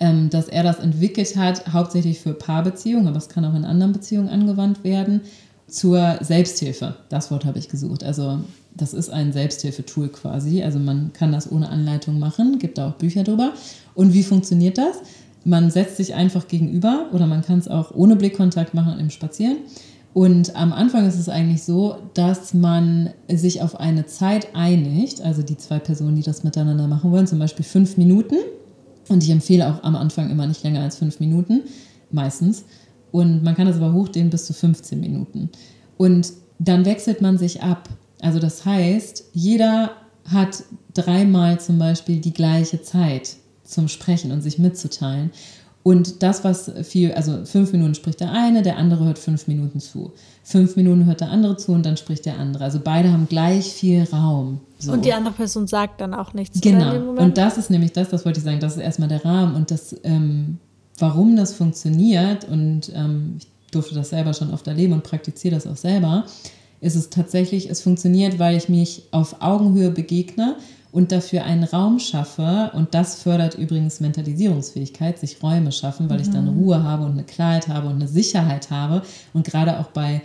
ähm, 0.00 0.30
dass 0.30 0.48
er 0.48 0.62
das 0.62 0.78
entwickelt 0.78 1.36
hat, 1.36 1.72
hauptsächlich 1.72 2.20
für 2.20 2.34
Paarbeziehungen, 2.34 3.08
aber 3.08 3.16
es 3.16 3.28
kann 3.28 3.44
auch 3.44 3.54
in 3.54 3.64
anderen 3.64 3.92
Beziehungen 3.92 4.28
angewandt 4.28 4.84
werden, 4.84 5.22
zur 5.66 6.18
Selbsthilfe. 6.22 6.96
Das 7.10 7.30
Wort 7.30 7.44
habe 7.44 7.58
ich 7.58 7.68
gesucht. 7.68 8.02
Also 8.02 8.38
das 8.74 8.94
ist 8.94 9.10
ein 9.10 9.32
Selbsthilfetool 9.32 10.08
quasi. 10.08 10.62
Also 10.62 10.78
man 10.78 11.12
kann 11.12 11.30
das 11.30 11.52
ohne 11.52 11.68
Anleitung 11.68 12.18
machen, 12.18 12.58
gibt 12.58 12.78
da 12.78 12.88
auch 12.88 12.94
Bücher 12.94 13.22
drüber. 13.22 13.52
Und 13.94 14.14
wie 14.14 14.22
funktioniert 14.22 14.78
das? 14.78 15.00
Man 15.44 15.70
setzt 15.70 15.98
sich 15.98 16.14
einfach 16.14 16.48
gegenüber 16.48 17.06
oder 17.12 17.26
man 17.26 17.42
kann 17.42 17.58
es 17.58 17.68
auch 17.68 17.90
ohne 17.94 18.16
Blickkontakt 18.16 18.72
machen 18.72 18.98
im 18.98 19.10
Spazieren 19.10 19.58
und 20.14 20.56
am 20.56 20.72
Anfang 20.72 21.06
ist 21.06 21.18
es 21.18 21.28
eigentlich 21.28 21.62
so, 21.62 21.96
dass 22.14 22.54
man 22.54 23.10
sich 23.28 23.62
auf 23.62 23.78
eine 23.78 24.06
Zeit 24.06 24.48
einigt, 24.54 25.20
also 25.20 25.42
die 25.42 25.56
zwei 25.56 25.78
Personen, 25.78 26.16
die 26.16 26.22
das 26.22 26.44
miteinander 26.44 26.88
machen 26.88 27.12
wollen, 27.12 27.26
zum 27.26 27.38
Beispiel 27.38 27.64
fünf 27.64 27.96
Minuten. 27.96 28.36
Und 29.08 29.22
ich 29.22 29.30
empfehle 29.30 29.68
auch 29.68 29.82
am 29.82 29.96
Anfang 29.96 30.30
immer 30.30 30.46
nicht 30.46 30.62
länger 30.62 30.82
als 30.82 30.96
fünf 30.96 31.20
Minuten, 31.20 31.62
meistens. 32.10 32.64
Und 33.10 33.42
man 33.42 33.54
kann 33.54 33.66
das 33.66 33.76
aber 33.76 33.92
hochdehnen 33.92 34.30
bis 34.30 34.46
zu 34.46 34.52
15 34.52 35.00
Minuten. 35.00 35.50
Und 35.96 36.32
dann 36.58 36.84
wechselt 36.84 37.20
man 37.20 37.38
sich 37.38 37.62
ab. 37.62 37.88
Also 38.20 38.38
das 38.38 38.64
heißt, 38.64 39.24
jeder 39.32 39.92
hat 40.24 40.64
dreimal 40.94 41.60
zum 41.60 41.78
Beispiel 41.78 42.20
die 42.20 42.32
gleiche 42.32 42.82
Zeit 42.82 43.36
zum 43.64 43.88
Sprechen 43.88 44.32
und 44.32 44.42
sich 44.42 44.58
mitzuteilen. 44.58 45.30
Und 45.82 46.22
das, 46.22 46.44
was 46.44 46.70
viel, 46.82 47.12
also 47.12 47.44
fünf 47.44 47.72
Minuten 47.72 47.94
spricht 47.94 48.20
der 48.20 48.32
eine, 48.32 48.62
der 48.62 48.76
andere 48.76 49.04
hört 49.06 49.18
fünf 49.18 49.46
Minuten 49.46 49.80
zu. 49.80 50.12
Fünf 50.42 50.76
Minuten 50.76 51.06
hört 51.06 51.20
der 51.20 51.30
andere 51.30 51.56
zu 51.56 51.72
und 51.72 51.86
dann 51.86 51.96
spricht 51.96 52.26
der 52.26 52.38
andere. 52.38 52.64
Also 52.64 52.80
beide 52.82 53.10
haben 53.10 53.26
gleich 53.28 53.72
viel 53.72 54.04
Raum. 54.12 54.60
So. 54.78 54.92
Und 54.92 55.04
die 55.04 55.12
andere 55.12 55.34
Person 55.34 55.66
sagt 55.66 56.00
dann 56.00 56.14
auch 56.14 56.34
nichts. 56.34 56.60
Genau. 56.60 57.12
Und 57.12 57.38
das 57.38 57.56
ist 57.58 57.70
nämlich 57.70 57.92
das, 57.92 58.10
das 58.10 58.24
wollte 58.24 58.38
ich 58.38 58.44
sagen, 58.44 58.60
das 58.60 58.76
ist 58.76 58.82
erstmal 58.82 59.08
der 59.08 59.24
Rahmen 59.24 59.54
und 59.54 59.70
das, 59.70 59.96
ähm, 60.04 60.58
warum 60.98 61.36
das 61.36 61.54
funktioniert 61.54 62.44
und 62.48 62.92
ähm, 62.94 63.36
ich 63.38 63.46
durfte 63.70 63.94
das 63.94 64.10
selber 64.10 64.34
schon 64.34 64.52
oft 64.52 64.66
erleben 64.66 64.92
und 64.92 65.04
praktiziere 65.04 65.54
das 65.54 65.66
auch 65.66 65.76
selber, 65.76 66.24
ist 66.80 66.96
es 66.96 67.10
tatsächlich, 67.10 67.70
es 67.70 67.80
funktioniert, 67.80 68.38
weil 68.38 68.56
ich 68.56 68.68
mich 68.68 69.04
auf 69.10 69.40
Augenhöhe 69.40 69.90
begegne 69.90 70.56
und 70.90 71.12
dafür 71.12 71.44
einen 71.44 71.64
Raum 71.64 71.98
schaffe, 71.98 72.70
und 72.74 72.94
das 72.94 73.22
fördert 73.22 73.56
übrigens 73.56 74.00
Mentalisierungsfähigkeit, 74.00 75.18
sich 75.18 75.42
Räume 75.42 75.72
schaffen, 75.72 76.08
weil 76.08 76.18
mhm. 76.18 76.22
ich 76.22 76.30
dann 76.30 76.44
mhm. 76.44 76.62
Ruhe 76.62 76.82
habe 76.82 77.04
und 77.04 77.12
eine 77.12 77.24
Klarheit 77.24 77.68
habe 77.68 77.88
und 77.88 77.96
eine 77.96 78.08
Sicherheit 78.08 78.70
habe. 78.70 79.02
Und 79.34 79.44
gerade 79.44 79.78
auch 79.78 79.88
bei 79.88 80.22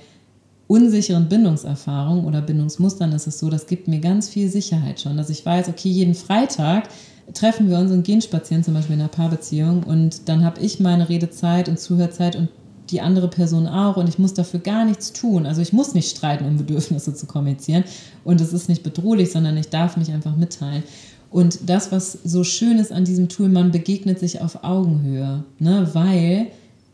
unsicheren 0.67 1.27
Bindungserfahrungen 1.27 2.25
oder 2.25 2.41
Bindungsmustern 2.41 3.11
ist 3.11 3.27
es 3.27 3.39
so, 3.39 3.49
das 3.49 3.67
gibt 3.67 3.87
mir 3.87 3.99
ganz 3.99 4.29
viel 4.29 4.49
Sicherheit 4.49 5.01
schon, 5.01 5.17
dass 5.17 5.29
ich 5.29 5.45
weiß, 5.45 5.67
okay, 5.69 5.89
jeden 5.89 6.15
Freitag 6.15 6.87
treffen 7.33 7.69
wir 7.69 7.77
uns 7.77 7.91
und 7.91 8.03
gehen 8.03 8.21
spazieren, 8.21 8.63
zum 8.63 8.73
Beispiel 8.73 8.95
in 8.95 9.01
einer 9.01 9.09
Paarbeziehung, 9.09 9.83
und 9.83 10.27
dann 10.29 10.43
habe 10.43 10.61
ich 10.61 10.79
meine 10.79 11.09
Redezeit 11.09 11.69
und 11.69 11.79
Zuhörzeit 11.79 12.35
und 12.35 12.49
die 12.89 13.01
andere 13.01 13.27
Person 13.27 13.67
auch 13.67 13.97
und 13.97 14.09
ich 14.09 14.19
muss 14.19 14.33
dafür 14.33 14.59
gar 14.59 14.85
nichts 14.85 15.13
tun. 15.13 15.45
Also 15.45 15.61
ich 15.61 15.73
muss 15.73 15.93
nicht 15.93 16.15
streiten, 16.15 16.45
um 16.45 16.57
Bedürfnisse 16.57 17.13
zu 17.13 17.25
kommunizieren 17.25 17.83
und 18.23 18.41
es 18.41 18.53
ist 18.53 18.69
nicht 18.69 18.83
bedrohlich, 18.83 19.31
sondern 19.31 19.57
ich 19.57 19.69
darf 19.69 19.97
mich 19.97 20.11
einfach 20.11 20.35
mitteilen. 20.35 20.83
Und 21.31 21.67
das, 21.67 21.91
was 21.91 22.11
so 22.23 22.43
schön 22.43 22.77
ist 22.77 22.91
an 22.91 23.05
diesem 23.05 23.27
Tool, 23.27 23.49
man 23.49 23.71
begegnet 23.71 24.19
sich 24.19 24.41
auf 24.41 24.63
Augenhöhe, 24.63 25.43
ne? 25.57 25.89
weil 25.93 26.47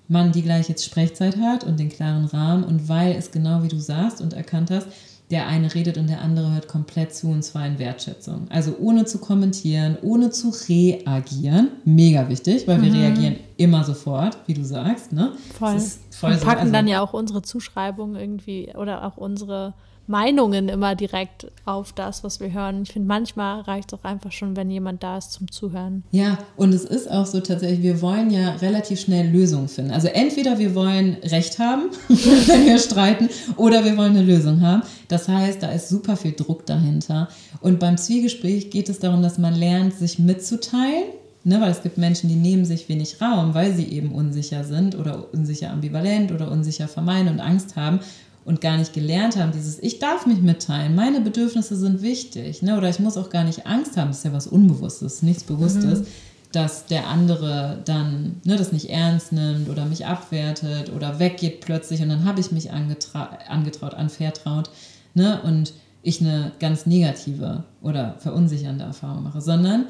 man 0.08 0.32
die 0.32 0.42
gleiche 0.42 0.76
Sprechzeit 0.78 1.38
hat 1.38 1.64
und 1.64 1.80
den 1.80 1.90
klaren 1.90 2.26
Rahmen 2.26 2.64
und 2.64 2.88
weil 2.88 3.14
es 3.14 3.32
genau 3.32 3.64
wie 3.64 3.68
du 3.68 3.80
sagst 3.80 4.22
und 4.22 4.34
erkannt 4.34 4.72
hast, 4.72 4.88
der 5.32 5.48
eine 5.48 5.74
redet 5.76 5.98
und 5.98 6.10
der 6.10 6.22
andere 6.22 6.54
hört 6.54 6.68
komplett 6.68 7.14
zu 7.14 7.28
und 7.28 7.44
zwar 7.44 7.68
in 7.68 7.78
Wertschätzung. 7.78 8.48
Also 8.50 8.76
ohne 8.80 9.06
zu 9.06 9.20
kommentieren, 9.20 9.98
ohne 10.02 10.32
zu 10.32 10.52
reagieren. 10.68 11.70
Mega 11.86 12.28
wichtig, 12.30 12.68
weil 12.68 12.80
mhm. 12.80 12.84
wir 12.84 12.94
reagieren 12.94 13.36
immer 13.58 13.84
sofort, 13.84 14.38
wie 14.48 14.56
du 14.56 14.64
sagst. 14.64 15.12
Ne? 15.12 15.34
Voll. 15.58 15.80
voll 16.10 16.32
und 16.34 16.42
packen 16.42 16.58
so, 16.58 16.62
also, 16.62 16.72
dann 16.72 16.88
ja 16.88 17.02
auch 17.02 17.14
unsere 17.14 17.44
Zuschreibung 17.44 18.16
irgendwie 18.16 18.74
oder 18.76 19.06
auch 19.06 19.18
unsere 19.18 19.76
Meinungen 20.10 20.70
immer 20.70 20.96
direkt 20.96 21.52
auf 21.66 21.94
das, 21.94 22.24
was 22.24 22.40
wir 22.40 22.52
hören. 22.52 22.82
Ich 22.82 22.94
finde, 22.94 23.08
manchmal 23.08 23.62
reicht 23.62 23.94
es 23.94 24.00
auch 24.00 24.04
einfach 24.04 24.32
schon, 24.32 24.56
wenn 24.56 24.72
jemand 24.72 25.04
da 25.04 25.20
ist 25.20 25.32
zum 25.34 25.52
Zuhören. 25.52 26.04
Ja, 26.10 26.40
und 26.58 26.74
es 26.74 26.84
ist 26.84 27.12
auch 27.12 27.28
so 27.28 27.40
tatsächlich, 27.42 27.84
wir 27.84 28.02
wollen 28.02 28.32
ja 28.32 28.54
relativ 28.56 29.00
schnell 29.00 29.30
Lösungen 29.30 29.68
finden. 29.68 29.92
Also 29.92 30.08
entweder 30.08 30.58
wir 30.58 30.74
wollen 30.74 31.18
Recht 31.24 31.60
haben, 31.60 31.92
wenn 32.08 32.66
wir 32.66 32.80
streiten, 32.80 33.30
oder 33.56 33.86
wir 33.86 33.98
wollen 33.98 34.18
eine 34.18 34.24
Lösung 34.24 34.62
haben. 34.62 34.82
Das 35.10 35.28
heißt, 35.28 35.62
da 35.62 35.70
ist 35.70 35.90
super 35.90 36.18
viel 36.18 36.34
Druck 36.34 36.66
dahinter. 36.66 37.30
Und 37.62 37.80
beim 37.80 37.96
Zwiegespräch 37.96 38.72
geht 38.72 38.90
es 38.90 38.98
darum, 38.98 39.22
dass 39.22 39.38
man 39.38 39.54
lernt, 39.54 39.94
sich 39.94 40.18
mitzuteilen. 40.18 41.04
Ne, 41.46 41.62
weil 41.62 41.72
es 41.72 41.82
gibt 41.82 41.98
Menschen, 41.98 42.28
die 42.28 42.36
nehmen 42.36 42.66
sich 42.66 42.90
wenig 42.90 43.22
Raum, 43.22 43.54
weil 43.54 43.74
sie 43.74 43.86
eben 43.86 44.12
unsicher 44.12 44.66
sind 44.66 44.94
oder 44.94 45.34
unsicher 45.34 45.72
ambivalent 45.72 46.34
oder 46.34 46.52
unsicher 46.52 46.90
vermeiden 46.90 47.30
und 47.30 47.40
Angst 47.40 47.78
haben 47.78 48.02
und 48.46 48.62
gar 48.62 48.78
nicht 48.78 48.94
gelernt 48.94 49.38
haben, 49.38 49.52
dieses 49.52 49.80
Ich 49.80 50.00
darf 50.00 50.26
mich 50.26 50.42
mitteilen, 50.42 50.96
meine 50.96 51.22
Bedürfnisse 51.22 51.76
sind 51.76 52.02
wichtig, 52.02 52.62
ne? 52.62 52.78
oder 52.78 52.90
ich 52.90 53.00
muss 53.00 53.18
auch 53.18 53.30
gar 53.30 53.44
nicht 53.44 53.68
Angst 53.68 53.98
haben, 53.98 54.10
das 54.10 54.20
ist 54.20 54.26
ja 54.26 54.34
was 54.34 54.48
Unbewusstes, 54.48 55.22
nichts 55.22 55.44
Bewusstes, 55.44 56.00
mhm. 56.02 56.06
dass 56.52 56.86
der 56.86 57.08
andere 57.08 57.80
dann 57.86 58.42
ne, 58.44 58.56
das 58.56 58.72
nicht 58.72 58.90
ernst 58.90 59.32
nimmt 59.32 59.70
oder 59.70 59.86
mich 59.86 60.06
abwertet 60.06 60.92
oder 60.92 61.20
weggeht 61.20 61.62
plötzlich 61.62 62.02
und 62.02 62.10
dann 62.10 62.26
habe 62.26 62.40
ich 62.40 62.52
mich 62.52 62.72
angetra 62.72 63.38
angetraut, 63.48 63.94
anvertraut 63.94 64.70
ne? 65.14 65.42
und 65.44 65.74
ich 66.02 66.22
eine 66.22 66.54
ganz 66.60 66.86
negative 66.86 67.64
oder 67.82 68.16
verunsichernde 68.20 68.86
Erfahrung 68.86 69.24
mache, 69.24 69.42
sondern 69.42 69.86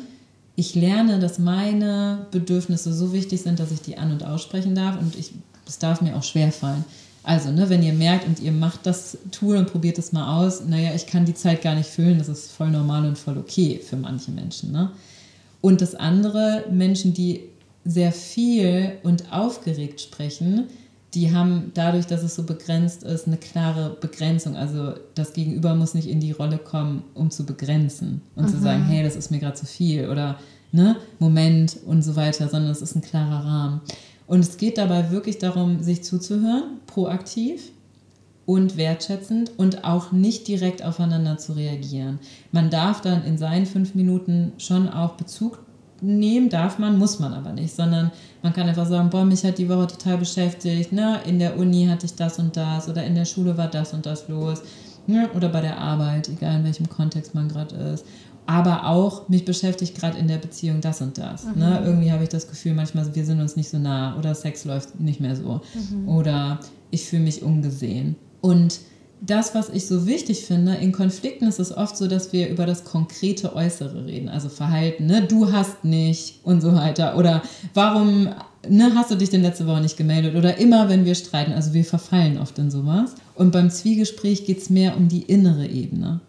ich 0.56 0.76
lerne, 0.76 1.20
dass 1.20 1.40
meine 1.40 2.28
Bedürfnisse 2.32 2.94
so 2.94 3.14
wichtig 3.14 3.42
sind, 3.42 3.60
dass 3.60 3.72
ich 3.72 3.82
die 3.82 3.98
an- 3.98 4.12
und 4.12 4.26
aussprechen 4.26 4.76
darf 4.76 5.00
und 5.00 5.16
ich, 5.16 5.32
es 5.66 5.80
darf 5.80 6.02
mir 6.02 6.18
auch 6.18 6.24
schwer 6.24 6.52
fallen. 6.52 6.84
Also, 7.24 7.52
ne, 7.52 7.70
wenn 7.70 7.84
ihr 7.84 7.94
merkt 7.94 8.26
und 8.26 8.40
ihr 8.40 8.52
macht 8.52 8.86
das 8.86 9.18
Tool 9.32 9.58
und 9.58 9.72
probiert 9.72 9.98
es 9.98 10.12
mal 10.12 10.40
aus, 10.40 10.64
naja, 10.66 10.92
ich 10.96 11.06
kann 11.06 11.26
die 11.26 11.34
Zeit 11.34 11.62
gar 11.62 11.76
nicht 11.76 11.90
füllen, 11.90 12.18
das 12.18 12.30
ist 12.30 12.52
voll 12.52 12.70
normal 12.70 13.06
und 13.06 13.18
voll 13.18 13.38
okay 13.38 13.80
für 13.84 13.98
manche 13.98 14.32
Menschen. 14.32 14.72
Ne? 14.72 14.92
Und 15.62 15.82
das 15.82 15.96
andere, 15.96 16.66
Menschen, 16.72 17.14
die 17.14 17.42
sehr 17.86 18.12
viel 18.12 18.94
und 19.04 19.32
aufgeregt 19.32 20.02
sprechen, 20.02 20.68
die 21.14 21.34
haben 21.34 21.72
dadurch, 21.74 22.06
dass 22.06 22.24
es 22.24 22.36
so 22.36 22.44
begrenzt 22.44 23.04
ist, 23.04 23.28
eine 23.28 23.38
klare 23.38 23.98
Begrenzung. 24.00 24.56
Also 24.56 24.94
das 25.16 25.34
Gegenüber 25.34 25.74
muss 25.74 25.96
nicht 25.96 26.08
in 26.08 26.20
die 26.20 26.32
Rolle 26.32 26.60
kommen, 26.60 27.04
um 27.16 27.32
zu 27.32 27.46
begrenzen 27.46 28.22
und 28.36 28.46
mhm. 28.46 28.50
zu 28.50 28.60
sagen, 28.60 28.84
hey, 28.84 29.04
das 29.04 29.16
ist 29.16 29.32
mir 29.32 29.40
gerade 29.40 29.56
zu 29.56 29.66
viel 29.66 30.08
oder 30.10 30.38
ne, 30.72 30.98
Moment 31.18 31.78
und 31.86 32.04
so 32.04 32.16
weiter, 32.16 32.48
sondern 32.48 32.72
es 32.72 32.82
ist 32.82 32.96
ein 32.96 33.02
klarer 33.02 33.44
Rahmen. 33.46 33.82
Und 34.30 34.42
es 34.42 34.58
geht 34.58 34.78
dabei 34.78 35.10
wirklich 35.10 35.40
darum, 35.40 35.82
sich 35.82 36.04
zuzuhören, 36.04 36.78
proaktiv 36.86 37.72
und 38.46 38.78
wertschätzend 38.78 39.52
und 39.58 39.84
auch 39.84 40.12
nicht 40.12 40.48
direkt 40.48 40.86
aufeinander 40.86 41.40
zu 41.40 41.54
reagieren. 41.54 42.20
Man 42.52 42.70
darf 42.70 43.02
dann 43.02 43.24
in 43.26 43.40
seinen 43.40 43.66
fünf 43.66 43.96
Minuten 43.96 44.54
schon 44.60 44.88
auch 44.88 45.14
Bezug 45.14 45.60
nehmen, 46.02 46.50
darf 46.50 46.78
man, 46.78 47.00
muss 47.00 47.20
man 47.20 47.34
aber 47.34 47.54
nicht, 47.54 47.76
sondern 47.76 48.12
man 48.44 48.54
kann 48.54 48.70
einfach 48.70 48.86
sagen, 48.86 49.10
boah, 49.10 49.26
mich 49.26 49.44
hat 49.44 49.58
die 49.58 49.68
Woche 49.68 49.88
total 49.88 50.20
beschäftigt, 50.20 50.92
ne? 50.92 51.20
in 51.26 51.40
der 51.40 51.58
Uni 51.58 51.88
hatte 51.88 52.06
ich 52.06 52.14
das 52.14 52.38
und 52.38 52.56
das 52.56 52.88
oder 52.88 53.04
in 53.04 53.16
der 53.16 53.26
Schule 53.26 53.58
war 53.58 53.68
das 53.68 53.94
und 53.96 54.06
das 54.06 54.28
los. 54.28 54.62
ne, 55.08 55.28
oder 55.36 55.50
bei 55.50 55.62
der 55.62 55.80
Arbeit, 55.80 56.30
egal 56.30 56.58
in 56.58 56.66
welchem 56.66 56.88
Kontext 56.88 57.34
man 57.34 57.50
gerade 57.50 57.76
ist. 57.76 58.06
Aber 58.50 58.88
auch, 58.88 59.30
mich 59.30 59.46
beschäftigt 59.46 59.96
gerade 59.96 60.18
in 60.18 60.28
der 60.28 60.40
Beziehung 60.40 60.82
das 60.82 61.02
und 61.02 61.20
das. 61.20 61.46
Ne? 61.46 61.52
Mhm. 61.54 61.60
Ne? 61.60 61.82
Irgendwie 61.86 62.12
habe 62.12 62.24
ich 62.24 62.30
das 62.30 62.48
Gefühl, 62.48 62.74
manchmal, 62.74 63.14
wir 63.14 63.24
sind 63.24 63.40
uns 63.40 63.56
nicht 63.56 63.70
so 63.70 63.78
nah 63.78 64.18
oder 64.18 64.34
Sex 64.34 64.66
läuft 64.66 65.00
nicht 65.00 65.20
mehr 65.20 65.36
so. 65.36 65.62
Mhm. 65.76 66.10
Oder 66.10 66.60
ich 66.90 67.06
fühle 67.06 67.22
mich 67.22 67.44
ungesehen. 67.44 68.16
Und 68.42 68.80
das, 69.22 69.54
was 69.54 69.70
ich 69.70 69.86
so 69.86 70.08
wichtig 70.08 70.46
finde, 70.46 70.74
in 70.74 70.94
Konflikten 70.94 71.46
ist 71.46 71.60
es 71.60 71.78
oft 71.78 71.96
so, 71.96 72.08
dass 72.08 72.34
wir 72.34 72.50
über 72.50 72.66
das 72.66 72.86
konkrete 72.86 73.56
Äußere 73.56 74.08
reden, 74.08 74.30
also 74.30 74.50
Verhalten, 74.50 75.06
ne? 75.06 75.22
du 75.22 75.52
hast 75.52 75.84
nicht 75.84 76.40
und 76.44 76.62
so 76.62 76.74
weiter. 76.74 77.18
Oder 77.18 77.44
warum 77.76 78.30
ne, 78.68 78.92
hast 78.96 79.12
du 79.12 79.16
dich 79.16 79.30
denn 79.30 79.44
letzte 79.44 79.68
Woche 79.68 79.82
nicht 79.82 79.98
gemeldet? 79.98 80.36
Oder 80.36 80.58
immer, 80.58 80.90
wenn 80.90 81.06
wir 81.06 81.14
streiten, 81.14 81.54
also 81.54 81.76
wir 81.76 81.86
verfallen 81.86 82.40
oft 82.40 82.58
in 82.58 82.72
sowas. 82.72 83.14
Und 83.36 83.52
beim 83.52 83.70
Zwiegespräch 83.70 84.46
geht 84.46 84.58
es 84.58 84.72
mehr 84.72 84.98
um 84.98 85.08
die 85.08 85.22
innere 85.22 85.68
Ebene. 85.68 86.22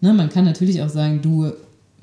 Ne? 0.00 0.12
Man 0.12 0.28
kann 0.28 0.44
natürlich 0.44 0.82
auch 0.82 0.88
sagen, 0.88 1.22
du 1.22 1.52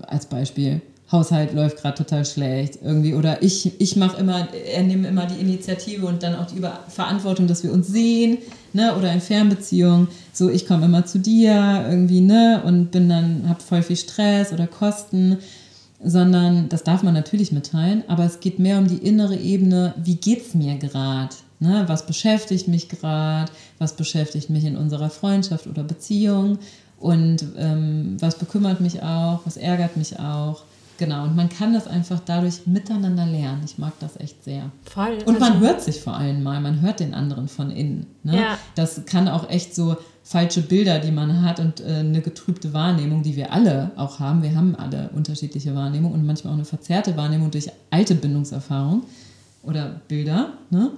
als 0.02 0.26
Beispiel, 0.26 0.82
Haushalt 1.12 1.54
läuft 1.54 1.78
gerade 1.78 1.98
total 1.98 2.26
schlecht 2.26 2.80
irgendwie 2.84 3.14
oder 3.14 3.44
ich, 3.44 3.80
ich 3.80 3.96
mache 3.96 4.20
immer, 4.20 4.48
er 4.54 4.84
nimmt 4.84 5.06
immer 5.06 5.28
die 5.28 5.40
Initiative 5.40 6.06
und 6.06 6.24
dann 6.24 6.36
auch 6.36 6.48
die 6.48 6.62
Verantwortung, 6.88 7.46
dass 7.48 7.64
wir 7.64 7.72
uns 7.72 7.88
sehen, 7.88 8.40
ne, 8.74 8.96
oder 8.96 9.12
in 9.14 9.22
Fernbeziehungen, 9.22 10.08
so 10.34 10.50
ich 10.50 10.66
komme 10.66 10.86
immer 10.86 11.06
zu 11.06 11.20
dir 11.20 11.86
irgendwie, 11.88 12.22
ne, 12.22 12.64
und 12.66 12.90
bin 12.92 13.08
dann, 13.08 13.48
habe 13.48 13.62
voll 13.62 13.84
viel 13.84 13.98
Stress 13.98 14.52
oder 14.52 14.66
Kosten, 14.66 15.38
sondern 16.04 16.70
das 16.70 16.84
darf 16.84 17.04
man 17.04 17.14
natürlich 17.14 17.52
mitteilen, 17.52 18.04
aber 18.08 18.26
es 18.26 18.40
geht 18.40 18.58
mehr 18.58 18.80
um 18.80 18.88
die 18.88 18.98
innere 18.98 19.38
Ebene, 19.38 19.94
wie 20.04 20.16
geht's 20.16 20.56
mir 20.56 20.76
gerade? 20.76 21.36
Ne, 21.60 21.86
was 21.88 22.06
beschäftigt 22.06 22.68
mich 22.68 22.90
gerade? 22.90 23.50
Was 23.80 23.96
beschäftigt 23.96 24.50
mich 24.50 24.66
in 24.66 24.76
unserer 24.76 25.10
Freundschaft 25.10 25.68
oder 25.68 25.84
Beziehung? 25.84 26.60
Und 27.06 27.46
ähm, 27.56 28.18
was 28.20 28.36
bekümmert 28.36 28.82
mich 28.82 29.04
auch? 29.04 29.42
Was 29.46 29.58
ärgert 29.58 29.96
mich 29.96 30.20
auch? 30.20 30.64
Genau, 30.98 31.26
und 31.26 31.36
man 31.36 31.50
kann 31.50 31.72
das 31.72 31.86
einfach 31.86 32.20
dadurch 32.26 32.66
miteinander 32.66 33.28
lernen. 33.28 33.62
Ich 33.64 33.78
mag 33.78 33.94
das 34.00 34.20
echt 34.20 34.44
sehr. 34.44 34.72
Voll. 34.86 35.20
Und 35.28 35.40
man 35.40 35.54
also, 35.54 35.66
hört 35.68 35.82
sich 35.84 36.02
vor 36.02 36.16
allem 36.16 36.42
mal, 36.42 36.60
man 36.62 36.82
hört 36.82 37.02
den 37.02 37.14
anderen 37.14 37.48
von 37.48 37.70
innen. 37.70 38.08
Ne? 38.24 38.38
Ja. 38.38 38.58
Das 38.74 39.06
kann 39.06 39.28
auch 39.28 39.48
echt 39.52 39.76
so 39.76 39.98
falsche 40.24 40.62
Bilder, 40.64 40.98
die 40.98 41.12
man 41.12 41.44
hat 41.44 41.60
und 41.60 41.80
äh, 41.80 41.98
eine 41.98 42.22
getrübte 42.22 42.74
Wahrnehmung, 42.74 43.22
die 43.22 43.36
wir 43.36 43.54
alle 43.54 43.92
auch 43.98 44.20
haben. 44.20 44.42
Wir 44.42 44.56
haben 44.56 44.76
alle 44.76 45.12
unterschiedliche 45.14 45.76
Wahrnehmungen 45.76 46.20
und 46.20 46.26
manchmal 46.26 46.54
auch 46.54 46.58
eine 46.58 46.66
verzerrte 46.66 47.16
Wahrnehmung 47.16 47.52
durch 47.52 47.70
alte 47.92 48.16
Bindungserfahrung 48.16 49.04
oder 49.62 50.02
Bilder, 50.08 50.54
ne? 50.72 50.90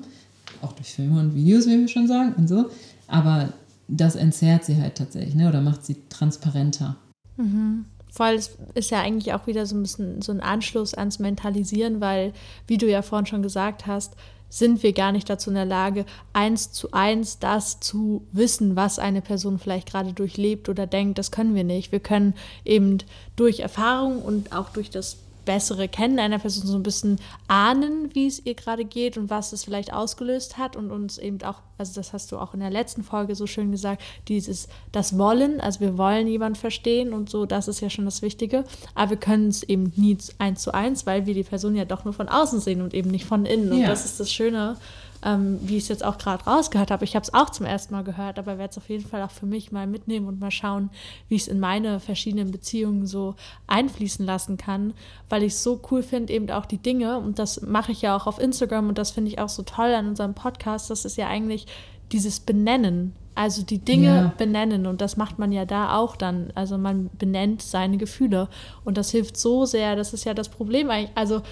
auch 0.62 0.72
durch 0.72 0.88
Filme 0.88 1.20
und 1.20 1.36
Videos, 1.36 1.68
wie 1.68 1.82
wir 1.82 1.88
schon 1.90 2.08
sagen 2.08 2.34
und 2.38 2.48
so. 2.48 2.70
Aber 3.10 3.50
das 3.88 4.16
entzerrt 4.16 4.66
sie 4.66 4.82
halt 4.82 4.96
tatsächlich 4.96 5.36
ne? 5.36 5.48
oder 5.48 5.62
macht 5.62 5.86
sie 5.86 5.98
transparenter. 6.10 6.98
Mhm. 7.38 7.86
Voll, 8.10 8.34
es 8.34 8.58
ist 8.74 8.90
ja 8.90 9.02
eigentlich 9.02 9.34
auch 9.34 9.48
wieder 9.48 9.66
so 9.66 9.76
ein 9.76 9.84
bisschen 9.84 10.22
so 10.22 10.32
ein 10.32 10.40
Anschluss 10.40 10.94
ans 10.94 11.20
Mentalisieren, 11.20 12.02
weil, 12.02 12.34
wie 12.66 12.78
du 12.78 12.90
ja 12.90 13.02
vorhin 13.02 13.26
schon 13.26 13.44
gesagt 13.44 13.86
hast, 13.86 14.16
sind 14.50 14.82
wir 14.82 14.94
gar 14.94 15.12
nicht 15.12 15.30
dazu 15.30 15.50
in 15.50 15.56
der 15.56 15.66
Lage, 15.66 16.06
eins 16.34 16.72
zu 16.72 16.92
eins 16.92 17.40
das 17.40 17.80
zu 17.80 18.26
wissen, 18.32 18.76
was 18.76 18.98
eine 18.98 19.22
Person 19.22 19.60
vielleicht 19.60 19.92
gerade 19.92 20.14
durchlebt 20.14 20.70
oder 20.70 20.88
denkt. 20.88 21.18
Das 21.18 21.32
können 21.32 21.54
wir 21.54 21.66
nicht. 21.66 21.92
Wir 21.92 22.00
können 22.00 22.34
eben 22.64 23.00
durch 23.36 23.60
Erfahrung 23.60 24.22
und 24.22 24.56
auch 24.56 24.70
durch 24.70 24.90
das 24.90 25.18
bessere 25.48 25.88
Kennen 25.88 26.20
einer 26.20 26.40
Person 26.40 26.68
so 26.68 26.76
ein 26.76 26.84
bisschen 26.84 27.20
ahnen, 27.48 28.14
wie 28.14 28.28
es 28.28 28.46
ihr 28.46 28.54
gerade 28.54 28.84
geht 28.84 29.18
und 29.18 29.30
was 29.30 29.54
es 29.54 29.64
vielleicht 29.64 29.94
ausgelöst 29.94 30.58
hat 30.58 30.76
und 30.76 30.92
uns 30.92 31.18
eben 31.18 31.42
auch, 31.44 31.62
also 31.78 31.94
das 31.96 32.12
hast 32.12 32.34
du 32.34 32.38
auch 32.38 32.54
in 32.54 32.60
der 32.60 32.70
letzten 32.70 33.02
Folge 33.02 33.34
so 33.34 33.48
schön 33.48 33.72
gesagt, 33.72 34.04
dieses, 34.28 34.68
das 34.92 35.18
Wollen, 35.18 35.62
also 35.62 35.80
wir 35.80 35.98
wollen 35.98 36.28
jemanden 36.28 36.60
verstehen 36.60 37.14
und 37.14 37.30
so, 37.30 37.46
das 37.46 37.70
ist 37.70 37.80
ja 37.80 37.90
schon 37.90 38.04
das 38.04 38.22
Wichtige, 38.22 38.66
aber 38.94 39.12
wir 39.12 39.18
können 39.18 39.48
es 39.48 39.64
eben 39.64 39.94
nie 39.96 40.18
eins 40.38 40.62
zu 40.62 40.74
eins, 40.74 41.06
weil 41.06 41.26
wir 41.26 41.34
die 41.34 41.44
Person 41.44 41.76
ja 41.76 41.86
doch 41.86 42.04
nur 42.04 42.14
von 42.14 42.28
außen 42.28 42.60
sehen 42.60 42.82
und 42.82 42.94
eben 42.94 43.10
nicht 43.10 43.26
von 43.26 43.46
innen 43.46 43.72
und 43.72 43.80
ja. 43.80 43.88
das 43.88 44.04
ist 44.04 44.20
das 44.20 44.32
Schöne 44.32 44.76
ähm, 45.24 45.60
wie 45.62 45.78
ich 45.78 45.84
es 45.84 45.90
jetzt 45.90 46.06
auch 46.06 46.18
gerade 46.18 46.44
rausgehört 46.44 46.92
habe. 46.92 47.04
Ich 47.04 47.16
habe 47.16 47.24
es 47.24 47.34
auch 47.34 47.50
zum 47.50 47.66
ersten 47.66 47.94
Mal 47.94 48.04
gehört, 48.04 48.40
aber 48.40 48.58
werde 48.58 48.72
es 48.72 48.78
auf 48.78 48.90
jeden 48.90 49.08
Fall 49.08 49.22
auch 49.24 49.32
für 49.32 49.46
mich 49.46 49.72
mal 49.72 49.88
mitnehmen 49.88 50.28
und 50.28 50.40
mal 50.40 50.52
schauen, 50.52 50.90
wie 51.28 51.36
ich 51.36 51.44
es 51.44 51.48
in 51.48 51.60
meine 51.60 52.00
verschiedenen 52.00 52.52
Beziehungen 52.52 53.08
so 53.08 53.36
einfließen 53.68 54.26
lassen 54.26 54.58
kann, 54.58 54.94
weil 55.30 55.44
ich 55.44 55.54
es 55.54 55.64
so 55.64 55.82
cool 55.92 56.04
finde, 56.04 56.34
eben 56.34 56.50
auch 56.52 56.66
die 56.66 56.78
Dinge, 56.78 57.18
und 57.18 57.40
das 57.40 57.62
mache 57.62 57.92
ich 57.92 58.02
ja 58.02 58.16
auch 58.16 58.28
auf 58.28 58.40
Instagram 58.40 58.90
und 58.90 58.98
das 58.98 59.12
finde 59.12 59.32
ich 59.32 59.40
auch 59.40 59.50
so 59.50 59.64
toll 59.64 59.94
an 59.94 60.08
unserem 60.08 60.34
Podcast, 60.34 60.90
das 60.90 61.06
ist 61.06 61.18
ja 61.18 61.28
eigentlich 61.28 61.68
dieses 62.12 62.40
Benennen. 62.40 63.14
Also 63.36 63.62
die 63.62 63.78
Dinge 63.78 64.16
ja. 64.16 64.34
benennen 64.36 64.88
und 64.88 65.00
das 65.00 65.16
macht 65.16 65.38
man 65.38 65.52
ja 65.52 65.66
da 65.66 65.96
auch 65.96 66.16
dann. 66.16 66.52
Also 66.56 66.80
man 66.80 67.12
benennt 67.20 67.62
seine 67.62 67.98
Gefühle 67.98 68.50
und 68.84 68.98
das 68.98 69.12
hilft 69.12 69.38
so 69.38 69.66
sehr. 69.66 69.96
Das 69.96 70.12
ist 70.12 70.24
ja 70.24 70.34
das 70.34 70.50
Problem 70.50 70.90
eigentlich. 70.90 71.12
Also 71.14 71.44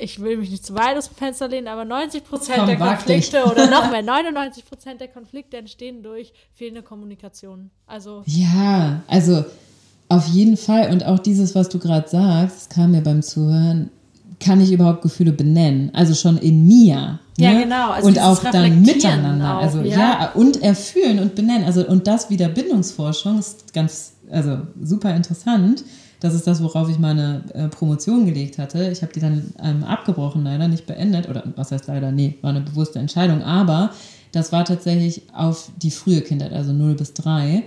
ich 0.00 0.20
will 0.20 0.38
mich 0.38 0.50
nicht 0.50 0.64
zu 0.64 0.74
weit 0.74 0.96
aus 0.96 1.08
dem 1.08 1.16
Fenster 1.16 1.48
lehnen, 1.48 1.68
aber 1.68 1.84
90 1.84 2.24
Prozent 2.24 2.68
der 2.68 2.76
Konflikte 2.76 3.44
oder 3.44 3.66
noch 3.70 3.90
mehr, 3.90 4.02
99 4.02 4.64
Prozent 4.64 5.00
der 5.00 5.08
Konflikte 5.08 5.56
entstehen 5.56 6.02
durch 6.02 6.32
fehlende 6.54 6.82
Kommunikation. 6.82 7.70
Also 7.86 8.22
ja, 8.26 9.02
also 9.06 9.44
auf 10.08 10.26
jeden 10.26 10.56
Fall 10.56 10.90
und 10.90 11.04
auch 11.04 11.18
dieses, 11.18 11.54
was 11.54 11.68
du 11.68 11.78
gerade 11.78 12.08
sagst, 12.08 12.56
das 12.56 12.68
kam 12.68 12.92
mir 12.92 13.02
beim 13.02 13.22
Zuhören, 13.22 13.90
kann 14.40 14.60
ich 14.60 14.72
überhaupt 14.72 15.02
Gefühle 15.02 15.32
benennen? 15.32 15.90
Also 15.94 16.14
schon 16.14 16.38
in 16.38 16.66
mir. 16.66 17.18
Ja, 17.36 17.52
ne? 17.52 17.62
genau. 17.64 17.90
Also 17.90 18.08
und 18.08 18.18
auch 18.18 18.42
dann 18.42 18.80
miteinander. 18.80 19.58
Auch, 19.58 19.62
also 19.62 19.80
ja. 19.82 19.98
ja, 19.98 20.30
und 20.34 20.62
erfüllen 20.62 21.18
und 21.18 21.34
benennen. 21.34 21.64
Also 21.64 21.86
und 21.86 22.06
das 22.06 22.30
wieder 22.30 22.48
Bindungsforschung 22.48 23.38
ist 23.38 23.72
ganz, 23.74 24.14
also 24.30 24.58
super 24.82 25.14
interessant 25.14 25.84
das 26.20 26.34
ist 26.34 26.46
das, 26.46 26.62
worauf 26.62 26.88
ich 26.88 26.98
meine 26.98 27.42
äh, 27.54 27.68
Promotion 27.68 28.26
gelegt 28.26 28.58
hatte. 28.58 28.90
Ich 28.90 29.02
habe 29.02 29.12
die 29.12 29.20
dann 29.20 29.52
ähm, 29.62 29.84
abgebrochen, 29.84 30.44
leider 30.44 30.68
nicht 30.68 30.86
beendet. 30.86 31.28
Oder 31.28 31.44
was 31.56 31.72
heißt 31.72 31.86
leider? 31.88 32.12
Nee, 32.12 32.36
war 32.42 32.50
eine 32.50 32.60
bewusste 32.60 32.98
Entscheidung. 32.98 33.42
Aber 33.42 33.90
das 34.32 34.52
war 34.52 34.64
tatsächlich 34.64 35.22
auf 35.34 35.70
die 35.80 35.90
frühe 35.90 36.20
Kindheit, 36.20 36.52
also 36.52 36.72
0 36.72 36.94
bis 36.94 37.14
3. 37.14 37.64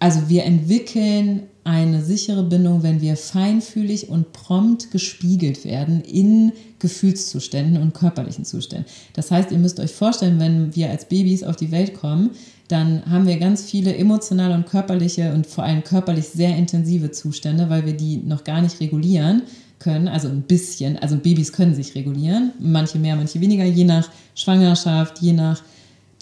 Also 0.00 0.28
wir 0.28 0.44
entwickeln 0.44 1.44
eine 1.62 2.02
sichere 2.02 2.42
Bindung, 2.42 2.82
wenn 2.82 3.00
wir 3.00 3.16
feinfühlig 3.16 4.10
und 4.10 4.32
prompt 4.32 4.90
gespiegelt 4.90 5.64
werden 5.64 6.02
in 6.02 6.52
Gefühlszuständen 6.78 7.80
und 7.80 7.94
körperlichen 7.94 8.44
Zuständen. 8.44 8.86
Das 9.14 9.30
heißt, 9.30 9.50
ihr 9.50 9.58
müsst 9.58 9.80
euch 9.80 9.92
vorstellen, 9.92 10.38
wenn 10.38 10.76
wir 10.76 10.90
als 10.90 11.06
Babys 11.08 11.42
auf 11.42 11.56
die 11.56 11.70
Welt 11.70 11.94
kommen, 11.94 12.32
dann 12.68 13.04
haben 13.10 13.26
wir 13.26 13.38
ganz 13.38 13.62
viele 13.62 13.94
emotionale 13.96 14.54
und 14.54 14.66
körperliche 14.66 15.32
und 15.32 15.46
vor 15.46 15.64
allem 15.64 15.84
körperlich 15.84 16.28
sehr 16.28 16.56
intensive 16.56 17.10
Zustände, 17.10 17.68
weil 17.68 17.84
wir 17.84 17.94
die 17.94 18.16
noch 18.16 18.44
gar 18.44 18.62
nicht 18.62 18.80
regulieren 18.80 19.42
können. 19.78 20.08
Also 20.08 20.28
ein 20.28 20.42
bisschen, 20.42 20.98
also 20.98 21.16
Babys 21.16 21.52
können 21.52 21.74
sich 21.74 21.94
regulieren, 21.94 22.52
manche 22.58 22.98
mehr, 22.98 23.16
manche 23.16 23.40
weniger, 23.40 23.64
je 23.64 23.84
nach 23.84 24.08
Schwangerschaft, 24.34 25.20
je 25.20 25.32
nach 25.32 25.62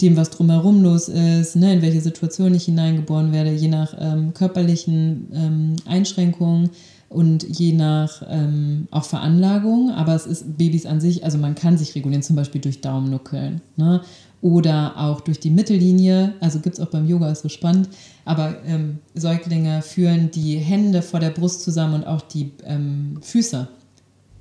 dem, 0.01 0.17
was 0.17 0.31
drumherum 0.31 0.83
los 0.83 1.07
ist, 1.07 1.55
ne, 1.55 1.73
in 1.73 1.81
welche 1.81 2.01
Situation 2.01 2.53
ich 2.53 2.65
hineingeboren 2.65 3.31
werde, 3.31 3.51
je 3.51 3.69
nach 3.69 3.95
ähm, 3.97 4.33
körperlichen 4.33 5.27
ähm, 5.33 5.75
Einschränkungen 5.85 6.71
und 7.09 7.43
je 7.43 7.73
nach 7.73 8.23
ähm, 8.27 8.87
auch 8.91 9.05
Veranlagung. 9.05 9.91
Aber 9.91 10.15
es 10.15 10.25
ist 10.25 10.57
Babys 10.57 10.85
an 10.85 10.99
sich, 10.99 11.23
also 11.23 11.37
man 11.37 11.55
kann 11.55 11.77
sich 11.77 11.95
regulieren, 11.95 12.23
zum 12.23 12.35
Beispiel 12.35 12.59
durch 12.59 12.81
Daumennuckeln. 12.81 13.61
Ne? 13.77 14.01
Oder 14.43 14.97
auch 14.97 15.21
durch 15.21 15.39
die 15.39 15.49
Mittellinie. 15.49 16.33
Also 16.41 16.59
gibt 16.59 16.77
es 16.77 16.81
auch 16.81 16.89
beim 16.89 17.07
Yoga, 17.07 17.31
ist 17.31 17.43
so 17.43 17.49
spannend. 17.49 17.87
Aber 18.25 18.57
ähm, 18.65 18.99
Säuglinge 19.15 19.81
führen 19.81 20.31
die 20.31 20.57
Hände 20.57 21.01
vor 21.01 21.21
der 21.21 21.29
Brust 21.29 21.63
zusammen 21.63 21.95
und 21.95 22.03
auch 22.05 22.21
die 22.21 22.51
ähm, 22.65 23.19
Füße 23.21 23.69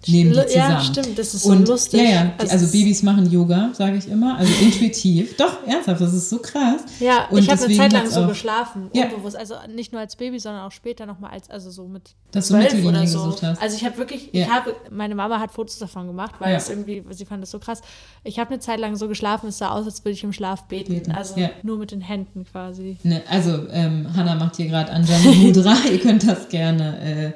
nehmen 0.08 0.32
die 0.32 0.46
zusammen. 0.46 0.54
Ja, 0.54 0.80
stimmt, 0.80 1.18
das 1.18 1.34
ist 1.34 1.42
so 1.42 1.50
und, 1.50 1.68
lustig. 1.68 2.00
Ja, 2.00 2.08
ja, 2.08 2.32
also, 2.38 2.52
also 2.52 2.66
Babys 2.66 3.02
machen 3.02 3.30
Yoga, 3.30 3.70
sage 3.72 3.96
ich 3.96 4.08
immer, 4.08 4.36
also 4.38 4.52
intuitiv. 4.60 5.36
Doch, 5.38 5.66
ernsthaft, 5.66 6.00
das 6.00 6.14
ist 6.14 6.30
so 6.30 6.38
krass. 6.38 6.82
Ja, 7.00 7.28
und 7.30 7.38
ich 7.38 7.50
habe 7.50 7.62
eine 7.62 7.76
Zeit 7.76 7.92
lang 7.92 8.08
so 8.08 8.26
geschlafen, 8.26 8.90
ja. 8.92 9.04
unbewusst. 9.04 9.36
Also 9.36 9.54
nicht 9.74 9.92
nur 9.92 10.00
als 10.00 10.16
Baby, 10.16 10.38
sondern 10.38 10.62
auch 10.62 10.72
später 10.72 11.06
nochmal 11.06 11.30
als, 11.30 11.50
also 11.50 11.70
so 11.70 11.86
mit 11.86 12.14
Dass 12.32 12.48
du 12.48 12.56
oder 12.56 13.06
so. 13.06 13.26
Gesucht 13.26 13.42
hast. 13.42 13.62
Also 13.62 13.76
ich 13.76 13.84
habe 13.84 13.96
wirklich, 13.98 14.30
ja. 14.32 14.42
ich 14.42 14.50
habe, 14.50 14.74
meine 14.90 15.14
Mama 15.14 15.38
hat 15.38 15.52
Fotos 15.52 15.78
davon 15.78 16.06
gemacht, 16.06 16.34
weil 16.38 16.52
ja. 16.52 16.56
es 16.56 16.68
irgendwie, 16.68 17.04
sie 17.10 17.24
fand 17.24 17.42
das 17.42 17.50
so 17.50 17.58
krass. 17.58 17.80
Ich 18.24 18.38
habe 18.38 18.50
eine 18.50 18.60
Zeit 18.60 18.80
lang 18.80 18.96
so 18.96 19.08
geschlafen, 19.08 19.48
es 19.48 19.58
sah 19.58 19.70
aus, 19.70 19.86
als 19.86 20.04
würde 20.04 20.12
ich 20.12 20.24
im 20.24 20.32
Schlaf 20.32 20.64
beten. 20.64 20.94
beten. 20.94 21.12
Also 21.12 21.34
nur 21.62 21.78
mit 21.78 21.90
den 21.90 22.00
Händen 22.00 22.44
quasi. 22.44 22.96
Ne, 23.02 23.22
also 23.28 23.68
ähm, 23.70 24.06
Hannah 24.16 24.34
macht 24.34 24.56
hier 24.56 24.66
gerade 24.66 24.92
Anjani 24.92 25.36
Mudra, 25.36 25.76
ihr 25.90 26.00
könnt 26.00 26.26
das 26.26 26.48
gerne 26.48 26.98
äh, 27.00 27.32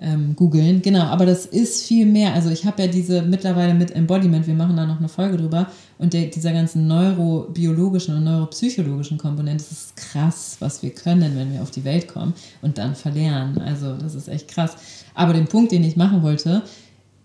ähm, 0.00 0.34
googeln. 0.34 0.82
Genau, 0.82 1.02
aber 1.02 1.26
das 1.26 1.46
ist 1.46 1.86
viel 1.86 2.06
mehr. 2.06 2.34
Also 2.34 2.50
ich 2.50 2.64
habe 2.64 2.82
ja 2.82 2.88
diese 2.88 3.22
mittlerweile 3.22 3.74
mit 3.74 3.90
Embodiment, 3.90 4.46
wir 4.46 4.54
machen 4.54 4.76
da 4.76 4.86
noch 4.86 4.98
eine 4.98 5.08
Folge 5.08 5.36
drüber, 5.36 5.66
und 5.98 6.14
der, 6.14 6.26
dieser 6.26 6.52
ganzen 6.52 6.86
neurobiologischen 6.86 8.16
und 8.16 8.24
neuropsychologischen 8.24 9.18
Komponente, 9.18 9.62
das 9.62 9.72
ist 9.72 9.96
krass, 9.96 10.56
was 10.58 10.82
wir 10.82 10.90
können, 10.90 11.36
wenn 11.36 11.52
wir 11.52 11.60
auf 11.60 11.70
die 11.70 11.84
Welt 11.84 12.08
kommen 12.08 12.32
und 12.62 12.78
dann 12.78 12.94
verlernen. 12.94 13.58
Also 13.58 13.94
das 13.96 14.14
ist 14.14 14.28
echt 14.28 14.48
krass. 14.48 14.76
Aber 15.14 15.34
den 15.34 15.46
Punkt, 15.46 15.72
den 15.72 15.84
ich 15.84 15.96
machen 15.96 16.22
wollte, 16.22 16.62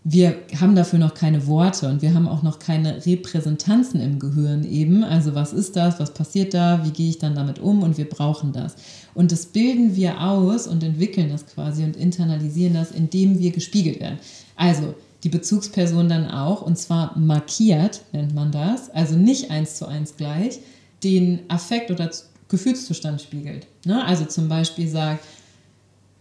wir 0.08 0.38
haben 0.62 0.76
dafür 0.76 1.00
noch 1.00 1.16
keine 1.16 1.48
Worte 1.48 1.90
und 1.90 2.04
wir 2.04 2.14
haben 2.14 2.28
auch 2.28 2.44
noch 2.44 2.60
keine 2.60 3.04
Repräsentanzen 3.08 4.00
im 4.00 4.20
Gehirn 4.20 4.64
eben. 4.64 5.04
Also 5.04 5.34
was 5.34 5.52
ist 5.52 5.76
das, 5.76 6.00
was 6.00 6.14
passiert 6.14 6.54
da, 6.54 6.86
wie 6.86 6.92
gehe 6.92 7.10
ich 7.10 7.18
dann 7.18 7.34
damit 7.34 7.58
um 7.58 7.82
und 7.82 7.98
wir 7.98 8.08
brauchen 8.08 8.54
das. 8.54 8.76
Und 9.16 9.32
das 9.32 9.48
bilden 9.48 9.96
wir 9.96 10.22
aus 10.22 10.68
und 10.68 10.84
entwickeln 10.84 11.30
das 11.30 11.48
quasi 11.48 11.84
und 11.84 11.98
internalisieren 11.98 12.76
das, 12.76 12.92
indem 12.92 13.40
wir 13.40 13.50
gespiegelt 13.50 14.00
werden. 14.00 14.20
Also 14.56 14.94
die 15.24 15.30
Bezugsperson 15.30 16.08
dann 16.08 16.30
auch, 16.30 16.62
und 16.62 16.78
zwar 16.78 17.18
markiert 17.18 18.02
nennt 18.14 18.36
man 18.36 18.52
das, 18.52 18.92
also 18.92 19.16
nicht 19.16 19.50
eins 19.50 19.78
zu 19.78 19.88
eins 19.88 20.18
gleich, 20.18 20.60
den 21.04 21.40
Affekt 21.48 21.90
oder 21.90 22.12
Gefühlszustand 22.48 23.24
spiegelt. 23.24 23.66
Ne? 23.86 24.06
Also 24.06 24.26
zum 24.26 24.50
Beispiel 24.50 24.88
sagt, 24.88 25.26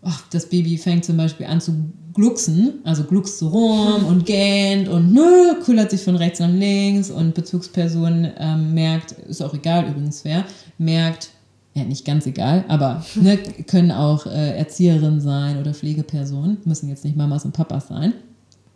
ach, 0.00 0.22
das 0.30 0.48
Baby 0.48 0.78
fängt 0.78 1.04
zum 1.04 1.18
Beispiel 1.18 1.44
an 1.44 1.60
zu 1.60 1.92
glucksen, 2.14 2.74
also 2.84 3.04
gluckst 3.04 3.38
so 3.38 3.48
rum 3.48 4.06
und 4.06 4.24
gähnt 4.24 4.88
und 4.88 5.12
ne, 5.12 5.56
kullert 5.64 5.90
sich 5.90 6.02
von 6.02 6.16
rechts 6.16 6.38
nach 6.40 6.50
links 6.50 7.10
und 7.10 7.34
Bezugsperson 7.34 8.28
ähm, 8.38 8.72
merkt, 8.72 9.12
ist 9.12 9.42
auch 9.42 9.52
egal 9.52 9.88
übrigens 9.88 10.24
wer, 10.24 10.44
merkt, 10.78 11.30
ja 11.74 11.84
nicht 11.84 12.04
ganz 12.04 12.26
egal, 12.26 12.64
aber 12.68 13.04
ne, 13.16 13.36
können 13.66 13.90
auch 13.90 14.26
äh, 14.26 14.56
Erzieherinnen 14.56 15.20
sein 15.20 15.58
oder 15.58 15.74
Pflegepersonen, 15.74 16.58
müssen 16.64 16.88
jetzt 16.88 17.04
nicht 17.04 17.16
Mamas 17.16 17.44
und 17.44 17.52
Papas 17.52 17.88
sein. 17.88 18.14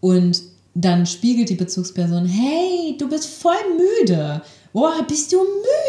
Und 0.01 0.43
dann 0.81 1.07
spiegelt 1.07 1.49
die 1.49 1.55
Bezugsperson, 1.55 2.26
hey, 2.26 2.97
du 2.99 3.09
bist 3.09 3.26
voll 3.26 3.55
müde 3.76 4.43
boah, 4.72 5.05
bist 5.07 5.33
du 5.33 5.39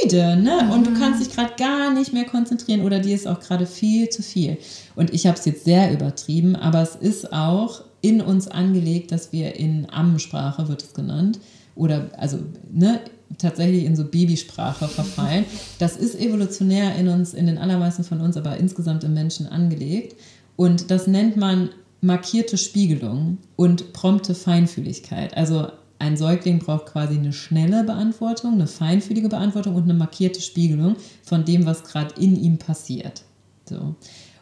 müde, 0.04 0.36
ne? 0.38 0.64
Mhm. 0.64 0.72
Und 0.72 0.88
du 0.88 0.94
kannst 0.94 1.22
dich 1.22 1.34
gerade 1.34 1.54
gar 1.58 1.94
nicht 1.94 2.14
mehr 2.14 2.26
konzentrieren 2.26 2.82
oder 2.82 3.00
dir 3.00 3.16
ist 3.16 3.28
auch 3.28 3.40
gerade 3.40 3.66
viel 3.66 4.10
zu 4.10 4.24
viel. 4.24 4.58
Und 4.96 5.14
ich 5.14 5.28
habe 5.28 5.38
es 5.38 5.46
jetzt 5.46 5.66
sehr 5.66 5.92
übertrieben, 5.92 6.56
aber 6.56 6.82
es 6.82 6.96
ist 6.96 7.32
auch 7.32 7.84
in 8.02 8.22
uns 8.22 8.48
angelegt, 8.48 9.12
dass 9.12 9.32
wir 9.32 9.56
in 9.56 9.88
Ammensprache, 9.90 10.68
wird 10.70 10.84
es 10.84 10.94
genannt, 10.94 11.40
oder 11.76 12.10
also 12.18 12.40
ne, 12.72 13.02
tatsächlich 13.38 13.86
in 13.86 13.96
so 13.96 14.06
Babysprache 14.06 14.88
verfallen. 14.88 15.46
Das 15.80 15.96
ist 15.96 16.20
evolutionär 16.20 16.96
in 16.96 17.08
uns, 17.08 17.34
in 17.34 17.46
den 17.46 17.58
allermeisten 17.58 18.04
von 18.04 18.20
uns, 18.20 18.36
aber 18.38 18.58
insgesamt 18.58 19.04
im 19.04 19.14
Menschen 19.14 19.48
angelegt. 19.48 20.20
Und 20.56 20.92
das 20.92 21.08
nennt 21.08 21.38
man 21.38 21.70
markierte 22.02 22.58
Spiegelung 22.58 23.38
und 23.56 23.94
prompte 23.94 24.36
Feinfühligkeit. 24.36 25.36
Also 25.36 25.68
ein 26.00 26.16
Säugling 26.16 26.60
braucht 26.60 26.88
quasi 26.88 27.16
eine 27.16 27.34
schnelle 27.34 27.84
Beantwortung, 27.84 28.54
eine 28.54 28.68
feinfühlige 28.68 29.28
Beantwortung 29.28 29.76
und 29.76 29.84
eine 29.84 29.94
markierte 29.94 30.42
Spiegelung 30.42 30.96
von 31.24 31.44
dem, 31.44 31.66
was 31.66 31.84
gerade 31.84 32.16
in 32.20 32.42
ihm 32.42 32.58
passiert. 32.58 33.24
So. 33.68 33.96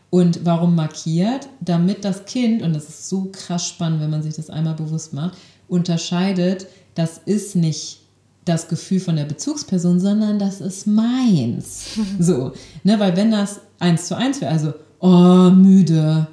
Und 0.09 0.45
warum 0.45 0.75
markiert? 0.75 1.49
Damit 1.59 2.05
das 2.05 2.25
Kind, 2.25 2.61
und 2.61 2.73
das 2.73 2.87
ist 2.87 3.09
so 3.09 3.29
krass 3.31 3.67
spannend, 3.67 4.01
wenn 4.01 4.11
man 4.11 4.23
sich 4.23 4.35
das 4.35 4.49
einmal 4.49 4.75
bewusst 4.75 5.13
macht, 5.13 5.37
unterscheidet, 5.67 6.67
das 6.95 7.17
ist 7.25 7.55
nicht 7.55 8.01
das 8.45 8.69
Gefühl 8.69 8.99
von 8.99 9.17
der 9.17 9.25
Bezugsperson, 9.25 9.99
sondern 9.99 10.39
das 10.39 10.61
ist 10.61 10.87
meins. 10.87 11.85
So, 12.19 12.53
ne, 12.83 12.99
weil 12.99 13.17
wenn 13.17 13.31
das 13.31 13.61
eins 13.79 14.07
zu 14.07 14.15
eins 14.15 14.41
wäre, 14.41 14.51
also, 14.51 14.73
oh, 14.99 15.49
müde, 15.49 16.27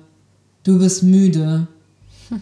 du 0.65 0.79
bist 0.79 1.03
müde, 1.03 1.69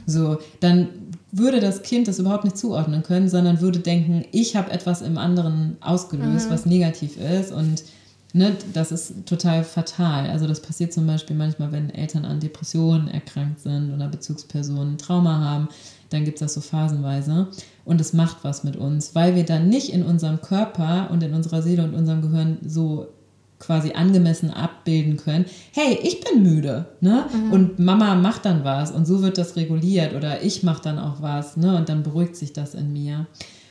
so, 0.07 0.39
dann 0.61 0.89
würde 1.33 1.61
das 1.61 1.83
Kind 1.83 2.09
das 2.09 2.19
überhaupt 2.19 2.45
nicht 2.45 2.59
zuordnen 2.59 3.03
können, 3.03 3.29
sondern 3.29 3.61
würde 3.61 3.79
denken, 3.79 4.25
ich 4.33 4.55
habe 4.57 4.71
etwas 4.71 5.03
im 5.03 5.19
anderen 5.19 5.77
ausgelöst, 5.81 6.49
mhm. 6.49 6.53
was 6.53 6.67
negativ 6.67 7.17
ist 7.17 7.53
und 7.53 7.83
ne, 8.33 8.57
das 8.73 8.93
ist 8.93 9.27
total 9.27 9.65
fatal. 9.65 10.29
Also 10.29 10.47
das 10.47 10.61
passiert 10.61 10.93
zum 10.93 11.07
Beispiel 11.07 11.37
manchmal, 11.37 11.73
wenn 11.73 11.91
Eltern 11.91 12.25
an 12.25 12.41
Depressionen 12.41 13.09
erkrankt 13.09 13.61
sind 13.61 13.93
oder 13.95 14.09
Bezugspersonen 14.09 14.99
Trauma 14.99 15.41
haben, 15.41 15.69
dann 16.11 16.25
gibt 16.25 16.37
es 16.37 16.41
das 16.41 16.55
so 16.55 16.61
phasenweise 16.61 17.49
und 17.85 18.01
es 18.01 18.13
macht 18.13 18.39
was 18.43 18.65
mit 18.65 18.77
uns, 18.77 19.15
weil 19.15 19.35
wir 19.35 19.45
dann 19.45 19.69
nicht 19.69 19.91
in 19.93 20.03
unserem 20.03 20.41
Körper 20.41 21.09
und 21.11 21.23
in 21.23 21.33
unserer 21.33 21.63
Seele 21.63 21.85
und 21.85 21.95
unserem 21.95 22.21
Gehirn 22.21 22.59
so 22.67 23.09
quasi 23.63 23.93
angemessen 23.93 24.51
abbilden 24.51 25.17
können, 25.17 25.45
hey, 25.73 25.97
ich 26.03 26.21
bin 26.21 26.43
müde, 26.43 26.87
ne? 27.01 27.27
Mhm. 27.33 27.53
Und 27.53 27.79
Mama 27.79 28.17
macht 28.17 28.45
dann 28.45 28.65
was 28.65 28.91
und 28.91 29.07
so 29.07 29.23
wird 29.23 29.39
das 29.39 29.55
reguliert 29.55 30.15
oder 30.15 30.43
ich 30.43 30.65
mache 30.65 30.83
dann 30.83 30.99
auch 30.99 31.23
was, 31.23 31.57
ne? 31.57 31.77
Und 31.77 31.89
dann 31.89 32.03
beruhigt 32.03 32.35
sich 32.35 32.53
das 32.53 32.75
in 32.75 32.93
mir. 32.93 33.27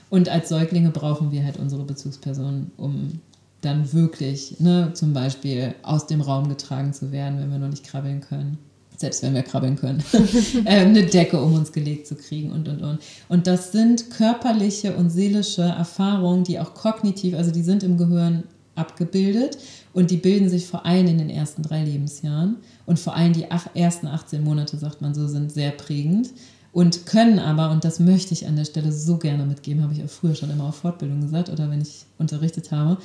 Und 0.09 0.29
als 0.29 0.49
Säuglinge 0.49 0.91
brauchen 0.91 1.31
wir 1.31 1.43
halt 1.43 1.57
unsere 1.57 1.83
Bezugspersonen, 1.83 2.71
um 2.77 3.19
dann 3.59 3.91
wirklich, 3.93 4.59
ne, 4.59 4.91
zum 4.93 5.13
Beispiel 5.13 5.75
aus 5.83 6.07
dem 6.07 6.21
Raum 6.21 6.49
getragen 6.49 6.93
zu 6.93 7.11
werden, 7.11 7.39
wenn 7.39 7.51
wir 7.51 7.59
noch 7.59 7.69
nicht 7.69 7.85
krabbeln 7.85 8.21
können. 8.21 8.57
Selbst 8.95 9.23
wenn 9.23 9.33
wir 9.33 9.43
krabbeln 9.43 9.75
können, 9.75 10.01
äh, 10.65 10.79
eine 10.79 11.05
Decke 11.05 11.41
um 11.41 11.53
uns 11.53 11.73
gelegt 11.73 12.07
zu 12.07 12.15
kriegen 12.15 12.51
und 12.51 12.69
und 12.69 12.81
und. 12.81 12.99
Und 13.27 13.45
das 13.45 13.73
sind 13.73 14.09
körperliche 14.09 14.95
und 14.95 15.09
seelische 15.09 15.63
Erfahrungen, 15.63 16.45
die 16.45 16.59
auch 16.59 16.73
kognitiv, 16.75 17.35
also 17.35 17.51
die 17.51 17.63
sind 17.63 17.83
im 17.83 17.97
Gehirn 17.97 18.43
abgebildet 18.75 19.57
und 19.93 20.11
die 20.11 20.17
bilden 20.17 20.49
sich 20.49 20.67
vor 20.67 20.85
allem 20.85 21.07
in 21.07 21.17
den 21.17 21.29
ersten 21.29 21.63
drei 21.63 21.83
Lebensjahren 21.83 22.57
und 22.85 22.99
vor 22.99 23.15
allem 23.15 23.33
die 23.33 23.51
ach, 23.51 23.67
ersten 23.73 24.07
18 24.07 24.43
Monate, 24.43 24.77
sagt 24.77 25.01
man 25.01 25.13
so, 25.13 25.27
sind 25.27 25.51
sehr 25.51 25.71
prägend 25.71 26.29
und 26.71 27.05
können 27.05 27.39
aber, 27.39 27.71
und 27.71 27.83
das 27.83 27.99
möchte 27.99 28.33
ich 28.33 28.47
an 28.47 28.55
der 28.55 28.65
Stelle 28.65 28.91
so 28.91 29.17
gerne 29.17 29.45
mitgeben, 29.45 29.83
habe 29.83 29.93
ich 29.93 30.03
auch 30.03 30.09
früher 30.09 30.35
schon 30.35 30.51
immer 30.51 30.65
auf 30.65 30.77
Fortbildung 30.77 31.21
gesagt 31.21 31.49
oder 31.49 31.69
wenn 31.69 31.81
ich 31.81 32.05
unterrichtet 32.17 32.71
habe, 32.71 32.97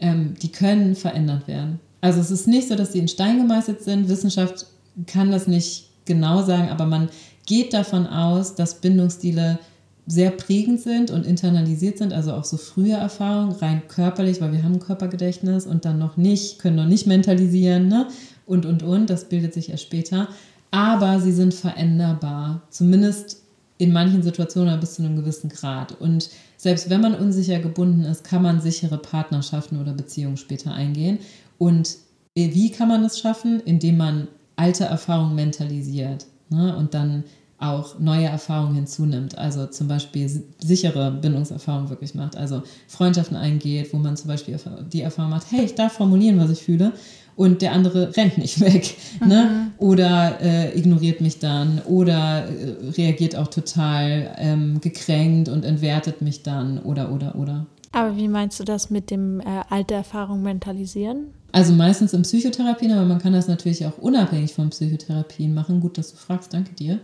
ähm, 0.00 0.34
die 0.40 0.50
können 0.50 0.94
verändert 0.94 1.46
werden. 1.46 1.78
Also 2.00 2.20
es 2.20 2.30
ist 2.30 2.48
nicht 2.48 2.68
so, 2.68 2.74
dass 2.74 2.92
sie 2.92 2.98
in 2.98 3.08
Stein 3.08 3.38
gemeißelt 3.38 3.82
sind. 3.82 4.08
Wissenschaft 4.08 4.66
kann 5.06 5.30
das 5.30 5.46
nicht 5.46 5.88
genau 6.04 6.42
sagen, 6.42 6.68
aber 6.68 6.86
man 6.86 7.08
geht 7.46 7.72
davon 7.72 8.06
aus, 8.06 8.54
dass 8.54 8.80
Bindungsstile 8.80 9.58
sehr 10.06 10.30
prägend 10.30 10.80
sind 10.80 11.10
und 11.10 11.26
internalisiert 11.26 11.98
sind, 11.98 12.12
also 12.12 12.32
auch 12.32 12.44
so 12.44 12.56
frühe 12.56 12.94
Erfahrungen, 12.94 13.52
rein 13.52 13.82
körperlich, 13.86 14.40
weil 14.40 14.52
wir 14.52 14.64
haben 14.64 14.80
Körpergedächtnis 14.80 15.66
und 15.66 15.84
dann 15.84 15.98
noch 15.98 16.16
nicht, 16.16 16.58
können 16.58 16.76
noch 16.76 16.86
nicht 16.86 17.06
mentalisieren, 17.06 17.88
ne? 17.88 18.08
Und, 18.44 18.66
und, 18.66 18.82
und, 18.82 19.08
das 19.08 19.28
bildet 19.28 19.54
sich 19.54 19.70
erst 19.70 19.84
später. 19.84 20.28
Aber 20.72 21.20
sie 21.20 21.32
sind 21.32 21.54
veränderbar, 21.54 22.62
zumindest 22.70 23.42
in 23.78 23.92
manchen 23.92 24.22
Situationen 24.22 24.78
bis 24.80 24.94
zu 24.94 25.02
einem 25.02 25.16
gewissen 25.16 25.48
Grad. 25.48 26.00
Und 26.00 26.30
selbst 26.56 26.90
wenn 26.90 27.00
man 27.00 27.14
unsicher 27.14 27.60
gebunden 27.60 28.04
ist, 28.04 28.24
kann 28.24 28.42
man 28.42 28.60
sichere 28.60 28.98
Partnerschaften 28.98 29.80
oder 29.80 29.92
Beziehungen 29.92 30.36
später 30.36 30.72
eingehen. 30.72 31.18
Und 31.58 31.96
wie 32.34 32.70
kann 32.70 32.88
man 32.88 33.02
das 33.02 33.18
schaffen? 33.18 33.60
Indem 33.60 33.96
man 33.96 34.28
alte 34.56 34.84
Erfahrungen 34.84 35.34
mentalisiert 35.34 36.26
ne? 36.48 36.76
und 36.76 36.94
dann 36.94 37.24
auch 37.62 37.98
neue 37.98 38.26
Erfahrungen 38.26 38.74
hinzunimmt. 38.74 39.38
Also 39.38 39.66
zum 39.66 39.88
Beispiel 39.88 40.28
sichere 40.58 41.12
Bindungserfahrungen 41.12 41.90
wirklich 41.90 42.14
macht. 42.14 42.36
Also 42.36 42.62
Freundschaften 42.88 43.36
eingeht, 43.36 43.92
wo 43.92 43.98
man 43.98 44.16
zum 44.16 44.28
Beispiel 44.28 44.58
die 44.92 45.02
Erfahrung 45.02 45.30
macht, 45.30 45.46
hey, 45.50 45.64
ich 45.64 45.74
darf 45.74 45.92
formulieren, 45.92 46.38
was 46.38 46.50
ich 46.50 46.62
fühle. 46.62 46.92
Und 47.34 47.62
der 47.62 47.72
andere 47.72 48.14
rennt 48.16 48.36
nicht 48.36 48.60
weg. 48.60 48.94
Ne? 49.20 49.26
Mhm. 49.26 49.28
Ne? 49.28 49.70
Oder 49.78 50.40
äh, 50.40 50.78
ignoriert 50.78 51.20
mich 51.20 51.38
dann. 51.38 51.80
Oder 51.86 52.46
äh, 52.46 52.90
reagiert 52.96 53.36
auch 53.36 53.48
total 53.48 54.34
ähm, 54.38 54.80
gekränkt 54.80 55.48
und 55.48 55.64
entwertet 55.64 56.20
mich 56.20 56.42
dann. 56.42 56.78
Oder, 56.78 57.12
oder, 57.12 57.36
oder. 57.36 57.66
Aber 57.92 58.16
wie 58.16 58.28
meinst 58.28 58.58
du 58.58 58.64
das 58.64 58.90
mit 58.90 59.10
dem 59.10 59.40
äh, 59.40 59.44
alte 59.68 59.94
Erfahrung 59.94 60.42
mentalisieren? 60.42 61.28
Also 61.52 61.74
meistens 61.74 62.14
in 62.14 62.22
Psychotherapien, 62.22 62.92
aber 62.92 63.04
man 63.04 63.18
kann 63.18 63.34
das 63.34 63.46
natürlich 63.46 63.84
auch 63.84 63.98
unabhängig 63.98 64.54
von 64.54 64.70
Psychotherapien 64.70 65.52
machen. 65.52 65.80
Gut, 65.80 65.98
dass 65.98 66.10
du 66.10 66.16
fragst, 66.16 66.54
danke 66.54 66.72
dir 66.72 66.98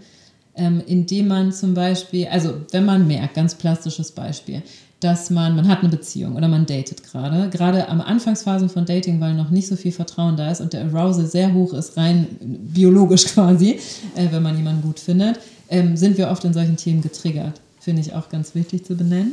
ähm, 0.58 0.82
indem 0.86 1.28
man 1.28 1.52
zum 1.52 1.74
Beispiel, 1.74 2.26
also 2.28 2.54
wenn 2.72 2.84
man 2.84 3.06
merkt, 3.06 3.34
ganz 3.34 3.54
plastisches 3.54 4.12
Beispiel, 4.12 4.62
dass 5.00 5.30
man, 5.30 5.54
man 5.54 5.68
hat 5.68 5.80
eine 5.80 5.88
Beziehung 5.88 6.34
oder 6.34 6.48
man 6.48 6.66
datet 6.66 7.04
gerade, 7.04 7.48
gerade 7.50 7.88
am 7.88 8.00
Anfangsphasen 8.00 8.68
von 8.68 8.84
Dating, 8.84 9.20
weil 9.20 9.34
noch 9.34 9.50
nicht 9.50 9.68
so 9.68 9.76
viel 9.76 9.92
Vertrauen 9.92 10.36
da 10.36 10.50
ist 10.50 10.60
und 10.60 10.72
der 10.72 10.86
Arousal 10.86 11.26
sehr 11.26 11.54
hoch 11.54 11.72
ist, 11.72 11.96
rein 11.96 12.26
biologisch 12.40 13.26
quasi, 13.34 13.78
äh, 14.16 14.26
wenn 14.30 14.42
man 14.42 14.56
jemanden 14.56 14.82
gut 14.82 14.98
findet, 14.98 15.38
ähm, 15.68 15.96
sind 15.96 16.18
wir 16.18 16.28
oft 16.28 16.44
in 16.44 16.52
solchen 16.52 16.76
Themen 16.76 17.00
getriggert. 17.00 17.60
Finde 17.78 18.02
ich 18.02 18.14
auch 18.14 18.28
ganz 18.28 18.54
wichtig 18.54 18.84
zu 18.84 18.96
benennen. 18.96 19.32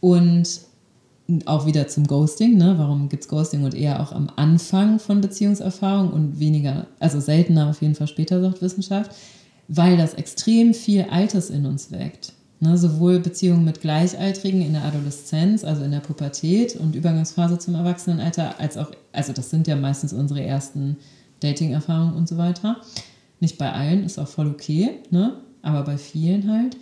Und 0.00 0.60
auch 1.46 1.66
wieder 1.66 1.86
zum 1.88 2.06
Ghosting, 2.06 2.56
ne? 2.56 2.74
Warum 2.76 3.08
gibt 3.08 3.22
es 3.22 3.28
Ghosting 3.28 3.64
und 3.64 3.74
eher 3.74 4.00
auch 4.00 4.12
am 4.12 4.30
Anfang 4.36 4.98
von 4.98 5.20
Beziehungserfahrung 5.20 6.10
und 6.10 6.40
weniger, 6.40 6.86
also 6.98 7.20
seltener 7.20 7.68
auf 7.68 7.82
jeden 7.82 7.94
Fall 7.94 8.08
später, 8.08 8.40
sagt 8.40 8.62
Wissenschaft 8.62 9.12
weil 9.72 9.96
das 9.96 10.14
extrem 10.14 10.74
viel 10.74 11.02
Altes 11.10 11.48
in 11.48 11.64
uns 11.64 11.92
weckt. 11.92 12.32
Ne, 12.62 12.76
sowohl 12.76 13.20
Beziehungen 13.20 13.64
mit 13.64 13.80
Gleichaltrigen 13.80 14.60
in 14.60 14.74
der 14.74 14.84
Adoleszenz, 14.84 15.64
also 15.64 15.82
in 15.82 15.92
der 15.92 16.00
Pubertät 16.00 16.76
und 16.76 16.94
Übergangsphase 16.94 17.58
zum 17.58 17.74
Erwachsenenalter, 17.74 18.60
als 18.60 18.76
auch, 18.76 18.90
also 19.12 19.32
das 19.32 19.48
sind 19.48 19.66
ja 19.66 19.76
meistens 19.76 20.12
unsere 20.12 20.42
ersten 20.42 20.98
Dating-Erfahrungen 21.38 22.14
und 22.14 22.28
so 22.28 22.36
weiter. 22.36 22.76
Nicht 23.38 23.56
bei 23.56 23.72
allen, 23.72 24.04
ist 24.04 24.18
auch 24.18 24.28
voll 24.28 24.48
okay, 24.48 24.90
ne? 25.10 25.38
aber 25.62 25.84
bei 25.84 25.96
vielen 25.96 26.50
halt. 26.52 26.76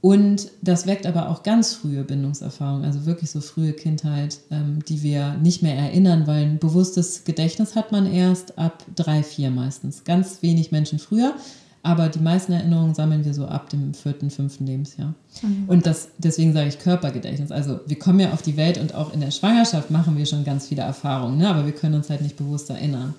Und 0.00 0.50
das 0.60 0.86
weckt 0.86 1.06
aber 1.06 1.30
auch 1.30 1.42
ganz 1.42 1.72
frühe 1.72 2.04
Bindungserfahrungen, 2.04 2.84
also 2.84 3.06
wirklich 3.06 3.30
so 3.30 3.40
frühe 3.40 3.72
Kindheit, 3.72 4.38
ähm, 4.50 4.84
die 4.86 5.02
wir 5.02 5.34
nicht 5.38 5.62
mehr 5.62 5.76
erinnern, 5.76 6.26
weil 6.26 6.44
ein 6.44 6.58
bewusstes 6.58 7.24
Gedächtnis 7.24 7.74
hat 7.74 7.90
man 7.90 8.06
erst 8.06 8.56
ab 8.58 8.84
drei, 8.94 9.24
vier 9.24 9.50
meistens. 9.50 10.04
Ganz 10.04 10.42
wenig 10.42 10.70
Menschen 10.70 11.00
früher, 11.00 11.34
aber 11.84 12.08
die 12.08 12.18
meisten 12.18 12.52
Erinnerungen 12.52 12.94
sammeln 12.94 13.24
wir 13.24 13.34
so 13.34 13.46
ab 13.46 13.68
dem 13.68 13.94
vierten, 13.94 14.30
fünften 14.30 14.66
Lebensjahr. 14.66 15.14
Mhm. 15.42 15.64
Und 15.68 15.86
das, 15.86 16.08
deswegen 16.18 16.52
sage 16.52 16.68
ich 16.68 16.78
Körpergedächtnis. 16.78 17.52
Also 17.52 17.78
wir 17.86 17.98
kommen 17.98 18.20
ja 18.20 18.32
auf 18.32 18.42
die 18.42 18.56
Welt 18.56 18.78
und 18.78 18.94
auch 18.94 19.12
in 19.12 19.20
der 19.20 19.30
Schwangerschaft 19.30 19.90
machen 19.90 20.16
wir 20.16 20.24
schon 20.26 20.44
ganz 20.44 20.66
viele 20.66 20.82
Erfahrungen, 20.82 21.38
ne? 21.38 21.48
aber 21.48 21.66
wir 21.66 21.72
können 21.72 21.94
uns 21.94 22.10
halt 22.10 22.22
nicht 22.22 22.36
bewusst 22.36 22.70
erinnern. 22.70 23.14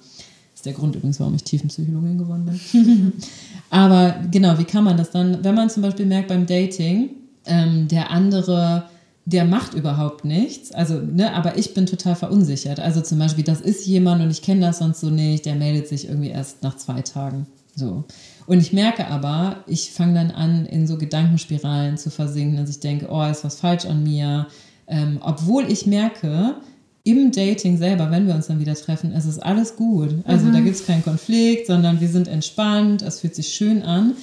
Das 0.52 0.60
ist 0.60 0.66
der 0.66 0.74
Grund 0.74 0.96
übrigens, 0.96 1.20
warum 1.20 1.36
ich 1.36 1.44
Tiefenpsychologin 1.44 2.18
geworden 2.18 2.46
bin. 2.46 3.14
aber 3.70 4.16
genau, 4.32 4.58
wie 4.58 4.66
kann 4.66 4.84
man 4.84 4.98
das 4.98 5.12
dann, 5.12 5.44
wenn 5.44 5.56
man 5.56 5.70
zum 5.70 5.84
Beispiel 5.84 6.08
merkt 6.08 6.30
beim 6.30 6.48
Dating, 6.48 7.12
ähm, 7.46 7.88
der 7.88 8.10
andere 8.10 8.86
der 9.26 9.44
macht 9.44 9.74
überhaupt 9.74 10.24
nichts. 10.24 10.72
Also, 10.72 11.00
ne, 11.00 11.34
aber 11.34 11.58
ich 11.58 11.74
bin 11.74 11.88
total 11.88 12.16
verunsichert. 12.16 12.80
Also 12.80 13.02
zum 13.02 13.18
Beispiel, 13.18 13.44
das 13.44 13.60
ist 13.60 13.86
jemand 13.88 14.22
und 14.22 14.30
ich 14.30 14.44
kenne 14.44 14.62
das 14.62 14.78
sonst 14.78 15.02
so 15.02 15.10
nicht, 15.10 15.48
der 15.48 15.56
meldet 15.56 15.88
sich 15.88 16.08
irgendwie 16.08 16.30
erst 16.30 16.62
nach 16.62 16.78
zwei 16.78 17.02
Tagen. 17.02 17.48
So. 17.76 18.04
Und 18.48 18.60
ich 18.60 18.74
merke 18.74 19.08
aber, 19.08 19.64
ich 19.68 19.92
fange 19.92 20.14
dann 20.14 20.32
an, 20.32 20.66
in 20.66 20.88
so 20.88 20.98
Gedankenspiralen 20.98 21.98
zu 21.98 22.10
versinken, 22.10 22.58
dass 22.58 22.70
ich 22.70 22.80
denke, 22.80 23.08
oh, 23.10 23.24
ist 23.24 23.44
was 23.44 23.60
falsch 23.60 23.86
an 23.86 24.04
mir. 24.04 24.48
Ähm, 24.88 25.18
obwohl 25.22 25.72
ich 25.72 25.86
merke, 25.88 26.56
im 27.04 27.32
Dating 27.32 27.78
selber, 27.78 28.10
wenn 28.10 28.28
wir 28.28 28.34
uns 28.34 28.48
dann 28.48 28.60
wieder 28.60 28.74
treffen, 28.74 29.14
es 29.14 29.26
ist 29.26 29.40
alles 29.40 29.76
gut. 29.76 30.16
Also 30.26 30.48
mhm. 30.48 30.54
da 30.54 30.60
gibt 30.60 30.76
es 30.76 30.86
keinen 30.86 31.04
Konflikt, 31.04 31.68
sondern 31.68 32.02
wir 32.02 32.10
sind 32.10 32.28
entspannt, 32.28 33.04
es 33.04 33.20
fühlt 33.20 33.36
sich 33.36 33.50
schön 33.50 33.84
an. 33.84 34.16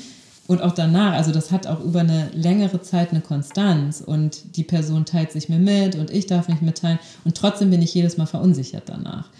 Und 0.48 0.60
auch 0.60 0.72
danach, 0.72 1.12
also 1.12 1.30
das 1.30 1.52
hat 1.52 1.68
auch 1.68 1.80
über 1.80 2.00
eine 2.00 2.28
längere 2.34 2.82
Zeit 2.82 3.12
eine 3.12 3.20
Konstanz 3.20 4.02
und 4.04 4.56
die 4.56 4.64
Person 4.64 5.04
teilt 5.04 5.30
sich 5.30 5.48
mir 5.48 5.60
mit 5.60 5.94
und 5.94 6.10
ich 6.10 6.26
darf 6.26 6.48
mich 6.48 6.60
mitteilen 6.60 6.98
und 7.24 7.36
trotzdem 7.36 7.70
bin 7.70 7.80
ich 7.80 7.94
jedes 7.94 8.16
Mal 8.16 8.26
verunsichert 8.26 8.82
danach. 8.86 9.30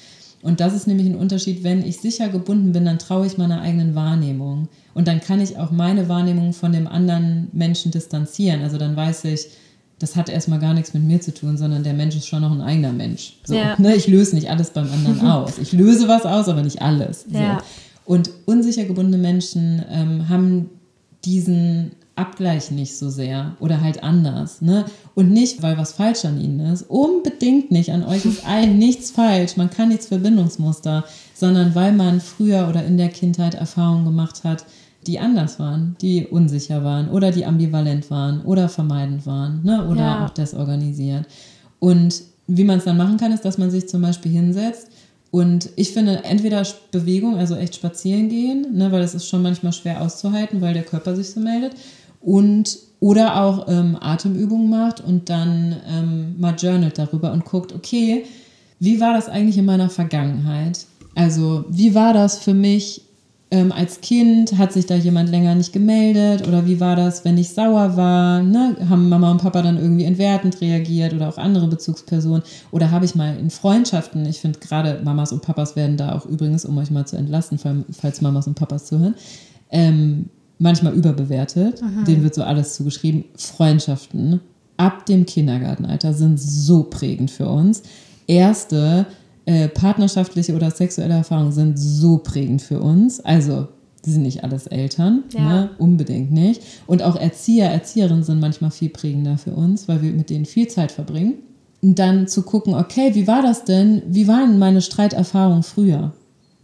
Und 0.42 0.58
das 0.58 0.74
ist 0.74 0.88
nämlich 0.88 1.06
ein 1.06 1.14
Unterschied, 1.14 1.62
wenn 1.62 1.86
ich 1.86 2.00
sicher 2.00 2.28
gebunden 2.28 2.72
bin, 2.72 2.84
dann 2.84 2.98
traue 2.98 3.26
ich 3.26 3.38
meiner 3.38 3.60
eigenen 3.60 3.94
Wahrnehmung. 3.94 4.68
Und 4.92 5.06
dann 5.06 5.20
kann 5.20 5.40
ich 5.40 5.56
auch 5.56 5.70
meine 5.70 6.08
Wahrnehmung 6.08 6.52
von 6.52 6.72
dem 6.72 6.88
anderen 6.88 7.48
Menschen 7.52 7.92
distanzieren. 7.92 8.60
Also 8.60 8.76
dann 8.76 8.96
weiß 8.96 9.24
ich, 9.26 9.46
das 10.00 10.16
hat 10.16 10.28
erstmal 10.28 10.58
gar 10.58 10.74
nichts 10.74 10.94
mit 10.94 11.04
mir 11.04 11.20
zu 11.20 11.32
tun, 11.32 11.56
sondern 11.56 11.84
der 11.84 11.94
Mensch 11.94 12.16
ist 12.16 12.26
schon 12.26 12.42
noch 12.42 12.50
ein 12.50 12.60
eigener 12.60 12.92
Mensch. 12.92 13.38
So, 13.44 13.54
ja. 13.54 13.76
ne? 13.78 13.94
Ich 13.94 14.08
löse 14.08 14.34
nicht 14.34 14.50
alles 14.50 14.70
beim 14.70 14.90
anderen 14.92 15.20
aus. 15.28 15.58
Ich 15.58 15.72
löse 15.72 16.08
was 16.08 16.26
aus, 16.26 16.48
aber 16.48 16.62
nicht 16.62 16.82
alles. 16.82 17.24
So. 17.30 17.38
Ja. 17.38 17.62
Und 18.04 18.30
unsicher 18.44 18.84
gebundene 18.84 19.18
Menschen 19.18 19.84
ähm, 19.88 20.28
haben 20.28 20.70
diesen 21.24 21.92
Abgleich 22.14 22.70
nicht 22.70 22.98
so 22.98 23.08
sehr 23.08 23.56
oder 23.58 23.80
halt 23.80 24.02
anders. 24.02 24.60
Ne? 24.60 24.84
Und 25.14 25.30
nicht, 25.30 25.62
weil 25.62 25.78
was 25.78 25.92
falsch 25.92 26.24
an 26.24 26.40
ihnen 26.40 26.60
ist. 26.60 26.82
Unbedingt 26.82 27.70
nicht. 27.70 27.90
An 27.90 28.04
euch 28.04 28.24
ist 28.24 28.46
allen 28.46 28.78
nichts 28.78 29.10
falsch. 29.10 29.56
Man 29.56 29.70
kann 29.70 29.88
nichts 29.88 30.06
Verbindungsmuster, 30.06 31.04
sondern 31.34 31.74
weil 31.74 31.92
man 31.92 32.20
früher 32.20 32.68
oder 32.68 32.84
in 32.84 32.98
der 32.98 33.08
Kindheit 33.08 33.54
Erfahrungen 33.54 34.04
gemacht 34.04 34.44
hat, 34.44 34.66
die 35.06 35.18
anders 35.18 35.58
waren, 35.58 35.96
die 36.00 36.26
unsicher 36.26 36.84
waren 36.84 37.08
oder 37.08 37.32
die 37.32 37.44
ambivalent 37.44 38.10
waren 38.10 38.42
oder 38.42 38.68
vermeidend 38.68 39.26
waren 39.26 39.62
ne? 39.64 39.88
oder 39.88 40.00
ja. 40.00 40.24
auch 40.24 40.30
desorganisiert. 40.30 41.26
Und 41.80 42.22
wie 42.46 42.64
man 42.64 42.78
es 42.78 42.84
dann 42.84 42.98
machen 42.98 43.16
kann, 43.16 43.32
ist, 43.32 43.44
dass 43.44 43.58
man 43.58 43.70
sich 43.70 43.88
zum 43.88 44.02
Beispiel 44.02 44.30
hinsetzt 44.30 44.88
und 45.32 45.70
ich 45.76 45.92
finde, 45.92 46.24
entweder 46.24 46.62
Bewegung, 46.90 47.38
also 47.38 47.56
echt 47.56 47.74
spazieren 47.74 48.28
gehen, 48.28 48.66
ne, 48.76 48.92
weil 48.92 49.00
das 49.00 49.14
ist 49.14 49.26
schon 49.26 49.40
manchmal 49.40 49.72
schwer 49.72 50.02
auszuhalten, 50.02 50.60
weil 50.60 50.74
der 50.74 50.82
Körper 50.82 51.16
sich 51.16 51.30
so 51.30 51.40
meldet. 51.40 51.72
Und 52.22 52.78
oder 53.00 53.42
auch 53.42 53.66
ähm, 53.68 53.96
Atemübungen 54.00 54.70
macht 54.70 55.00
und 55.00 55.28
dann 55.28 55.76
ähm, 55.88 56.36
mal 56.38 56.54
journalt 56.54 56.98
darüber 56.98 57.32
und 57.32 57.44
guckt, 57.44 57.74
okay, 57.74 58.24
wie 58.78 59.00
war 59.00 59.12
das 59.12 59.28
eigentlich 59.28 59.58
in 59.58 59.64
meiner 59.64 59.90
Vergangenheit? 59.90 60.86
Also, 61.16 61.64
wie 61.68 61.94
war 61.94 62.14
das 62.14 62.38
für 62.38 62.54
mich 62.54 63.02
ähm, 63.52 63.70
als 63.70 64.00
Kind 64.00 64.56
hat 64.56 64.72
sich 64.72 64.86
da 64.86 64.94
jemand 64.94 65.28
länger 65.28 65.54
nicht 65.54 65.74
gemeldet 65.74 66.48
oder 66.48 66.64
wie 66.64 66.80
war 66.80 66.96
das, 66.96 67.22
wenn 67.26 67.36
ich 67.36 67.50
sauer 67.50 67.98
war? 67.98 68.42
Ne? 68.42 68.76
Haben 68.88 69.10
Mama 69.10 69.30
und 69.30 69.42
Papa 69.42 69.60
dann 69.60 69.76
irgendwie 69.76 70.04
entwertend 70.04 70.58
reagiert 70.62 71.12
oder 71.12 71.28
auch 71.28 71.36
andere 71.36 71.68
Bezugspersonen? 71.68 72.42
Oder 72.70 72.90
habe 72.90 73.04
ich 73.04 73.14
mal 73.14 73.36
in 73.36 73.50
Freundschaften, 73.50 74.24
ich 74.24 74.40
finde 74.40 74.58
gerade 74.58 75.02
Mamas 75.04 75.32
und 75.32 75.42
Papas 75.42 75.76
werden 75.76 75.98
da 75.98 76.14
auch 76.14 76.24
übrigens, 76.24 76.64
um 76.64 76.78
euch 76.78 76.90
mal 76.90 77.06
zu 77.06 77.16
entlasten, 77.16 77.58
falls 77.92 78.22
Mamas 78.22 78.46
und 78.46 78.54
Papas 78.54 78.86
zuhören, 78.86 79.16
ähm, 79.70 80.30
manchmal 80.62 80.94
überbewertet. 80.94 81.82
Aha. 81.82 82.04
Denen 82.04 82.22
wird 82.22 82.34
so 82.34 82.42
alles 82.42 82.74
zugeschrieben. 82.74 83.24
Freundschaften 83.36 84.40
ab 84.76 85.06
dem 85.06 85.26
Kindergartenalter 85.26 86.12
sind 86.12 86.40
so 86.40 86.84
prägend 86.84 87.30
für 87.30 87.48
uns. 87.48 87.82
Erste 88.26 89.06
äh, 89.44 89.68
partnerschaftliche 89.68 90.54
oder 90.54 90.70
sexuelle 90.70 91.14
Erfahrungen 91.14 91.52
sind 91.52 91.78
so 91.78 92.18
prägend 92.18 92.62
für 92.62 92.80
uns. 92.80 93.20
Also, 93.20 93.68
die 94.04 94.10
sind 94.10 94.22
nicht 94.22 94.42
alles 94.42 94.66
Eltern, 94.66 95.24
ja. 95.32 95.40
ne? 95.40 95.70
unbedingt 95.78 96.32
nicht. 96.32 96.62
Und 96.86 97.02
auch 97.02 97.16
Erzieher, 97.16 97.70
Erzieherinnen 97.70 98.24
sind 98.24 98.40
manchmal 98.40 98.70
viel 98.70 98.88
prägender 98.88 99.38
für 99.38 99.52
uns, 99.52 99.86
weil 99.88 100.02
wir 100.02 100.12
mit 100.12 100.30
denen 100.30 100.44
viel 100.46 100.68
Zeit 100.68 100.90
verbringen. 100.90 101.34
Und 101.80 101.98
dann 101.98 102.28
zu 102.28 102.42
gucken, 102.42 102.74
okay, 102.74 103.14
wie 103.14 103.26
war 103.26 103.42
das 103.42 103.64
denn? 103.64 104.02
Wie 104.08 104.28
waren 104.28 104.58
meine 104.58 104.80
Streiterfahrungen 104.80 105.62
früher? 105.64 106.12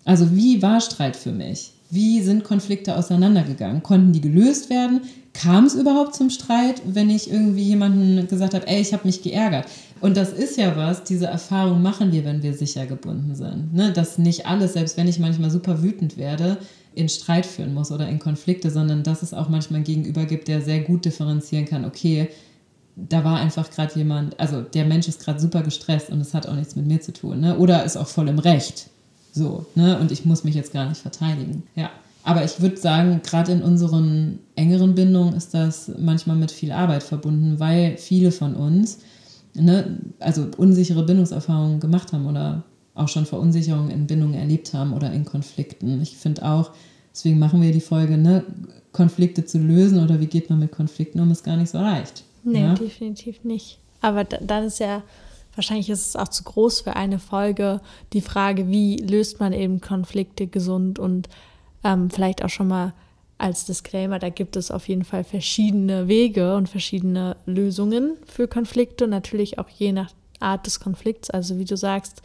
Also, 0.05 0.35
wie 0.35 0.63
war 0.63 0.81
Streit 0.81 1.17
für 1.17 1.33
mich? 1.33 1.75
Wie 1.91 2.21
sind 2.21 2.45
Konflikte 2.45 2.97
auseinandergegangen? 2.97 3.83
Konnten 3.83 4.13
die 4.13 4.21
gelöst 4.21 4.69
werden? 4.69 5.01
Kam 5.33 5.65
es 5.65 5.75
überhaupt 5.75 6.15
zum 6.15 6.29
Streit, 6.31 6.83
wenn 6.85 7.09
ich 7.09 7.31
irgendwie 7.31 7.63
jemanden 7.63 8.27
gesagt 8.27 8.55
habe, 8.55 8.67
ey, 8.67 8.81
ich 8.81 8.93
habe 8.93 9.07
mich 9.07 9.23
geärgert? 9.23 9.67
Und 10.01 10.17
das 10.17 10.33
ist 10.33 10.57
ja 10.57 10.77
was, 10.77 11.05
diese 11.05 11.27
Erfahrung 11.27 11.81
machen 11.81 12.13
wir, 12.13 12.25
wenn 12.25 12.43
wir 12.43 12.55
sicher 12.55 12.87
gebunden 12.87 13.35
sind. 13.35 13.73
Ne? 13.73 13.93
Dass 13.93 14.19
nicht 14.19 14.47
alles, 14.47 14.75
selbst 14.75 14.97
wenn 14.97 15.09
ich 15.09 15.19
manchmal 15.19 15.51
super 15.51 15.83
wütend 15.83 16.17
werde, 16.17 16.59
in 16.95 17.09
Streit 17.09 17.47
führen 17.47 17.75
muss 17.75 17.93
oder 17.93 18.09
in 18.09 18.19
Konflikte, 18.19 18.71
sondern 18.71 19.03
dass 19.03 19.23
es 19.23 19.33
auch 19.33 19.49
manchmal 19.49 19.77
einen 19.77 19.85
Gegenüber 19.85 20.25
gibt, 20.25 20.49
der 20.49 20.61
sehr 20.61 20.81
gut 20.81 21.05
differenzieren 21.05 21.65
kann, 21.65 21.85
okay, 21.85 22.29
da 22.97 23.23
war 23.25 23.39
einfach 23.39 23.71
gerade 23.71 23.95
jemand, 23.95 24.39
also 24.41 24.61
der 24.61 24.85
Mensch 24.85 25.07
ist 25.07 25.25
gerade 25.25 25.39
super 25.39 25.63
gestresst 25.63 26.11
und 26.11 26.21
es 26.21 26.35
hat 26.35 26.49
auch 26.49 26.55
nichts 26.55 26.75
mit 26.75 26.87
mir 26.87 27.01
zu 27.01 27.13
tun. 27.13 27.41
Ne? 27.41 27.57
Oder 27.57 27.85
ist 27.85 27.97
auch 27.97 28.09
voll 28.09 28.29
im 28.29 28.41
Recht. 28.41 28.91
So, 29.39 29.67
ne? 29.77 29.99
Und 29.99 30.11
ich 30.11 30.25
muss 30.25 30.43
mich 30.43 30.57
jetzt 30.57 30.73
gar 30.73 30.89
nicht 30.89 31.01
verteidigen. 31.01 31.63
Ja. 31.77 31.91
Aber 32.25 32.45
ich 32.45 32.61
würde 32.61 32.77
sagen, 32.77 33.21
gerade 33.23 33.53
in 33.53 33.63
unseren 33.63 34.41
engeren 34.57 34.95
Bindungen 34.95 35.35
ist 35.35 35.55
das 35.55 35.91
manchmal 35.97 36.37
mit 36.37 36.51
viel 36.51 36.73
Arbeit 36.73 37.03
verbunden, 37.03 37.59
weil 37.59 37.97
viele 37.97 38.33
von 38.33 38.55
uns 38.55 38.99
ne, 39.55 39.99
also 40.19 40.47
unsichere 40.57 41.05
Bindungserfahrungen 41.05 41.81
gemacht 41.81 42.13
haben 42.13 42.27
oder 42.27 42.65
auch 42.95 43.09
schon 43.09 43.25
Verunsicherungen 43.25 43.91
in 43.91 44.07
Bindungen 44.07 44.35
erlebt 44.35 44.75
haben 44.75 44.93
oder 44.93 45.13
in 45.13 45.25
Konflikten. 45.25 46.03
Ich 46.03 46.17
finde 46.17 46.45
auch, 46.45 46.73
deswegen 47.15 47.39
machen 47.39 47.63
wir 47.63 47.73
die 47.73 47.81
Folge, 47.81 48.19
ne, 48.19 48.45
Konflikte 48.93 49.45
zu 49.45 49.59
lösen 49.59 50.03
oder 50.03 50.21
wie 50.21 50.27
geht 50.27 50.51
man 50.51 50.59
mit 50.59 50.73
Konflikten 50.73 51.21
um, 51.21 51.31
ist 51.31 51.45
gar 51.45 51.57
nicht 51.57 51.71
so 51.71 51.79
leicht. 51.79 52.25
Nee, 52.43 52.63
ja? 52.63 52.75
definitiv 52.75 53.45
nicht. 53.45 53.79
Aber 54.01 54.25
dann 54.25 54.65
ist 54.65 54.81
ja, 54.81 55.03
wahrscheinlich 55.59 55.91
ist 55.91 56.07
es 56.07 56.17
auch 56.17 56.29
zu 56.29 56.45
groß 56.45 56.81
für 56.81 56.97
eine 56.97 57.19
Folge, 57.19 57.81
die 58.15 58.23
Frage, 58.23 58.69
wie 58.69 58.97
löst 58.97 59.41
man 59.41 59.53
eben 59.53 59.81
Konflikte 59.81 60.47
gesund 60.47 60.99
und 60.99 61.29
ähm, 61.85 62.09
vielleicht 62.09 62.43
auch 62.43 62.49
schon 62.49 62.69
mal 62.69 62.95
als 63.39 63.65
Disclaimer, 63.67 64.19
da 64.19 64.31
gibt 64.31 64.57
es 64.57 64.71
auf 64.71 64.89
jeden 64.89 65.05
Fall 65.05 65.23
verschiedene 65.23 66.09
Wege 66.09 66.57
und 66.57 66.69
verschiedene 66.69 67.37
Lösungen 67.47 68.17
für 68.27 68.49
Konflikte, 68.49 69.07
natürlich 69.07 69.59
auch 69.59 69.69
je 69.69 69.93
nach 69.93 70.11
Art 70.41 70.67
des 70.67 70.81
Konflikts. 70.81 71.31
Also 71.31 71.59
wie 71.59 71.65
du 71.65 71.77
sagst, 71.77 72.23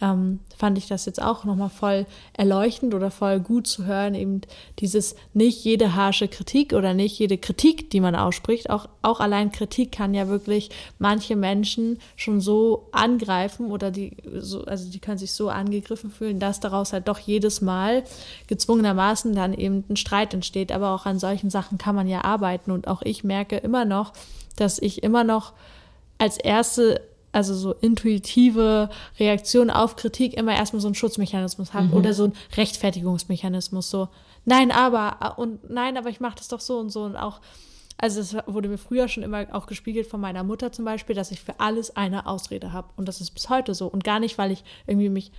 ähm, 0.00 0.40
fand 0.56 0.78
ich 0.78 0.86
das 0.86 1.06
jetzt 1.06 1.20
auch 1.20 1.44
nochmal 1.44 1.70
voll 1.70 2.06
erleuchtend 2.32 2.94
oder 2.94 3.10
voll 3.10 3.40
gut 3.40 3.66
zu 3.66 3.84
hören, 3.84 4.14
eben 4.14 4.42
dieses 4.78 5.16
nicht 5.34 5.64
jede 5.64 5.94
harsche 5.94 6.28
Kritik 6.28 6.72
oder 6.72 6.94
nicht 6.94 7.18
jede 7.18 7.38
Kritik, 7.38 7.90
die 7.90 8.00
man 8.00 8.14
ausspricht, 8.14 8.70
auch, 8.70 8.88
auch 9.02 9.20
allein 9.20 9.50
Kritik 9.50 9.92
kann 9.92 10.14
ja 10.14 10.28
wirklich 10.28 10.70
manche 10.98 11.36
Menschen 11.36 11.98
schon 12.16 12.40
so 12.40 12.88
angreifen 12.92 13.70
oder 13.70 13.90
die, 13.90 14.16
so, 14.38 14.64
also 14.64 14.90
die 14.90 15.00
können 15.00 15.18
sich 15.18 15.32
so 15.32 15.48
angegriffen 15.48 16.10
fühlen, 16.10 16.38
dass 16.38 16.60
daraus 16.60 16.92
halt 16.92 17.08
doch 17.08 17.18
jedes 17.18 17.60
Mal 17.60 18.04
gezwungenermaßen 18.46 19.34
dann 19.34 19.54
eben 19.54 19.84
ein 19.88 19.96
Streit 19.96 20.32
entsteht. 20.32 20.72
Aber 20.72 20.94
auch 20.94 21.06
an 21.06 21.18
solchen 21.18 21.50
Sachen 21.50 21.78
kann 21.78 21.94
man 21.94 22.06
ja 22.06 22.24
arbeiten 22.24 22.70
und 22.70 22.86
auch 22.86 23.02
ich 23.02 23.24
merke 23.24 23.56
immer 23.56 23.84
noch, 23.84 24.12
dass 24.56 24.78
ich 24.78 25.02
immer 25.02 25.24
noch 25.24 25.52
als 26.18 26.36
erste 26.36 27.00
also 27.32 27.54
so 27.54 27.72
intuitive 27.72 28.88
Reaktion 29.18 29.70
auf 29.70 29.96
Kritik 29.96 30.34
immer 30.34 30.54
erstmal 30.54 30.80
so 30.80 30.88
einen 30.88 30.94
Schutzmechanismus 30.94 31.74
haben 31.74 31.88
mhm. 31.88 31.94
oder 31.94 32.14
so 32.14 32.24
einen 32.24 32.34
Rechtfertigungsmechanismus, 32.56 33.90
so 33.90 34.08
nein, 34.44 34.70
aber 34.70 35.38
und 35.38 35.68
nein, 35.70 35.96
aber 35.96 36.08
ich 36.08 36.20
mache 36.20 36.36
das 36.36 36.48
doch 36.48 36.60
so 36.60 36.78
und 36.78 36.90
so 36.90 37.04
und 37.04 37.16
auch 37.16 37.40
also 38.00 38.20
es 38.20 38.36
wurde 38.46 38.68
mir 38.68 38.78
früher 38.78 39.08
schon 39.08 39.24
immer 39.24 39.46
auch 39.50 39.66
gespiegelt 39.66 40.06
von 40.06 40.20
meiner 40.20 40.44
Mutter 40.44 40.70
zum 40.70 40.84
Beispiel, 40.84 41.16
dass 41.16 41.32
ich 41.32 41.40
für 41.40 41.58
alles 41.58 41.96
eine 41.96 42.26
Ausrede 42.26 42.72
habe 42.72 42.88
und 42.96 43.08
das 43.08 43.20
ist 43.20 43.32
bis 43.32 43.48
heute 43.48 43.74
so 43.74 43.88
und 43.88 44.04
gar 44.04 44.20
nicht, 44.20 44.38
weil 44.38 44.52
ich 44.52 44.62
irgendwie 44.86 45.08
mich 45.08 45.32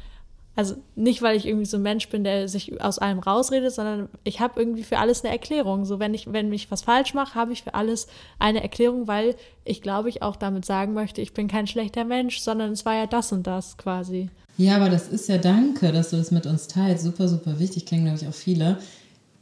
also 0.59 0.75
nicht, 0.97 1.21
weil 1.21 1.37
ich 1.37 1.45
irgendwie 1.45 1.65
so 1.65 1.77
ein 1.77 1.83
Mensch 1.83 2.09
bin, 2.09 2.25
der 2.25 2.49
sich 2.49 2.81
aus 2.81 2.99
allem 2.99 3.19
rausredet, 3.19 3.73
sondern 3.73 4.09
ich 4.25 4.41
habe 4.41 4.59
irgendwie 4.59 4.83
für 4.83 4.97
alles 4.97 5.23
eine 5.23 5.31
Erklärung. 5.31 5.85
So, 5.85 5.99
wenn 5.99 6.13
ich, 6.13 6.33
wenn 6.33 6.51
ich 6.51 6.69
was 6.69 6.81
falsch 6.81 7.13
mache, 7.13 7.35
habe 7.35 7.53
ich 7.53 7.63
für 7.63 7.75
alles 7.75 8.07
eine 8.39 8.61
Erklärung, 8.61 9.07
weil 9.07 9.35
ich 9.63 9.81
glaube, 9.81 10.09
ich 10.09 10.21
auch 10.21 10.35
damit 10.35 10.65
sagen 10.65 10.93
möchte, 10.93 11.21
ich 11.21 11.33
bin 11.33 11.47
kein 11.47 11.65
schlechter 11.65 12.03
Mensch, 12.03 12.41
sondern 12.41 12.73
es 12.73 12.83
war 12.83 12.93
ja 12.93 13.07
das 13.07 13.31
und 13.31 13.47
das 13.47 13.77
quasi. 13.77 14.31
Ja, 14.57 14.75
aber 14.75 14.89
das 14.89 15.07
ist 15.07 15.29
ja 15.29 15.37
danke, 15.37 15.93
dass 15.93 16.09
du 16.09 16.17
das 16.17 16.29
mit 16.29 16.45
uns 16.45 16.67
teilst. 16.67 17.05
Super, 17.05 17.29
super 17.29 17.57
wichtig, 17.57 17.85
kennen, 17.85 18.03
glaube 18.03 18.19
ich, 18.21 18.27
auch 18.27 18.33
viele. 18.33 18.79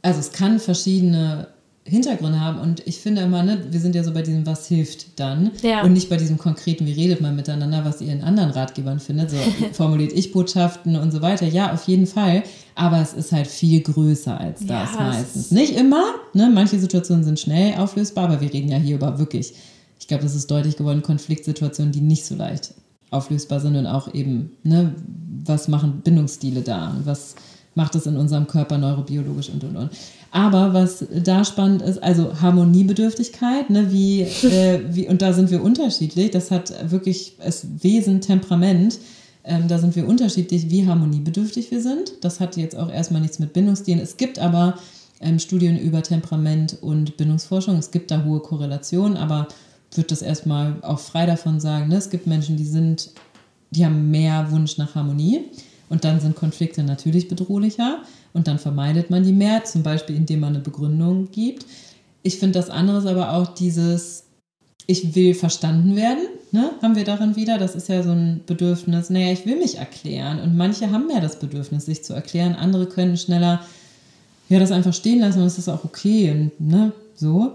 also 0.02 0.20
es 0.20 0.30
kann 0.30 0.60
verschiedene 0.60 1.48
Hintergründe 1.88 2.40
haben 2.40 2.58
und 2.60 2.82
ich 2.86 2.98
finde 2.98 3.22
immer, 3.22 3.42
ne, 3.42 3.58
wir 3.70 3.80
sind 3.80 3.94
ja 3.94 4.04
so 4.04 4.12
bei 4.12 4.22
diesem, 4.22 4.46
was 4.46 4.66
hilft 4.68 5.18
dann 5.18 5.50
Ja. 5.62 5.82
und 5.82 5.92
nicht 5.92 6.08
bei 6.08 6.16
diesem 6.16 6.38
konkreten, 6.38 6.86
wie 6.86 6.92
redet 6.92 7.20
man 7.20 7.34
miteinander, 7.36 7.84
was 7.84 8.00
ihr 8.00 8.12
in 8.12 8.22
anderen 8.22 8.50
Ratgebern 8.50 9.00
findet, 9.00 9.30
so 9.30 9.36
formuliert 9.72 10.12
ich 10.12 10.32
Botschaften 10.32 10.96
und 10.96 11.10
so 11.12 11.22
weiter. 11.22 11.46
Ja, 11.46 11.72
auf 11.72 11.86
jeden 11.88 12.06
Fall, 12.06 12.42
aber 12.74 13.00
es 13.00 13.12
ist 13.14 13.32
halt 13.32 13.46
viel 13.46 13.80
größer 13.80 14.38
als 14.38 14.62
Ja, 14.64 14.82
das 14.82 14.90
es 14.92 14.98
meistens. 14.98 15.42
ist- 15.46 15.52
Nicht 15.52 15.76
immer, 15.76 16.04
ne, 16.34 16.50
manche 16.52 16.78
Situationen 16.78 17.24
sind 17.24 17.40
schnell 17.40 17.74
auflösbar, 17.78 18.24
aber 18.24 18.40
wir 18.40 18.52
reden 18.52 18.68
ja 18.68 18.78
hier 18.78 18.96
über 18.96 19.18
wirklich, 19.18 19.54
ich 19.98 20.06
glaube, 20.06 20.22
das 20.22 20.34
ist 20.34 20.50
deutlich 20.50 20.76
geworden, 20.76 21.02
Konfliktsituationen, 21.02 21.92
die 21.92 22.00
nicht 22.00 22.24
so 22.24 22.34
leicht 22.36 22.74
auflösbar 23.10 23.58
sind 23.60 23.74
und 23.76 23.86
auch 23.86 24.12
eben, 24.14 24.50
ne, 24.62 24.94
was 25.44 25.66
machen 25.68 26.02
Bindungsstile 26.04 26.60
da? 26.60 26.94
Was 27.04 27.34
macht 27.78 27.94
es 27.94 28.06
in 28.06 28.16
unserem 28.16 28.48
Körper 28.48 28.76
neurobiologisch 28.76 29.48
und 29.48 29.62
und 29.62 29.76
und. 29.76 29.90
Aber 30.32 30.74
was 30.74 31.06
da 31.24 31.44
spannend 31.44 31.80
ist, 31.80 32.02
also 32.02 32.38
Harmoniebedürftigkeit, 32.42 33.70
ne, 33.70 33.90
wie, 33.90 34.22
äh, 34.42 34.80
wie, 34.90 35.08
und 35.08 35.22
da 35.22 35.32
sind 35.32 35.50
wir 35.50 35.62
unterschiedlich, 35.62 36.32
das 36.32 36.50
hat 36.50 36.74
wirklich 36.90 37.36
das 37.42 37.66
Wesen, 37.80 38.20
Temperament, 38.20 38.98
ähm, 39.44 39.68
da 39.68 39.78
sind 39.78 39.94
wir 39.94 40.06
unterschiedlich, 40.06 40.70
wie 40.70 40.86
harmoniebedürftig 40.86 41.70
wir 41.70 41.80
sind. 41.80 42.12
Das 42.20 42.40
hat 42.40 42.56
jetzt 42.56 42.76
auch 42.76 42.90
erstmal 42.90 43.22
nichts 43.22 43.38
mit 43.38 43.52
Bindungsstilen. 43.52 44.00
Es 44.00 44.16
gibt 44.16 44.40
aber 44.40 44.74
ähm, 45.20 45.38
Studien 45.38 45.78
über 45.78 46.02
Temperament 46.02 46.76
und 46.82 47.16
Bindungsforschung. 47.16 47.76
Es 47.76 47.92
gibt 47.92 48.10
da 48.10 48.24
hohe 48.24 48.40
Korrelationen, 48.40 49.16
aber 49.16 49.46
würde 49.94 50.08
das 50.08 50.20
erstmal 50.20 50.76
auch 50.82 50.98
frei 50.98 51.26
davon 51.26 51.60
sagen. 51.60 51.88
Ne? 51.88 51.96
Es 51.96 52.10
gibt 52.10 52.26
Menschen, 52.26 52.56
die 52.56 52.66
sind, 52.66 53.12
die 53.70 53.86
haben 53.86 54.10
mehr 54.10 54.50
Wunsch 54.50 54.78
nach 54.78 54.96
Harmonie 54.96 55.44
und 55.88 56.04
dann 56.04 56.20
sind 56.20 56.36
Konflikte 56.36 56.82
natürlich 56.82 57.28
bedrohlicher 57.28 58.02
und 58.32 58.48
dann 58.48 58.58
vermeidet 58.58 59.10
man 59.10 59.24
die 59.24 59.32
mehr, 59.32 59.64
zum 59.64 59.82
Beispiel 59.82 60.16
indem 60.16 60.40
man 60.40 60.54
eine 60.54 60.62
Begründung 60.62 61.30
gibt. 61.30 61.66
Ich 62.22 62.38
finde 62.38 62.58
das 62.58 62.70
andere 62.70 62.98
ist 62.98 63.06
aber 63.06 63.32
auch 63.32 63.54
dieses, 63.54 64.24
ich 64.86 65.14
will 65.14 65.34
verstanden 65.34 65.96
werden, 65.96 66.24
ne? 66.52 66.70
haben 66.82 66.96
wir 66.96 67.04
darin 67.04 67.36
wieder. 67.36 67.58
Das 67.58 67.74
ist 67.74 67.88
ja 67.88 68.02
so 68.02 68.10
ein 68.10 68.42
Bedürfnis, 68.46 69.10
naja, 69.10 69.32
ich 69.32 69.46
will 69.46 69.56
mich 69.56 69.78
erklären. 69.78 70.40
Und 70.40 70.56
manche 70.56 70.90
haben 70.90 71.06
mehr 71.06 71.20
das 71.20 71.38
Bedürfnis, 71.38 71.86
sich 71.86 72.04
zu 72.04 72.12
erklären. 72.12 72.54
Andere 72.54 72.86
können 72.86 73.16
schneller 73.16 73.60
ja, 74.48 74.58
das 74.58 74.72
einfach 74.72 74.94
stehen 74.94 75.20
lassen 75.20 75.40
und 75.40 75.46
es 75.46 75.58
ist 75.58 75.68
auch 75.68 75.84
okay 75.84 76.30
und 76.30 76.60
ne, 76.60 76.92
so. 77.14 77.52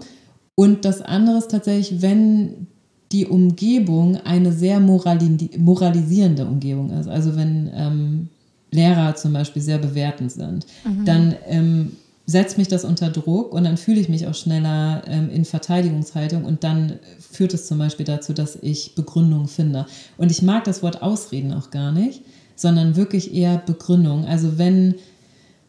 Und 0.54 0.84
das 0.84 1.02
andere 1.02 1.38
ist 1.38 1.50
tatsächlich, 1.50 2.02
wenn 2.02 2.68
die 3.14 3.26
Umgebung 3.26 4.16
eine 4.16 4.52
sehr 4.52 4.80
morali 4.80 5.48
moralisierende 5.56 6.44
Umgebung 6.44 6.90
ist. 6.90 7.06
Also 7.06 7.36
wenn 7.36 7.70
ähm, 7.72 8.28
Lehrer 8.72 9.14
zum 9.14 9.32
Beispiel 9.32 9.62
sehr 9.62 9.78
bewertend 9.78 10.32
sind, 10.32 10.66
dann 11.04 11.36
ähm, 11.46 11.92
setzt 12.26 12.58
mich 12.58 12.66
das 12.66 12.84
unter 12.84 13.10
Druck 13.10 13.54
und 13.54 13.62
dann 13.62 13.76
fühle 13.76 14.00
ich 14.00 14.08
mich 14.08 14.26
auch 14.26 14.34
schneller 14.34 15.02
ähm, 15.06 15.30
in 15.30 15.44
Verteidigungshaltung 15.44 16.44
und 16.44 16.64
dann 16.64 16.94
führt 17.20 17.54
es 17.54 17.68
zum 17.68 17.78
Beispiel 17.78 18.04
dazu, 18.04 18.32
dass 18.32 18.58
ich 18.60 18.96
Begründung 18.96 19.46
finde. 19.46 19.86
Und 20.18 20.32
ich 20.32 20.42
mag 20.42 20.64
das 20.64 20.82
Wort 20.82 21.00
Ausreden 21.00 21.52
auch 21.52 21.70
gar 21.70 21.92
nicht, 21.92 22.22
sondern 22.56 22.96
wirklich 22.96 23.32
eher 23.32 23.58
Begründung. 23.58 24.24
Also 24.24 24.58
wenn 24.58 24.96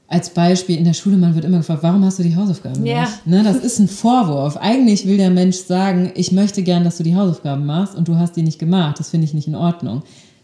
als 0.07 0.29
Beispiel 0.29 0.77
in 0.77 0.83
der 0.85 0.93
Schule, 0.93 1.17
man 1.17 1.33
wird 1.33 1.45
immer 1.45 1.57
gefragt, 1.57 1.81
warum 1.83 2.03
hast 2.05 2.19
du 2.19 2.23
die 2.23 2.35
Hausaufgaben 2.35 2.85
Ja. 2.85 3.05
gemacht? 3.05 3.25
Ne, 3.25 3.43
das 3.43 3.57
ist 3.57 3.79
ein 3.79 3.87
Vorwurf. 3.87 4.55
Eigentlich 4.57 5.07
will 5.07 5.17
der 5.17 5.31
Mensch 5.31 5.57
sagen, 5.57 6.11
ich 6.15 6.31
möchte 6.31 6.61
gern, 6.61 6.83
dass 6.83 6.97
du 6.97 7.03
die 7.03 7.15
Hausaufgaben 7.15 7.65
machst 7.65 7.95
und 7.95 8.07
du 8.07 8.15
hast 8.17 8.35
die 8.35 8.43
nicht 8.43 8.59
gemacht. 8.59 8.99
Das 8.99 9.09
finde 9.09 9.25
ich 9.25 9.33
nicht 9.33 9.47
in 9.47 9.55
Ordnung. 9.55 10.03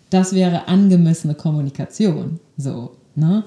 Das 0.10 0.34
wäre 0.34 0.68
angemessene 0.68 1.36
Kommunikation. 1.36 2.40
So, 2.58 2.92
ne? 3.16 3.44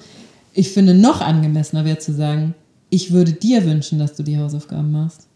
Ich 0.53 0.71
finde, 0.71 0.95
noch 0.95 1.21
angemessener 1.21 1.85
wäre 1.85 1.99
zu 1.99 2.13
sagen, 2.15 2.55
ich 2.91 3.13
würde 3.13 3.33
dir 3.33 3.65
wünschen, 3.65 3.99
dass 3.99 4.15
du 4.15 4.23
die 4.23 4.39
Hausaufgaben 4.39 4.93
machst. 4.93 5.27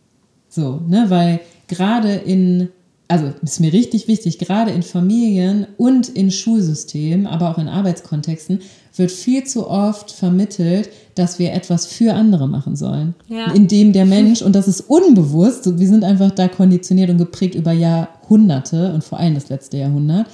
So, 0.48 0.80
ne, 0.88 1.06
weil 1.08 1.40
gerade 1.66 2.14
in, 2.14 2.68
also 3.08 3.32
ist 3.42 3.60
mir 3.60 3.72
richtig 3.72 4.06
wichtig, 4.06 4.38
gerade 4.38 4.70
in 4.70 4.82
Familien 4.82 5.66
und 5.78 6.10
in 6.10 6.30
Schulsystemen, 6.30 7.26
aber 7.26 7.50
auch 7.50 7.58
in 7.58 7.68
Arbeitskontexten, 7.68 8.60
wird 8.94 9.10
viel 9.10 9.44
zu 9.44 9.68
oft 9.68 10.10
vermittelt, 10.10 10.90
dass 11.14 11.38
wir 11.38 11.52
etwas 11.52 11.86
für 11.86 12.12
andere 12.12 12.48
machen 12.48 12.76
sollen. 12.76 13.14
Ja. 13.28 13.52
Indem 13.52 13.94
der 13.94 14.04
Mensch, 14.04 14.42
und 14.42 14.54
das 14.54 14.68
ist 14.68 14.82
unbewusst, 14.82 15.78
wir 15.78 15.88
sind 15.88 16.04
einfach 16.04 16.32
da 16.32 16.48
konditioniert 16.48 17.08
und 17.08 17.18
geprägt 17.18 17.54
über 17.54 17.72
Jahrhunderte 17.72 18.92
und 18.92 19.02
vor 19.02 19.18
allem 19.18 19.34
das 19.34 19.48
letzte 19.48 19.78
Jahrhundert, 19.78 20.26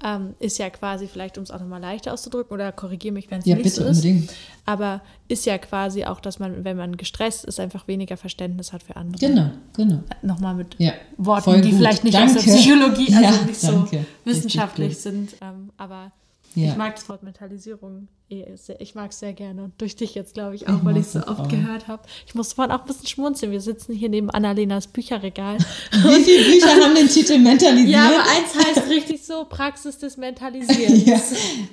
ähm, 0.05 0.35
ist 0.39 0.59
ja 0.59 0.71
quasi, 0.71 1.07
vielleicht 1.07 1.37
um 1.37 1.45
es 1.45 1.51
auch 1.51 1.61
nochmal 1.61 1.81
leichter 1.81 2.13
auszudrücken, 2.13 2.55
oder 2.55 2.73
korrigiere 2.73 3.13
mich, 3.13 3.31
wenn 3.31 3.41
es 3.41 3.47
ja, 3.47 3.55
nicht 3.57 3.65
bitte 3.65 3.77
so 3.77 3.85
ist. 3.85 3.97
unbedingt. 3.99 4.33
Aber 4.65 5.03
ist 5.29 5.47
ja 5.47 5.59
quasi 5.59 6.05
auch, 6.05 6.21
dass 6.21 6.39
man, 6.39 6.65
wenn 6.65 6.77
man 6.77 6.97
gestresst 6.97 7.45
ist, 7.45 7.61
einfach 7.61 7.89
weniger 7.89 8.17
Verständnis 8.17 8.73
hat 8.73 8.83
für 8.83 8.97
andere. 8.97 9.27
Genau, 9.27 9.51
genau. 9.77 10.01
Nochmal 10.23 10.55
mit 10.55 10.77
Ja, 10.79 10.93
Worten, 11.17 11.63
die 11.63 11.71
gut. 11.71 11.79
vielleicht 11.79 12.05
nicht 12.05 12.15
Danke. 12.15 12.39
aus 12.39 12.45
der 12.45 12.53
Psychologie, 12.53 13.15
also 13.15 13.23
Ja, 13.23 13.31
nicht 13.45 13.65
danke. 13.65 13.97
so 13.99 14.05
wissenschaftlich 14.31 14.97
sind. 14.99 15.35
Ähm, 15.41 15.71
aber 15.77 16.13
Ja. 16.55 16.73
ich 16.73 16.77
mag 16.77 16.97
das 16.97 17.09
Wort 17.09 17.23
Mentalisierung 17.23 18.09
eh 18.31 18.45
sehr, 18.57 18.81
ich 18.81 18.95
mag 18.95 19.11
es 19.11 19.19
sehr 19.19 19.33
gerne. 19.33 19.65
Und 19.65 19.73
durch 19.79 19.97
dich 19.97 20.15
jetzt, 20.15 20.35
glaube 20.35 20.55
ich, 20.55 20.69
auch, 20.69 20.85
weil 20.85 20.97
ich 20.97 21.07
es 21.07 21.13
so 21.13 21.21
oft 21.21 21.41
auch. 21.41 21.49
gehört 21.49 21.89
habe. 21.89 22.03
Ich 22.27 22.35
musste 22.35 22.55
vorhin 22.55 22.73
auch 22.73 22.81
ein 22.81 22.87
bisschen 22.87 23.07
schmunzeln. 23.07 23.53
Wir 23.53 23.61
sitzen 23.61 23.93
hier 23.93 24.09
neben 24.09 24.31
Annalenas 24.31 24.87
Bücherregal. 24.87 25.59
Wie 25.93 26.25
viele 26.25 26.45
Bücher 26.45 26.69
haben 26.69 26.95
den 26.95 27.09
Titel 27.09 27.39
mentalisiert? 27.39 27.91
ja, 27.91 28.07
aber 28.07 28.23
eins 28.23 28.67
heißt 28.67 28.89
richtig 28.89 29.25
so 29.25 29.45
Praxis 29.49 29.99
des 29.99 30.17
Mentalisierens. 30.17 31.01
Ja, 31.11 31.19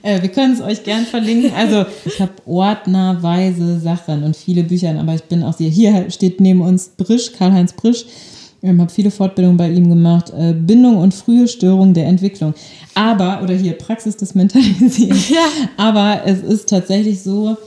äh, 0.04 0.22
wir 0.22 0.30
können 0.30 0.54
es 0.54 0.62
euch 0.62 0.84
gern 0.84 1.06
verlinken. 1.06 1.52
Also 1.54 1.86
ich 2.06 2.20
habe 2.20 2.34
ordnerweise 2.46 3.80
Sachen 3.80 4.24
und 4.24 4.36
viele 4.36 4.64
Bücher, 4.64 4.98
aber 4.98 5.14
ich 5.14 5.24
bin 5.24 5.44
auch 5.44 5.54
sehr, 5.54 5.70
hier 5.70 6.10
steht 6.10 6.40
neben 6.40 6.62
uns 6.62 6.90
Brisch, 6.90 7.34
Karl-Heinz 7.34 7.74
Brisch. 7.74 8.06
Ich 8.76 8.82
habe 8.82 8.92
viele 8.92 9.12
Fortbildungen 9.12 9.58
bei 9.58 9.70
ihm 9.70 9.90
gemacht. 9.90 10.32
Äh, 10.38 10.54
Bindung 10.54 10.98
und 10.98 11.14
frühe 11.14 11.48
Störung 11.48 11.94
der 11.94 12.08
Entwicklung. 12.08 12.54
Aber, 12.96 13.42
oder 13.44 13.54
hier 13.54 13.74
Praxis 13.78 14.18
des 14.18 14.36
Mentalisierens. 14.36 15.30
Ja. 15.30 15.46
Aber 15.78 16.22
es 16.26 16.42
ist 16.42 16.70
tatsächlich 16.70 17.22
so, 17.24 17.58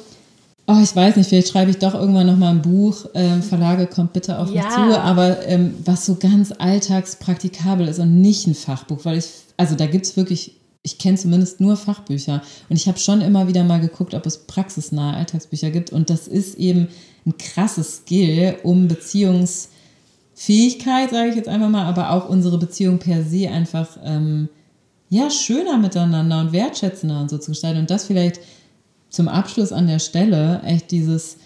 oh, 0.66 0.76
ich 0.82 0.94
weiß 0.94 1.16
nicht, 1.16 1.28
vielleicht 1.28 1.48
schreibe 1.48 1.70
ich 1.70 1.78
doch 1.78 1.94
irgendwann 1.94 2.26
nochmal 2.26 2.52
ein 2.54 2.62
Buch. 2.62 3.06
Ähm, 3.14 3.42
Verlage 3.42 3.86
kommt 3.86 4.12
bitte 4.12 4.38
auf 4.38 4.48
mich 4.48 4.56
Ja. 4.56 4.70
zu. 4.70 5.00
Aber 5.00 5.46
ähm, 5.46 5.74
was 5.84 6.06
so 6.06 6.16
ganz 6.16 6.52
alltagspraktikabel 6.56 7.88
ist 7.88 7.98
und 7.98 8.20
nicht 8.20 8.46
ein 8.46 8.54
Fachbuch, 8.54 9.04
weil 9.04 9.18
ich, 9.18 9.26
also 9.56 9.74
da 9.74 9.86
gibt 9.86 10.06
es 10.06 10.16
wirklich, 10.16 10.56
ich 10.82 10.98
kenne 10.98 11.16
zumindest 11.18 11.60
nur 11.60 11.76
Fachbücher. 11.76 12.42
Und 12.68 12.76
ich 12.76 12.88
habe 12.88 12.98
schon 12.98 13.20
immer 13.20 13.48
wieder 13.48 13.64
mal 13.64 13.80
geguckt, 13.80 14.14
ob 14.14 14.26
es 14.26 14.38
praxisnahe 14.46 15.16
Alltagsbücher 15.16 15.70
gibt. 15.70 15.92
Und 15.92 16.08
das 16.10 16.26
ist 16.28 16.54
eben 16.56 16.88
ein 17.26 17.36
krasses 17.36 17.96
Skill, 17.98 18.56
um 18.62 18.88
Beziehungsfähigkeit, 20.40 21.10
sage 21.10 21.28
ich 21.28 21.36
jetzt 21.36 21.48
einfach 21.48 21.68
mal, 21.68 21.84
aber 21.84 22.10
auch 22.10 22.28
unsere 22.28 22.56
Beziehung 22.58 22.98
per 22.98 23.22
se 23.22 23.50
einfach 23.50 23.98
ähm, 24.02 24.48
ja, 25.10 25.28
schöner 25.28 25.76
miteinander 25.76 26.40
und 26.40 26.52
wertschätzender 26.52 27.20
und 27.20 27.28
so 27.28 27.36
zu 27.36 27.50
gestalten. 27.50 27.80
Und 27.80 27.90
das 27.90 28.06
vielleicht 28.06 28.40
zum 29.10 29.28
Abschluss 29.28 29.70
an 29.70 29.86
der 29.86 29.98
Stelle 29.98 30.62
echt 30.64 30.90
dieses, 30.92 31.36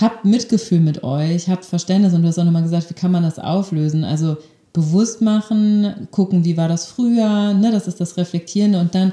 habt 0.00 0.24
Mitgefühl 0.24 0.80
mit 0.80 1.04
euch, 1.04 1.48
habt 1.48 1.64
Verständnis 1.64 2.12
und 2.12 2.22
du 2.22 2.28
hast 2.28 2.38
auch 2.38 2.44
nochmal 2.44 2.62
gesagt, 2.62 2.90
wie 2.90 2.94
kann 2.94 3.12
man 3.12 3.22
das 3.22 3.38
auflösen? 3.38 4.02
Also 4.02 4.36
bewusst 4.72 5.20
machen, 5.20 6.08
gucken, 6.10 6.44
wie 6.44 6.56
war 6.56 6.68
das 6.68 6.86
früher, 6.86 7.54
ne, 7.54 7.70
das 7.70 7.86
ist 7.86 8.00
das 8.00 8.16
Reflektierende 8.16 8.80
und 8.80 8.94
dann 8.94 9.12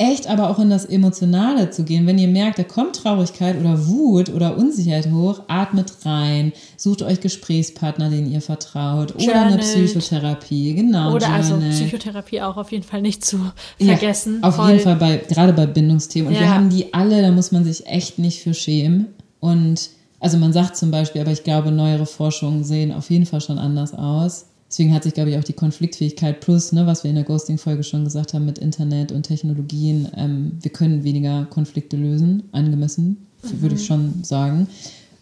echt 0.00 0.28
aber 0.28 0.48
auch 0.48 0.58
in 0.58 0.70
das 0.70 0.86
Emotionale 0.86 1.70
zu 1.70 1.84
gehen. 1.84 2.06
Wenn 2.06 2.18
ihr 2.18 2.26
merkt, 2.26 2.58
da 2.58 2.62
kommt 2.62 2.96
Traurigkeit 2.96 3.60
oder 3.60 3.86
Wut 3.86 4.30
oder 4.30 4.56
Unsicherheit 4.56 5.10
hoch, 5.10 5.42
atmet 5.46 5.92
rein, 6.06 6.52
sucht 6.78 7.02
euch 7.02 7.20
Gesprächspartner, 7.20 8.08
denen 8.08 8.32
ihr 8.32 8.40
vertraut 8.40 9.14
oder 9.14 9.22
Journal. 9.22 9.46
eine 9.52 9.58
Psychotherapie, 9.58 10.74
genau. 10.74 11.12
Oder 11.14 11.26
Journal. 11.26 11.36
also 11.36 11.56
Psychotherapie 11.70 12.40
auch 12.40 12.56
auf 12.56 12.72
jeden 12.72 12.82
Fall 12.82 13.02
nicht 13.02 13.24
zu 13.24 13.52
vergessen. 13.78 14.40
Ja, 14.42 14.48
auf 14.48 14.56
Voll. 14.56 14.70
jeden 14.70 14.80
Fall 14.80 14.96
bei, 14.96 15.18
gerade 15.18 15.52
bei 15.52 15.66
Bindungsthemen. 15.66 16.28
Und 16.28 16.34
ja. 16.34 16.40
wir 16.40 16.54
haben 16.54 16.70
die 16.70 16.94
alle, 16.94 17.20
da 17.20 17.30
muss 17.30 17.52
man 17.52 17.64
sich 17.64 17.86
echt 17.86 18.18
nicht 18.18 18.40
für 18.40 18.54
schämen. 18.54 19.08
Und 19.38 19.90
also 20.18 20.38
man 20.38 20.54
sagt 20.54 20.76
zum 20.76 20.90
Beispiel, 20.90 21.20
aber 21.20 21.32
ich 21.32 21.44
glaube, 21.44 21.70
neuere 21.70 22.06
Forschungen 22.06 22.64
sehen 22.64 22.90
auf 22.90 23.10
jeden 23.10 23.26
Fall 23.26 23.42
schon 23.42 23.58
anders 23.58 23.92
aus. 23.92 24.46
Deswegen 24.70 24.94
hat 24.94 25.02
sich, 25.02 25.14
glaube 25.14 25.30
ich, 25.30 25.36
auch 25.36 25.42
die 25.42 25.52
Konfliktfähigkeit 25.52 26.40
plus, 26.40 26.70
ne, 26.70 26.86
was 26.86 27.02
wir 27.02 27.10
in 27.10 27.16
der 27.16 27.24
Ghosting-Folge 27.24 27.82
schon 27.82 28.04
gesagt 28.04 28.34
haben 28.34 28.46
mit 28.46 28.58
Internet 28.58 29.10
und 29.10 29.24
Technologien, 29.24 30.08
ähm, 30.16 30.52
wir 30.62 30.70
können 30.70 31.02
weniger 31.02 31.44
Konflikte 31.50 31.96
lösen, 31.96 32.44
angemessen, 32.52 33.26
mhm. 33.42 33.62
würde 33.62 33.74
ich 33.74 33.84
schon 33.84 34.22
sagen. 34.22 34.68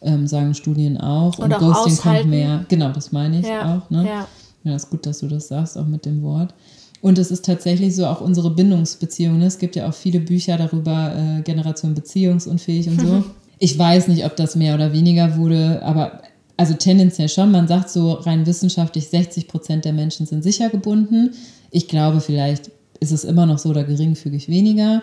Ähm, 0.02 0.26
sagen 0.26 0.54
Studien 0.54 0.98
auch. 0.98 1.38
Und, 1.38 1.46
und 1.46 1.54
auch 1.54 1.60
Ghosting 1.60 1.94
aushalten. 1.94 2.20
kommt 2.20 2.30
mehr. 2.30 2.64
Genau, 2.68 2.92
das 2.92 3.10
meine 3.10 3.40
ich 3.40 3.46
ja. 3.46 3.78
auch. 3.78 3.90
Ne? 3.90 4.06
Ja. 4.06 4.28
ja, 4.64 4.76
ist 4.76 4.90
gut, 4.90 5.06
dass 5.06 5.20
du 5.20 5.28
das 5.28 5.48
sagst, 5.48 5.78
auch 5.78 5.86
mit 5.86 6.04
dem 6.04 6.22
Wort. 6.22 6.54
Und 7.00 7.18
es 7.18 7.30
ist 7.30 7.46
tatsächlich 7.46 7.96
so 7.96 8.06
auch 8.06 8.20
unsere 8.20 8.50
Bindungsbeziehungen. 8.50 9.38
Ne? 9.38 9.46
Es 9.46 9.58
gibt 9.58 9.76
ja 9.76 9.88
auch 9.88 9.94
viele 9.94 10.20
Bücher 10.20 10.58
darüber, 10.58 11.14
äh, 11.16 11.42
Generation 11.42 11.94
beziehungsunfähig 11.94 12.88
und 12.88 13.00
so. 13.00 13.24
Ich 13.60 13.76
weiß 13.76 14.06
nicht, 14.06 14.24
ob 14.24 14.36
das 14.36 14.54
mehr 14.54 14.76
oder 14.76 14.92
weniger 14.92 15.36
wurde, 15.36 15.82
aber 15.82 16.22
also 16.58 16.74
tendenziell 16.74 17.28
schon. 17.28 17.50
Man 17.50 17.68
sagt 17.68 17.88
so 17.88 18.12
rein 18.12 18.44
wissenschaftlich, 18.44 19.08
60 19.08 19.48
Prozent 19.48 19.84
der 19.86 19.94
Menschen 19.94 20.26
sind 20.26 20.42
sicher 20.42 20.68
gebunden. 20.68 21.30
Ich 21.70 21.88
glaube, 21.88 22.20
vielleicht 22.20 22.70
ist 23.00 23.12
es 23.12 23.24
immer 23.24 23.46
noch 23.46 23.58
so 23.58 23.70
oder 23.70 23.84
geringfügig 23.84 24.48
weniger. 24.48 25.02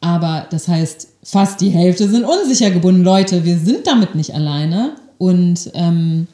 Aber 0.00 0.46
das 0.50 0.68
heißt, 0.68 1.08
fast 1.22 1.60
die 1.60 1.70
Hälfte 1.70 2.08
sind 2.08 2.24
unsicher 2.24 2.70
gebunden. 2.70 3.02
Leute, 3.02 3.44
wir 3.44 3.58
sind 3.58 3.86
damit 3.86 4.14
nicht 4.14 4.34
alleine. 4.34 4.92
Und 5.18 5.70
ähm, 5.74 6.28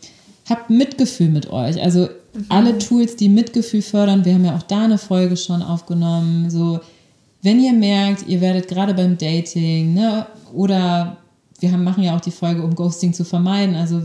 habt 0.48 0.70
Mitgefühl 0.70 1.28
mit 1.28 1.50
euch. 1.50 1.80
Also 1.80 2.00
mhm. 2.34 2.44
alle 2.48 2.78
Tools, 2.78 3.16
die 3.16 3.28
Mitgefühl 3.28 3.82
fördern, 3.82 4.24
wir 4.24 4.34
haben 4.34 4.44
ja 4.44 4.56
auch 4.56 4.62
da 4.62 4.84
eine 4.84 4.98
Folge 4.98 5.36
schon 5.36 5.62
aufgenommen. 5.62 6.50
So, 6.50 6.80
wenn 7.42 7.58
ihr 7.58 7.72
merkt, 7.72 8.28
ihr 8.28 8.40
werdet 8.40 8.68
gerade 8.68 8.92
beim 8.92 9.16
Dating, 9.16 9.94
ne, 9.94 10.26
oder 10.52 11.16
wir 11.60 11.72
haben, 11.72 11.84
machen 11.84 12.02
ja 12.02 12.16
auch 12.16 12.20
die 12.20 12.32
Folge, 12.32 12.62
um 12.62 12.74
Ghosting 12.74 13.14
zu 13.14 13.24
vermeiden. 13.24 13.76
Also 13.76 14.02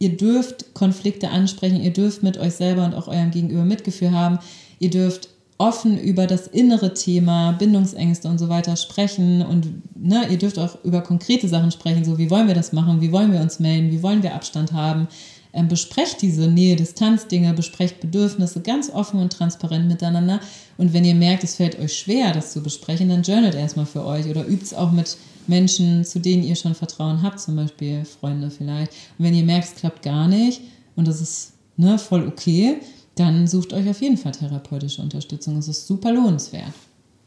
ihr 0.00 0.16
dürft 0.16 0.74
Konflikte 0.74 1.28
ansprechen, 1.30 1.80
ihr 1.80 1.92
dürft 1.92 2.24
mit 2.24 2.38
euch 2.38 2.54
selber 2.54 2.84
und 2.84 2.94
auch 2.94 3.06
eurem 3.06 3.30
Gegenüber 3.30 3.64
Mitgefühl 3.64 4.10
haben, 4.10 4.40
ihr 4.80 4.90
dürft 4.90 5.28
offen 5.58 5.98
über 5.98 6.26
das 6.26 6.46
innere 6.46 6.94
Thema, 6.94 7.52
Bindungsängste 7.52 8.26
und 8.26 8.38
so 8.38 8.48
weiter 8.48 8.76
sprechen 8.76 9.42
und 9.42 9.82
ne, 9.94 10.26
ihr 10.30 10.38
dürft 10.38 10.58
auch 10.58 10.82
über 10.84 11.02
konkrete 11.02 11.48
Sachen 11.48 11.70
sprechen, 11.70 12.04
so 12.04 12.16
wie 12.16 12.30
wollen 12.30 12.48
wir 12.48 12.54
das 12.54 12.72
machen, 12.72 13.02
wie 13.02 13.12
wollen 13.12 13.30
wir 13.30 13.40
uns 13.40 13.60
melden, 13.60 13.90
wie 13.90 14.02
wollen 14.02 14.22
wir 14.22 14.34
Abstand 14.34 14.72
haben. 14.72 15.06
Ähm, 15.52 15.68
besprecht 15.68 16.22
diese 16.22 16.48
Nähe-Distanz-Dinge, 16.48 17.52
besprecht 17.52 18.00
Bedürfnisse 18.00 18.60
ganz 18.60 18.88
offen 18.88 19.20
und 19.20 19.32
transparent 19.32 19.88
miteinander. 19.88 20.40
Und 20.78 20.94
wenn 20.94 21.04
ihr 21.04 21.16
merkt, 21.16 21.42
es 21.42 21.56
fällt 21.56 21.78
euch 21.78 21.92
schwer, 21.92 22.32
das 22.32 22.52
zu 22.52 22.62
besprechen, 22.62 23.08
dann 23.08 23.22
journalt 23.22 23.56
erstmal 23.56 23.86
für 23.86 24.06
euch 24.06 24.26
oder 24.26 24.46
übt 24.46 24.62
es 24.62 24.72
auch 24.72 24.92
mit 24.92 25.18
Menschen, 25.50 26.04
zu 26.04 26.18
denen 26.20 26.42
ihr 26.42 26.56
schon 26.56 26.74
Vertrauen 26.74 27.22
habt, 27.22 27.40
zum 27.40 27.56
Beispiel 27.56 28.04
Freunde 28.04 28.50
vielleicht. 28.50 28.92
Und 29.18 29.26
wenn 29.26 29.34
ihr 29.34 29.44
merkt, 29.44 29.68
es 29.68 29.74
klappt 29.74 30.02
gar 30.02 30.28
nicht 30.28 30.62
und 30.96 31.06
das 31.06 31.20
ist 31.20 31.52
ne, 31.76 31.98
voll 31.98 32.26
okay, 32.26 32.78
dann 33.16 33.46
sucht 33.46 33.74
euch 33.74 33.88
auf 33.90 34.00
jeden 34.00 34.16
Fall 34.16 34.32
therapeutische 34.32 35.02
Unterstützung. 35.02 35.58
Es 35.58 35.68
ist 35.68 35.86
super 35.86 36.12
lohnenswert. 36.12 36.72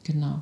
Genau. 0.03 0.41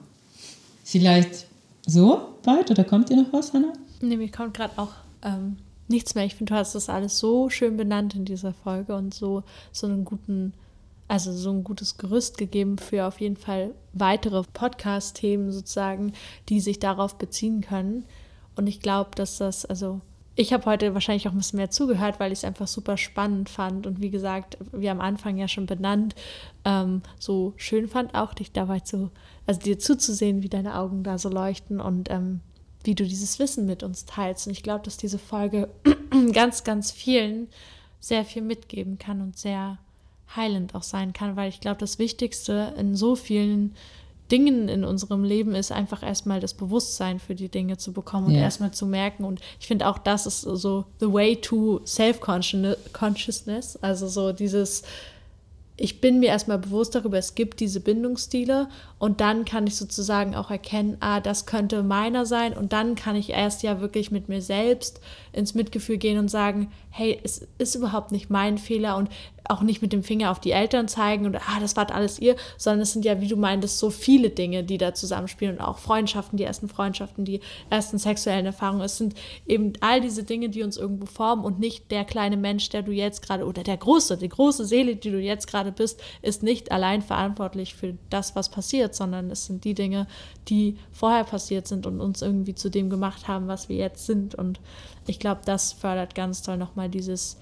Vielleicht 0.84 1.48
so 1.86 2.22
weit 2.44 2.72
oder 2.72 2.84
kommt 2.84 3.10
dir 3.10 3.18
noch 3.18 3.34
was, 3.34 3.52
Hannah? 3.54 3.74
Nee, 4.02 4.18
mir 4.18 4.32
kommt 4.32 4.54
gerade 4.54 4.78
auch 4.78 4.94
ähm, 5.24 5.58
nichts 5.88 6.16
mehr. 6.16 6.26
Ich 6.26 6.36
finde, 6.36 6.54
du 6.54 6.60
hast 6.60 6.76
das 6.76 6.90
alles 6.90 7.18
so 7.20 7.50
schön 7.50 7.78
benannt 7.78 8.16
in 8.16 8.26
dieser 8.26 8.54
Folge 8.54 8.96
und 8.96 9.14
so, 9.14 9.44
so 9.72 9.88
einen 9.88 10.06
guten 10.06 10.54
also 11.12 11.34
so 11.34 11.52
ein 11.52 11.66
gutes 11.66 11.98
Gerüst 11.98 12.38
gegeben 12.38 12.78
für 12.78 13.06
auf 13.06 13.20
jeden 13.20 13.36
Fall 13.36 13.76
weitere 13.92 14.44
Podcast-Themen 14.44 15.52
sozusagen, 15.52 16.14
die 16.48 16.62
sich 16.62 16.80
darauf 16.80 17.18
beziehen 17.18 17.60
können. 17.60 18.06
Und 18.56 18.68
ich 18.68 18.80
glaube, 18.80 19.12
dass 19.16 19.38
das, 19.38 19.66
also 19.66 20.00
ich 20.36 20.54
habe 20.54 20.66
heute 20.68 20.94
wahrscheinlich 20.94 21.28
auch 21.28 21.34
ein 21.34 21.38
bisschen 21.38 21.58
mehr 21.58 21.70
zugehört, 21.70 22.22
weil 22.22 22.32
ich 22.32 22.40
es 22.40 22.46
einfach 22.46 22.68
super 22.68 22.96
spannend 22.96 23.50
fand 23.50 23.88
und 23.88 24.00
wie 24.00 24.10
gesagt, 24.10 24.58
wie 24.72 24.90
am 24.90 25.02
Anfang 25.02 25.36
ja 25.36 25.50
schon 25.50 25.66
benannt, 25.66 26.16
ähm, 26.64 27.02
so 27.20 27.52
schön 27.58 27.90
fand 27.90 28.16
auch 28.16 28.34
dich 28.34 28.54
dabei 28.54 28.80
zu, 28.80 29.12
also 29.46 29.60
dir 29.60 29.80
zuzusehen, 29.80 30.44
wie 30.44 30.50
deine 30.50 30.78
Augen 30.80 31.04
da 31.04 31.18
so 31.18 31.28
leuchten 31.28 31.82
und 31.82 32.10
ähm, 32.10 32.40
wie 32.86 32.96
du 32.96 33.04
dieses 33.04 33.38
Wissen 33.38 33.66
mit 33.66 33.84
uns 33.84 34.06
teilst. 34.06 34.48
Und 34.48 34.54
ich 34.54 34.64
glaube, 34.64 34.86
dass 34.86 34.96
diese 34.96 35.20
Folge 35.20 35.68
ganz, 36.32 36.64
ganz 36.64 36.90
vielen 36.90 37.50
sehr 38.00 38.24
viel 38.24 38.44
mitgeben 38.44 38.98
kann 38.98 39.20
und 39.20 39.38
sehr 39.38 39.78
heilend 40.36 40.76
auch 40.76 40.84
sein 40.84 41.14
kann, 41.14 41.36
weil 41.36 41.50
ich 41.50 41.60
glaube, 41.60 41.80
das 41.80 42.00
Wichtigste 42.00 42.74
in 42.78 42.96
so 42.96 43.16
vielen 43.16 43.76
Dingen 44.32 44.70
in 44.70 44.86
unserem 44.86 45.24
Leben 45.26 45.56
ist 45.56 45.72
einfach 45.72 46.04
erstmal 46.04 46.40
das 46.40 46.54
Bewusstsein 46.54 47.20
für 47.20 47.36
die 47.36 47.50
Dinge 47.50 47.78
zu 47.78 47.92
bekommen 47.92 48.28
und 48.28 48.34
yeah. 48.34 48.44
erstmal 48.44 48.72
zu 48.72 48.86
merken. 48.86 49.26
Und 49.26 49.42
ich 49.60 49.68
finde 49.68 49.88
auch, 49.88 49.98
das 49.98 50.26
ist 50.26 50.42
so 50.42 50.86
the 51.00 51.12
way 51.12 51.36
to 51.36 51.82
self-consciousness, 51.86 53.78
also 53.82 54.08
so 54.08 54.32
dieses 54.32 54.84
ich 55.82 56.00
bin 56.00 56.20
mir 56.20 56.28
erstmal 56.28 56.60
bewusst 56.60 56.94
darüber, 56.94 57.18
es 57.18 57.34
gibt 57.34 57.60
diese 57.60 57.80
Bindungsstile 57.80 58.68
und 59.00 59.20
dann 59.20 59.46
kann 59.46 59.66
ich 59.66 59.76
sozusagen 59.76 60.36
auch 60.36 60.52
erkennen, 60.52 60.98
ah, 61.00 61.20
das 61.20 61.48
könnte 61.48 61.82
meiner 61.82 62.28
sein 62.28 62.54
und 62.54 62.72
dann 62.72 62.94
kann 62.94 63.16
ich 63.16 63.32
erst 63.32 63.64
ja 63.64 63.82
wirklich 63.82 64.12
mit 64.12 64.30
mir 64.30 64.42
selbst 64.44 65.02
ins 65.34 65.54
Mitgefühl 65.54 65.98
gehen 65.98 66.18
und 66.18 66.30
sagen, 66.30 66.72
hey, 66.90 67.20
es 67.24 67.48
ist 67.58 67.76
überhaupt 67.76 68.12
nicht 68.12 68.30
mein 68.30 68.58
Fehler 68.58 68.98
und 68.98 69.10
auch 69.52 69.62
nicht 69.62 69.82
mit 69.82 69.92
dem 69.92 70.04
Finger 70.04 70.32
auf 70.32 70.40
die 70.40 70.52
Eltern 70.52 70.88
zeigen 70.88 71.26
und 71.26 71.36
ah, 71.36 71.60
das 71.60 71.76
war 71.76 71.92
alles 71.92 72.20
ihr, 72.20 72.36
sondern 72.58 72.82
es 72.82 72.94
sind 72.94 73.06
ja, 73.06 73.22
wie 73.22 73.28
du 73.28 73.36
meintest, 73.36 73.80
so 73.80 73.90
viele 73.90 74.30
Dinge, 74.30 74.64
die 74.64 74.78
da 74.78 74.94
zusammenspielen 74.94 75.58
und 75.58 75.62
auch 75.62 75.78
Freundschaften, 75.78 76.38
die 76.38 76.44
ersten 76.44 76.70
Freundschaften, 76.70 77.26
die 77.26 77.42
ersten 77.70 77.98
sexuellen 77.98 78.46
Erfahrungen. 78.46 78.82
Es 78.82 78.98
sind 78.98 79.16
eben 79.46 79.74
all 79.82 80.00
diese 80.00 80.24
Dinge, 80.24 80.50
die 80.50 80.64
uns 80.64 80.78
irgendwo 80.78 81.06
formen 81.06 81.44
und 81.44 81.60
nicht 81.60 81.92
der 81.92 82.06
kleine 82.06 82.38
Mensch, 82.38 82.70
der 82.70 82.82
du 82.84 82.92
jetzt 82.92 83.22
gerade 83.22 83.46
oder 83.46 83.64
der 83.64 83.78
große, 83.78 84.18
die 84.18 84.30
große 84.30 84.66
Seele, 84.66 84.96
die 84.96 85.12
du 85.12 85.20
jetzt 85.20 85.48
gerade 85.48 85.72
bist, 85.72 86.02
ist 86.22 86.44
nicht 86.44 86.72
allein 86.72 87.02
verantwortlich 87.02 87.74
für 87.76 87.98
das, 88.10 88.36
was 88.36 88.50
passiert, 88.50 88.96
sondern 88.96 89.32
es 89.32 89.46
sind 89.46 89.64
die 89.64 89.74
Dinge, 89.74 90.08
die 90.48 90.78
vorher 90.92 91.24
passiert 91.24 91.68
sind 91.68 91.86
und 91.86 92.00
uns 92.00 92.22
irgendwie 92.22 92.56
zu 92.56 92.70
dem 92.70 92.90
gemacht 92.90 93.28
haben, 93.28 93.48
was 93.48 93.70
wir 93.70 93.76
jetzt 93.76 94.06
sind. 94.06 94.36
Und 94.36 94.60
ich 95.08 95.20
glaube, 95.22 95.42
das 95.46 95.72
fördert 95.72 96.14
ganz 96.16 96.42
toll 96.42 96.58
nochmal 96.58 96.90
dieses 96.90 97.38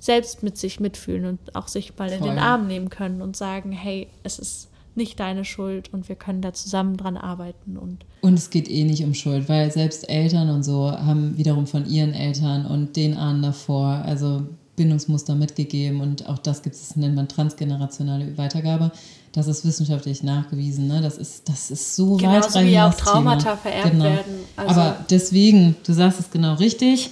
selbst 0.00 0.42
mit 0.42 0.58
sich 0.58 0.80
mitfühlen 0.80 1.24
und 1.26 1.56
auch 1.56 1.68
sich 1.68 1.96
mal 1.98 2.08
Voll. 2.08 2.18
in 2.18 2.24
den 2.24 2.38
Arm 2.38 2.66
nehmen 2.66 2.90
können 2.90 3.22
und 3.22 3.36
sagen, 3.36 3.72
hey, 3.72 4.08
es 4.22 4.38
ist 4.38 4.68
nicht 4.94 5.18
deine 5.18 5.44
Schuld 5.44 5.92
und 5.92 6.08
wir 6.08 6.16
können 6.16 6.40
da 6.40 6.52
zusammen 6.52 6.96
dran 6.96 7.16
arbeiten. 7.16 7.76
Und, 7.76 8.04
und 8.20 8.34
es 8.34 8.50
geht 8.50 8.70
eh 8.70 8.84
nicht 8.84 9.02
um 9.04 9.14
Schuld, 9.14 9.48
weil 9.48 9.70
selbst 9.72 10.08
Eltern 10.08 10.50
und 10.50 10.62
so 10.62 10.90
haben 10.90 11.36
wiederum 11.36 11.66
von 11.66 11.86
ihren 11.86 12.12
Eltern 12.12 12.66
und 12.66 12.96
den 12.96 13.16
Ahnen 13.16 13.42
davor, 13.42 14.02
also 14.04 14.42
Bindungsmuster 14.76 15.34
mitgegeben 15.34 16.00
und 16.00 16.28
auch 16.28 16.38
das 16.38 16.62
gibt 16.62 16.74
es, 16.74 16.96
nennt 16.96 17.14
man 17.14 17.28
transgenerationale 17.28 18.36
Weitergabe. 18.36 18.90
Das 19.32 19.48
ist 19.48 19.64
wissenschaftlich 19.64 20.22
nachgewiesen. 20.22 20.86
Ne? 20.86 21.00
Das, 21.00 21.18
ist, 21.18 21.48
das 21.48 21.70
ist 21.70 21.96
so 21.96 22.16
Genauso 22.16 22.48
weitreichend. 22.48 22.70
wie 22.70 22.78
auch 22.78 22.94
Traumata 22.94 23.42
Thema. 23.42 23.56
vererbt 23.56 23.90
genau. 23.90 24.04
werden. 24.04 24.34
Also 24.56 24.80
Aber 24.80 25.04
deswegen, 25.10 25.76
du 25.84 25.92
sagst 25.92 26.20
es 26.20 26.30
genau 26.30 26.54
richtig. 26.54 27.10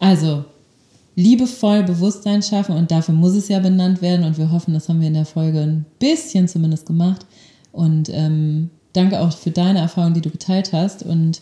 Also 0.00 0.44
liebevoll 1.14 1.84
Bewusstsein 1.84 2.42
schaffen 2.42 2.74
und 2.74 2.90
dafür 2.90 3.14
muss 3.14 3.34
es 3.34 3.48
ja 3.48 3.60
benannt 3.60 4.02
werden 4.02 4.24
und 4.24 4.38
wir 4.38 4.50
hoffen, 4.50 4.74
das 4.74 4.88
haben 4.88 5.00
wir 5.00 5.08
in 5.08 5.14
der 5.14 5.26
Folge 5.26 5.60
ein 5.60 5.86
bisschen 5.98 6.48
zumindest 6.48 6.86
gemacht. 6.86 7.26
Und 7.72 8.08
ähm, 8.12 8.70
danke 8.92 9.20
auch 9.20 9.32
für 9.32 9.50
deine 9.50 9.80
Erfahrung, 9.80 10.14
die 10.14 10.20
du 10.20 10.30
geteilt 10.30 10.72
hast 10.72 11.04
und 11.04 11.40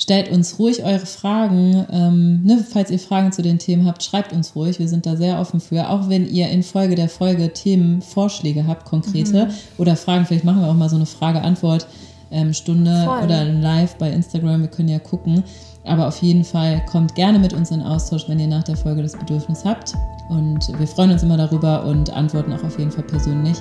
stellt 0.00 0.30
uns 0.30 0.58
ruhig 0.58 0.84
eure 0.84 1.06
Fragen. 1.06 1.86
Ähm, 1.90 2.42
ne, 2.44 2.64
falls 2.68 2.90
ihr 2.90 2.98
Fragen 2.98 3.32
zu 3.32 3.42
den 3.42 3.58
Themen 3.58 3.86
habt, 3.86 4.02
schreibt 4.02 4.32
uns 4.32 4.54
ruhig. 4.54 4.78
Wir 4.78 4.88
sind 4.88 5.06
da 5.06 5.16
sehr 5.16 5.38
offen 5.40 5.60
für. 5.60 5.90
Auch 5.90 6.08
wenn 6.08 6.28
ihr 6.28 6.48
in 6.48 6.62
Folge 6.62 6.94
der 6.94 7.08
Folge 7.08 7.52
Themenvorschläge 7.52 8.66
habt, 8.66 8.86
konkrete 8.86 9.46
mhm. 9.46 9.50
oder 9.76 9.96
Fragen, 9.96 10.24
vielleicht 10.26 10.44
machen 10.44 10.62
wir 10.62 10.68
auch 10.68 10.74
mal 10.74 10.88
so 10.88 10.96
eine 10.96 11.06
Frage-Antwort-Stunde 11.06 12.90
ähm, 12.90 13.24
oder 13.24 13.40
ein 13.40 13.60
Live 13.60 13.96
bei 13.96 14.10
Instagram. 14.10 14.62
Wir 14.62 14.68
können 14.68 14.88
ja 14.88 15.00
gucken. 15.00 15.42
Aber 15.88 16.06
auf 16.08 16.22
jeden 16.22 16.44
Fall 16.44 16.84
kommt 16.86 17.14
gerne 17.14 17.38
mit 17.38 17.52
uns 17.52 17.70
in 17.70 17.82
Austausch, 17.82 18.28
wenn 18.28 18.38
ihr 18.38 18.46
nach 18.46 18.64
der 18.64 18.76
Folge 18.76 19.02
das 19.02 19.16
Bedürfnis 19.16 19.64
habt. 19.64 19.94
Und 20.28 20.78
wir 20.78 20.86
freuen 20.86 21.10
uns 21.10 21.22
immer 21.22 21.36
darüber 21.36 21.84
und 21.84 22.10
antworten 22.10 22.52
auch 22.52 22.62
auf 22.62 22.78
jeden 22.78 22.90
Fall 22.90 23.04
persönlich. 23.04 23.58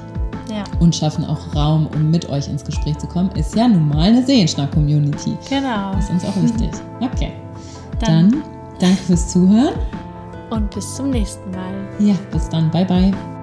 Ja. 0.49 0.63
und 0.79 0.95
schaffen 0.95 1.25
auch 1.25 1.53
Raum, 1.53 1.87
um 1.93 2.09
mit 2.09 2.29
euch 2.29 2.47
ins 2.47 2.63
Gespräch 2.63 2.97
zu 2.99 3.07
kommen. 3.07 3.29
Ist 3.31 3.53
ja 3.53 3.67
nun 3.67 3.89
mal 3.89 4.03
eine 4.03 4.25
Sehenschnack-Community. 4.25 5.37
Genau. 5.49 5.91
Das 5.91 6.05
ist 6.05 6.11
uns 6.11 6.25
auch 6.25 6.41
wichtig. 6.41 6.69
Okay. 7.01 7.33
Dann, 7.99 8.31
dann 8.31 8.43
danke 8.79 9.01
fürs 9.03 9.27
Zuhören. 9.27 9.73
Und 10.49 10.73
bis 10.73 10.95
zum 10.95 11.09
nächsten 11.09 11.51
Mal. 11.51 11.73
Ja, 11.99 12.15
bis 12.31 12.47
dann. 12.47 12.71
Bye, 12.71 12.85
bye. 12.85 13.36